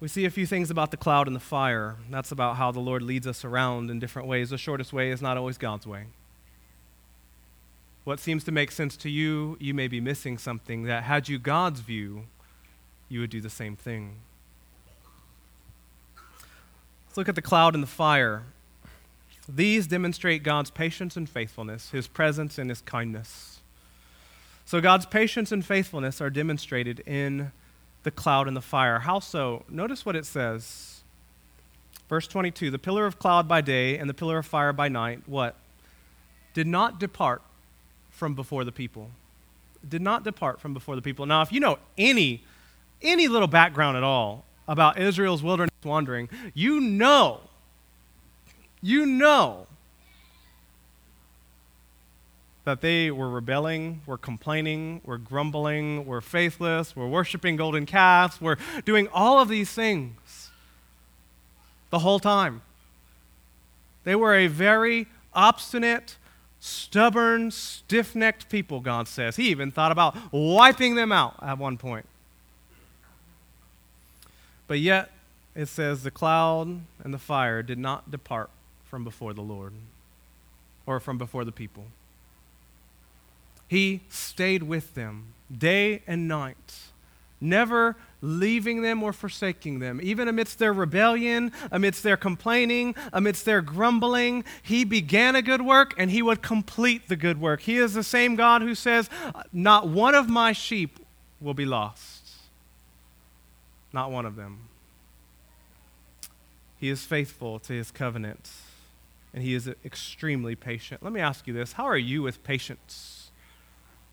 We 0.00 0.08
see 0.08 0.26
a 0.26 0.30
few 0.30 0.44
things 0.44 0.70
about 0.70 0.90
the 0.90 0.98
cloud 0.98 1.28
and 1.28 1.34
the 1.34 1.40
fire. 1.40 1.96
That's 2.10 2.30
about 2.30 2.56
how 2.56 2.72
the 2.72 2.80
Lord 2.80 3.00
leads 3.00 3.26
us 3.26 3.42
around 3.42 3.90
in 3.90 4.00
different 4.00 4.28
ways. 4.28 4.50
The 4.50 4.58
shortest 4.58 4.92
way 4.92 5.12
is 5.12 5.22
not 5.22 5.38
always 5.38 5.56
God's 5.56 5.86
way 5.86 6.08
what 8.08 8.18
seems 8.18 8.42
to 8.42 8.50
make 8.50 8.70
sense 8.70 8.96
to 8.96 9.10
you, 9.10 9.54
you 9.60 9.74
may 9.74 9.86
be 9.86 10.00
missing 10.00 10.38
something 10.38 10.84
that, 10.84 11.02
had 11.02 11.28
you 11.28 11.38
God's 11.38 11.80
view, 11.80 12.22
you 13.10 13.20
would 13.20 13.28
do 13.28 13.42
the 13.42 13.50
same 13.50 13.76
thing. 13.76 14.14
Let's 17.06 17.18
look 17.18 17.28
at 17.28 17.34
the 17.34 17.42
cloud 17.42 17.74
and 17.74 17.82
the 17.82 17.86
fire. 17.86 18.44
These 19.46 19.86
demonstrate 19.86 20.42
God's 20.42 20.70
patience 20.70 21.18
and 21.18 21.28
faithfulness, 21.28 21.90
His 21.90 22.06
presence 22.06 22.56
and 22.56 22.70
His 22.70 22.80
kindness. 22.80 23.60
So, 24.64 24.80
God's 24.80 25.04
patience 25.04 25.52
and 25.52 25.62
faithfulness 25.62 26.22
are 26.22 26.30
demonstrated 26.30 27.00
in 27.00 27.52
the 28.04 28.10
cloud 28.10 28.48
and 28.48 28.56
the 28.56 28.62
fire. 28.62 29.00
How 29.00 29.18
so? 29.18 29.64
Notice 29.68 30.06
what 30.06 30.16
it 30.16 30.24
says. 30.24 31.02
Verse 32.08 32.26
22 32.26 32.70
The 32.70 32.78
pillar 32.78 33.04
of 33.04 33.18
cloud 33.18 33.46
by 33.46 33.60
day 33.60 33.98
and 33.98 34.08
the 34.08 34.14
pillar 34.14 34.38
of 34.38 34.46
fire 34.46 34.72
by 34.72 34.88
night, 34.88 35.24
what? 35.26 35.56
Did 36.54 36.66
not 36.66 36.98
depart 36.98 37.42
from 38.18 38.34
before 38.34 38.64
the 38.64 38.72
people. 38.72 39.10
Did 39.88 40.02
not 40.02 40.24
depart 40.24 40.60
from 40.60 40.74
before 40.74 40.96
the 40.96 41.02
people. 41.02 41.24
Now, 41.24 41.40
if 41.42 41.52
you 41.52 41.60
know 41.60 41.78
any, 41.96 42.42
any 43.00 43.28
little 43.28 43.48
background 43.48 43.96
at 43.96 44.02
all 44.02 44.44
about 44.66 44.98
Israel's 44.98 45.42
wilderness 45.42 45.70
wandering, 45.84 46.28
you 46.52 46.80
know, 46.80 47.40
you 48.82 49.06
know 49.06 49.66
that 52.64 52.80
they 52.82 53.10
were 53.10 53.30
rebelling, 53.30 54.02
were 54.04 54.18
complaining, 54.18 55.00
were 55.04 55.16
grumbling, 55.16 56.04
were 56.04 56.20
faithless, 56.20 56.94
were 56.94 57.08
worshiping 57.08 57.56
golden 57.56 57.86
calves, 57.86 58.40
were 58.40 58.58
doing 58.84 59.08
all 59.12 59.40
of 59.40 59.48
these 59.48 59.70
things 59.70 60.50
the 61.90 62.00
whole 62.00 62.18
time. 62.18 62.60
They 64.04 64.14
were 64.14 64.34
a 64.34 64.48
very 64.48 65.06
obstinate, 65.32 66.16
stubborn, 66.60 67.50
stiff 67.50 68.14
necked 68.14 68.48
people, 68.48 68.80
God 68.80 69.08
says. 69.08 69.36
He 69.36 69.48
even 69.48 69.70
thought 69.70 69.92
about 69.92 70.16
wiping 70.32 70.94
them 70.94 71.12
out 71.12 71.36
at 71.42 71.58
one 71.58 71.76
point. 71.76 72.06
But 74.66 74.80
yet, 74.80 75.10
it 75.54 75.66
says, 75.66 76.02
the 76.02 76.10
cloud 76.10 76.80
and 77.02 77.14
the 77.14 77.18
fire 77.18 77.62
did 77.62 77.78
not 77.78 78.10
depart 78.10 78.50
from 78.84 79.04
before 79.04 79.32
the 79.32 79.42
Lord 79.42 79.72
or 80.86 81.00
from 81.00 81.18
before 81.18 81.44
the 81.44 81.52
people. 81.52 81.86
He 83.66 84.00
stayed 84.08 84.62
with 84.62 84.94
them 84.94 85.34
day 85.56 86.02
and 86.06 86.26
night, 86.26 86.78
never 87.40 87.96
leaving 88.20 88.82
them 88.82 89.02
or 89.02 89.12
forsaking 89.12 89.78
them. 89.78 90.00
Even 90.02 90.28
amidst 90.28 90.58
their 90.58 90.72
rebellion, 90.72 91.52
amidst 91.70 92.02
their 92.02 92.16
complaining, 92.16 92.94
amidst 93.12 93.44
their 93.44 93.60
grumbling, 93.60 94.44
He 94.62 94.84
began 94.84 95.36
a 95.36 95.42
good 95.42 95.62
work 95.62 95.94
and 95.96 96.10
He 96.10 96.22
would 96.22 96.42
complete 96.42 97.08
the 97.08 97.16
good 97.16 97.40
work. 97.40 97.60
He 97.60 97.76
is 97.76 97.94
the 97.94 98.02
same 98.02 98.36
God 98.36 98.62
who 98.62 98.74
says, 98.74 99.08
Not 99.52 99.88
one 99.88 100.14
of 100.14 100.28
my 100.28 100.52
sheep 100.52 100.98
will 101.40 101.54
be 101.54 101.66
lost. 101.66 102.28
Not 103.92 104.10
one 104.10 104.26
of 104.26 104.36
them. 104.36 104.68
He 106.78 106.88
is 106.88 107.04
faithful 107.04 107.58
to 107.60 107.72
His 107.72 107.90
covenant 107.90 108.50
and 109.32 109.42
He 109.42 109.54
is 109.54 109.70
extremely 109.84 110.56
patient. 110.56 111.02
Let 111.02 111.12
me 111.12 111.20
ask 111.20 111.46
you 111.46 111.54
this 111.54 111.74
How 111.74 111.84
are 111.84 111.98
you 111.98 112.22
with 112.22 112.42
patience 112.42 113.30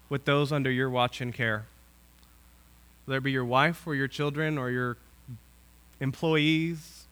with 0.10 0.26
those 0.26 0.52
under 0.52 0.70
your 0.70 0.90
watch 0.90 1.22
and 1.22 1.34
care? 1.34 1.66
Whether 3.06 3.18
it 3.18 3.24
be 3.24 3.32
your 3.32 3.46
wife 3.46 3.86
or 3.86 3.96
your 3.96 4.08
children 4.08 4.58
or 4.58 4.70
your 4.70 4.98
employees? 6.00 7.06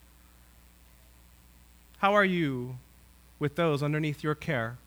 How 2.00 2.14
are 2.14 2.26
you 2.26 2.78
with 3.40 3.56
those 3.56 3.82
underneath 3.82 4.24
your 4.24 4.36
care? 4.36 4.78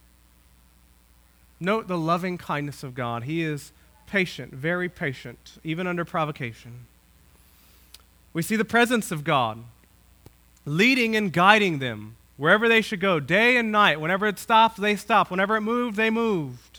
Note 1.59 1.87
the 1.87 1.97
loving 1.97 2.37
kindness 2.37 2.83
of 2.83 2.93
God. 2.93 3.23
He 3.23 3.41
is 3.41 3.71
patient, 4.05 4.53
very 4.53 4.89
patient, 4.89 5.57
even 5.63 5.87
under 5.87 6.05
provocation. 6.05 6.85
We 8.33 8.43
see 8.43 8.55
the 8.55 8.65
presence 8.65 9.11
of 9.11 9.23
God 9.23 9.63
leading 10.65 11.15
and 11.15 11.33
guiding 11.33 11.79
them 11.79 12.17
wherever 12.35 12.69
they 12.69 12.81
should 12.81 12.99
go, 12.99 13.19
day 13.19 13.57
and 13.57 13.71
night. 13.71 13.99
Whenever 13.99 14.27
it 14.27 14.37
stopped, 14.37 14.79
they 14.79 14.95
stopped. 14.95 15.31
Whenever 15.31 15.55
it 15.55 15.61
moved, 15.61 15.95
they 15.97 16.11
moved 16.11 16.76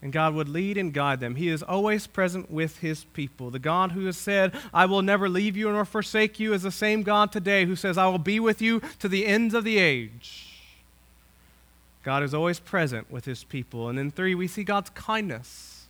and 0.00 0.12
God 0.12 0.34
would 0.34 0.48
lead 0.48 0.78
and 0.78 0.92
guide 0.92 1.20
them. 1.20 1.34
He 1.34 1.48
is 1.48 1.62
always 1.62 2.06
present 2.06 2.50
with 2.50 2.78
his 2.78 3.04
people. 3.04 3.50
The 3.50 3.58
God 3.58 3.92
who 3.92 4.06
has 4.06 4.16
said, 4.16 4.54
I 4.72 4.86
will 4.86 5.02
never 5.02 5.28
leave 5.28 5.56
you 5.56 5.70
nor 5.70 5.84
forsake 5.84 6.38
you, 6.38 6.52
is 6.54 6.62
the 6.62 6.70
same 6.70 7.02
God 7.02 7.32
today 7.32 7.64
who 7.64 7.74
says, 7.74 7.98
I 7.98 8.06
will 8.06 8.18
be 8.18 8.38
with 8.38 8.62
you 8.62 8.80
to 9.00 9.08
the 9.08 9.26
ends 9.26 9.54
of 9.54 9.64
the 9.64 9.78
age. 9.78 10.44
God 12.04 12.22
is 12.22 12.32
always 12.32 12.60
present 12.60 13.10
with 13.10 13.24
his 13.24 13.42
people. 13.42 13.88
And 13.88 13.98
in 13.98 14.10
three, 14.10 14.34
we 14.34 14.46
see 14.46 14.62
God's 14.62 14.90
kindness. 14.90 15.86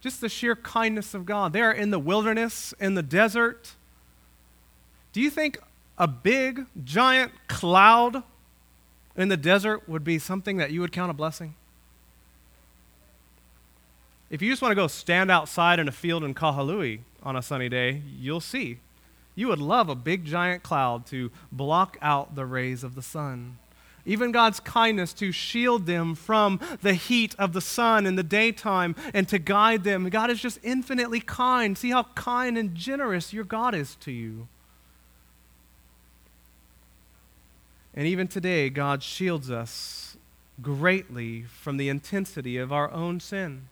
Just 0.00 0.22
the 0.22 0.30
sheer 0.30 0.56
kindness 0.56 1.12
of 1.12 1.26
God. 1.26 1.52
They 1.52 1.60
are 1.60 1.72
in 1.72 1.90
the 1.90 1.98
wilderness, 1.98 2.72
in 2.80 2.94
the 2.94 3.02
desert. 3.02 3.74
Do 5.12 5.20
you 5.20 5.28
think 5.28 5.58
a 5.98 6.08
big, 6.08 6.64
giant 6.82 7.32
cloud 7.46 8.22
in 9.16 9.28
the 9.28 9.36
desert 9.36 9.86
would 9.86 10.02
be 10.02 10.18
something 10.18 10.56
that 10.56 10.70
you 10.70 10.80
would 10.80 10.92
count 10.92 11.10
a 11.10 11.14
blessing? 11.14 11.54
If 14.30 14.40
you 14.40 14.50
just 14.50 14.62
want 14.62 14.70
to 14.70 14.76
go 14.76 14.86
stand 14.86 15.28
outside 15.28 15.80
in 15.80 15.88
a 15.88 15.92
field 15.92 16.22
in 16.22 16.34
Kahului 16.34 17.00
on 17.24 17.34
a 17.34 17.42
sunny 17.42 17.68
day, 17.68 18.00
you'll 18.16 18.40
see. 18.40 18.78
You 19.34 19.48
would 19.48 19.58
love 19.58 19.88
a 19.88 19.96
big 19.96 20.24
giant 20.24 20.62
cloud 20.62 21.04
to 21.06 21.32
block 21.50 21.98
out 22.00 22.36
the 22.36 22.46
rays 22.46 22.84
of 22.84 22.94
the 22.94 23.02
sun. 23.02 23.58
Even 24.06 24.30
God's 24.30 24.60
kindness 24.60 25.12
to 25.14 25.32
shield 25.32 25.86
them 25.86 26.14
from 26.14 26.60
the 26.80 26.94
heat 26.94 27.34
of 27.38 27.52
the 27.52 27.60
sun 27.60 28.06
in 28.06 28.14
the 28.14 28.22
daytime 28.22 28.94
and 29.12 29.28
to 29.28 29.38
guide 29.38 29.82
them. 29.82 30.08
God 30.08 30.30
is 30.30 30.40
just 30.40 30.60
infinitely 30.62 31.20
kind. 31.20 31.76
See 31.76 31.90
how 31.90 32.04
kind 32.14 32.56
and 32.56 32.74
generous 32.74 33.32
your 33.32 33.44
God 33.44 33.74
is 33.74 33.96
to 33.96 34.12
you. 34.12 34.46
And 37.94 38.06
even 38.06 38.28
today, 38.28 38.70
God 38.70 39.02
shields 39.02 39.50
us 39.50 40.16
greatly 40.62 41.42
from 41.42 41.78
the 41.78 41.88
intensity 41.88 42.56
of 42.56 42.72
our 42.72 42.90
own 42.92 43.18
sin 43.18 43.69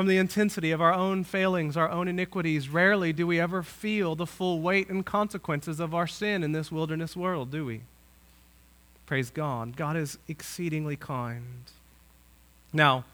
from 0.00 0.06
the 0.06 0.16
intensity 0.16 0.70
of 0.70 0.80
our 0.80 0.94
own 0.94 1.22
failings, 1.22 1.76
our 1.76 1.90
own 1.90 2.08
iniquities. 2.08 2.70
Rarely 2.70 3.12
do 3.12 3.26
we 3.26 3.38
ever 3.38 3.62
feel 3.62 4.14
the 4.14 4.24
full 4.24 4.62
weight 4.62 4.88
and 4.88 5.04
consequences 5.04 5.78
of 5.78 5.94
our 5.94 6.06
sin 6.06 6.42
in 6.42 6.52
this 6.52 6.72
wilderness 6.72 7.14
world, 7.14 7.50
do 7.50 7.66
we? 7.66 7.82
Praise 9.04 9.28
God. 9.28 9.76
God 9.76 9.98
is 9.98 10.16
exceedingly 10.26 10.96
kind. 10.96 11.64
Now, 12.72 13.04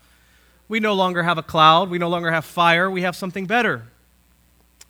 we 0.68 0.78
no 0.78 0.92
longer 0.92 1.24
have 1.24 1.38
a 1.38 1.42
cloud, 1.42 1.90
we 1.90 1.98
no 1.98 2.08
longer 2.08 2.30
have 2.30 2.44
fire, 2.44 2.88
we 2.88 3.02
have 3.02 3.16
something 3.16 3.46
better. 3.46 3.86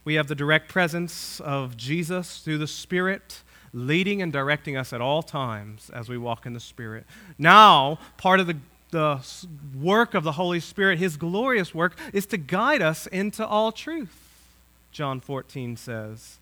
We 0.04 0.16
have 0.16 0.28
the 0.28 0.34
direct 0.34 0.68
presence 0.68 1.40
of 1.40 1.78
Jesus 1.78 2.40
through 2.40 2.58
the 2.58 2.66
Spirit 2.66 3.40
leading 3.72 4.20
and 4.20 4.30
directing 4.30 4.76
us 4.76 4.92
at 4.92 5.00
all 5.00 5.22
times 5.22 5.90
as 5.94 6.10
we 6.10 6.18
walk 6.18 6.44
in 6.44 6.52
the 6.52 6.60
Spirit. 6.60 7.06
Now, 7.38 7.98
part 8.18 8.38
of 8.38 8.48
the 8.48 8.58
the 8.96 9.20
work 9.78 10.14
of 10.14 10.24
the 10.24 10.32
Holy 10.32 10.58
Spirit, 10.58 10.98
his 10.98 11.18
glorious 11.18 11.74
work, 11.74 11.98
is 12.14 12.24
to 12.26 12.38
guide 12.38 12.80
us 12.80 13.06
into 13.06 13.46
all 13.46 13.70
truth, 13.70 14.16
John 14.90 15.20
14 15.20 15.76
says. 15.76 16.38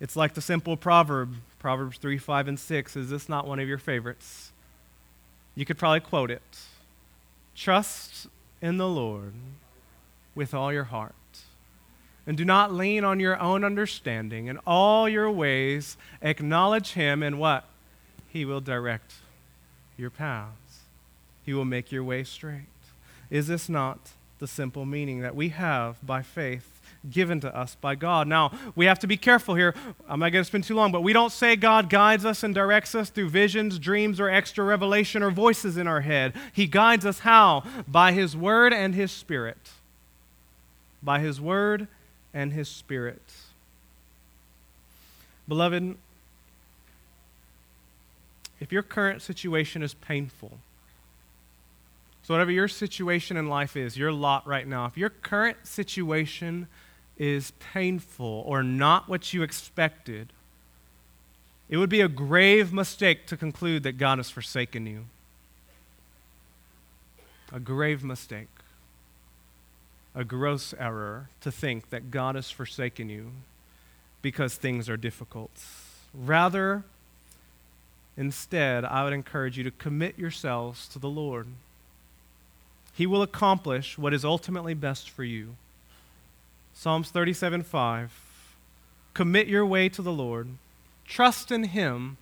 It's 0.00 0.16
like 0.16 0.34
the 0.34 0.40
simple 0.40 0.76
proverb, 0.76 1.36
Proverbs 1.60 1.98
3, 1.98 2.18
5, 2.18 2.48
and 2.48 2.58
6. 2.58 2.96
Is 2.96 3.10
this 3.10 3.28
not 3.28 3.46
one 3.46 3.60
of 3.60 3.68
your 3.68 3.78
favorites? 3.78 4.50
You 5.54 5.64
could 5.64 5.78
probably 5.78 6.00
quote 6.00 6.32
it. 6.32 6.58
Trust 7.54 8.26
in 8.60 8.78
the 8.78 8.88
Lord 8.88 9.34
with 10.34 10.52
all 10.52 10.72
your 10.72 10.84
heart. 10.84 11.14
And 12.26 12.36
do 12.36 12.44
not 12.44 12.72
lean 12.72 13.04
on 13.04 13.20
your 13.20 13.40
own 13.40 13.62
understanding. 13.62 14.48
In 14.48 14.58
all 14.66 15.08
your 15.08 15.30
ways, 15.30 15.96
acknowledge 16.20 16.94
him, 16.94 17.22
and 17.22 17.38
what? 17.38 17.66
He 18.28 18.44
will 18.44 18.60
direct 18.60 19.14
your 19.96 20.10
path. 20.10 20.67
He 21.48 21.54
will 21.54 21.64
make 21.64 21.90
your 21.90 22.04
way 22.04 22.24
straight. 22.24 22.66
Is 23.30 23.46
this 23.46 23.70
not 23.70 24.10
the 24.38 24.46
simple 24.46 24.84
meaning 24.84 25.20
that 25.20 25.34
we 25.34 25.48
have 25.48 25.96
by 26.06 26.20
faith 26.20 26.82
given 27.10 27.40
to 27.40 27.56
us 27.56 27.74
by 27.74 27.94
God? 27.94 28.28
Now, 28.28 28.52
we 28.76 28.84
have 28.84 28.98
to 28.98 29.06
be 29.06 29.16
careful 29.16 29.54
here. 29.54 29.74
I'm 30.10 30.20
not 30.20 30.28
going 30.28 30.42
to 30.42 30.46
spend 30.46 30.64
too 30.64 30.74
long, 30.74 30.92
but 30.92 31.00
we 31.00 31.14
don't 31.14 31.32
say 31.32 31.56
God 31.56 31.88
guides 31.88 32.26
us 32.26 32.42
and 32.42 32.54
directs 32.54 32.94
us 32.94 33.08
through 33.08 33.30
visions, 33.30 33.78
dreams, 33.78 34.20
or 34.20 34.28
extra 34.28 34.62
revelation 34.62 35.22
or 35.22 35.30
voices 35.30 35.78
in 35.78 35.86
our 35.86 36.02
head. 36.02 36.34
He 36.52 36.66
guides 36.66 37.06
us 37.06 37.20
how? 37.20 37.64
By 37.88 38.12
His 38.12 38.36
Word 38.36 38.74
and 38.74 38.94
His 38.94 39.10
Spirit. 39.10 39.70
By 41.02 41.20
His 41.20 41.40
Word 41.40 41.88
and 42.34 42.52
His 42.52 42.68
Spirit. 42.68 43.22
Beloved, 45.48 45.96
if 48.60 48.70
your 48.70 48.82
current 48.82 49.22
situation 49.22 49.82
is 49.82 49.94
painful, 49.94 50.58
so, 52.28 52.34
whatever 52.34 52.50
your 52.50 52.68
situation 52.68 53.38
in 53.38 53.48
life 53.48 53.74
is, 53.74 53.96
your 53.96 54.12
lot 54.12 54.46
right 54.46 54.68
now, 54.68 54.84
if 54.84 54.98
your 54.98 55.08
current 55.08 55.66
situation 55.66 56.68
is 57.16 57.52
painful 57.72 58.44
or 58.46 58.62
not 58.62 59.08
what 59.08 59.32
you 59.32 59.42
expected, 59.42 60.34
it 61.70 61.78
would 61.78 61.88
be 61.88 62.02
a 62.02 62.08
grave 62.08 62.70
mistake 62.70 63.26
to 63.28 63.36
conclude 63.38 63.82
that 63.84 63.92
God 63.96 64.18
has 64.18 64.28
forsaken 64.28 64.86
you. 64.86 65.06
A 67.50 67.58
grave 67.58 68.04
mistake. 68.04 68.48
A 70.14 70.22
gross 70.22 70.74
error 70.78 71.30
to 71.40 71.50
think 71.50 71.88
that 71.88 72.10
God 72.10 72.34
has 72.34 72.50
forsaken 72.50 73.08
you 73.08 73.30
because 74.20 74.54
things 74.54 74.90
are 74.90 74.98
difficult. 74.98 75.64
Rather, 76.12 76.84
instead, 78.18 78.84
I 78.84 79.04
would 79.04 79.14
encourage 79.14 79.56
you 79.56 79.64
to 79.64 79.70
commit 79.70 80.18
yourselves 80.18 80.88
to 80.88 80.98
the 80.98 81.08
Lord. 81.08 81.46
He 82.98 83.06
will 83.06 83.22
accomplish 83.22 83.96
what 83.96 84.12
is 84.12 84.24
ultimately 84.24 84.74
best 84.74 85.08
for 85.08 85.22
you. 85.22 85.54
Psalms 86.74 87.10
37 87.10 87.62
5. 87.62 88.12
Commit 89.14 89.46
your 89.46 89.64
way 89.64 89.88
to 89.88 90.02
the 90.02 90.10
Lord, 90.10 90.48
trust 91.06 91.52
in 91.52 91.62
Him, 91.62 92.16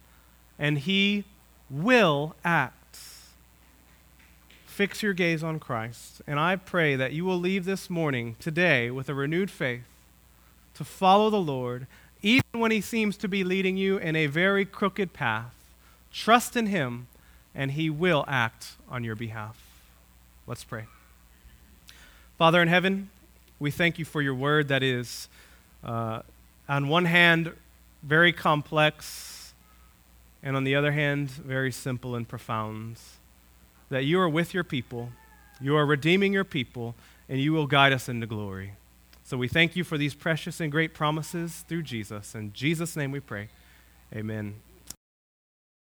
and 0.58 0.80
He 0.80 1.24
will 1.70 2.36
act. 2.44 2.98
Fix 4.66 5.02
your 5.02 5.14
gaze 5.14 5.42
on 5.42 5.58
Christ. 5.58 6.20
And 6.26 6.38
I 6.38 6.56
pray 6.56 6.94
that 6.94 7.14
you 7.14 7.24
will 7.24 7.38
leave 7.38 7.64
this 7.64 7.88
morning, 7.88 8.36
today, 8.38 8.90
with 8.90 9.08
a 9.08 9.14
renewed 9.14 9.50
faith 9.50 9.86
to 10.74 10.84
follow 10.84 11.30
the 11.30 11.40
Lord, 11.40 11.86
even 12.20 12.44
when 12.52 12.70
He 12.70 12.82
seems 12.82 13.16
to 13.16 13.28
be 13.28 13.44
leading 13.44 13.78
you 13.78 13.96
in 13.96 14.14
a 14.14 14.26
very 14.26 14.66
crooked 14.66 15.14
path. 15.14 15.54
Trust 16.12 16.54
in 16.54 16.66
Him 16.66 17.06
and 17.54 17.70
He 17.70 17.88
will 17.88 18.26
act 18.28 18.72
on 18.90 19.04
your 19.04 19.16
behalf. 19.16 19.65
Let's 20.47 20.62
pray. 20.62 20.84
Father 22.38 22.62
in 22.62 22.68
heaven, 22.68 23.11
we 23.59 23.70
thank 23.70 23.99
you 23.99 24.05
for 24.05 24.22
your 24.22 24.34
word 24.34 24.68
that 24.68 24.82
is, 24.82 25.28
uh, 25.82 26.22
on 26.68 26.88
one 26.88 27.07
hand, 27.07 27.53
very 28.03 28.32
complex, 28.32 29.55
and 30.42 30.57
on 30.57 30.62
the 30.62 30.76
other 30.76 30.92
hand, 30.92 31.30
very 31.30 31.72
simple 31.72 32.14
and 32.14 32.28
profound. 32.28 32.99
That 33.88 34.05
you 34.05 34.20
are 34.20 34.28
with 34.28 34.55
your 34.55 34.64
people, 34.64 35.11
you 35.61 35.74
are 35.76 35.86
redeeming 35.86 36.32
your 36.32 36.44
people, 36.44 36.94
and 37.28 37.40
you 37.40 37.53
will 37.53 37.66
guide 37.66 37.92
us 37.92 38.09
into 38.09 38.26
glory. 38.26 38.74
So 39.24 39.36
we 39.36 39.49
thank 39.49 39.74
you 39.74 39.82
for 39.82 39.99
these 39.99 40.14
precious 40.14 40.61
and 40.61 40.70
great 40.70 40.94
promises 40.94 41.64
through 41.66 41.82
Jesus. 41.82 42.36
In 42.36 42.53
Jesus' 42.53 42.94
name 42.94 43.11
we 43.11 43.18
pray. 43.18 43.49
Amen. 44.14 44.55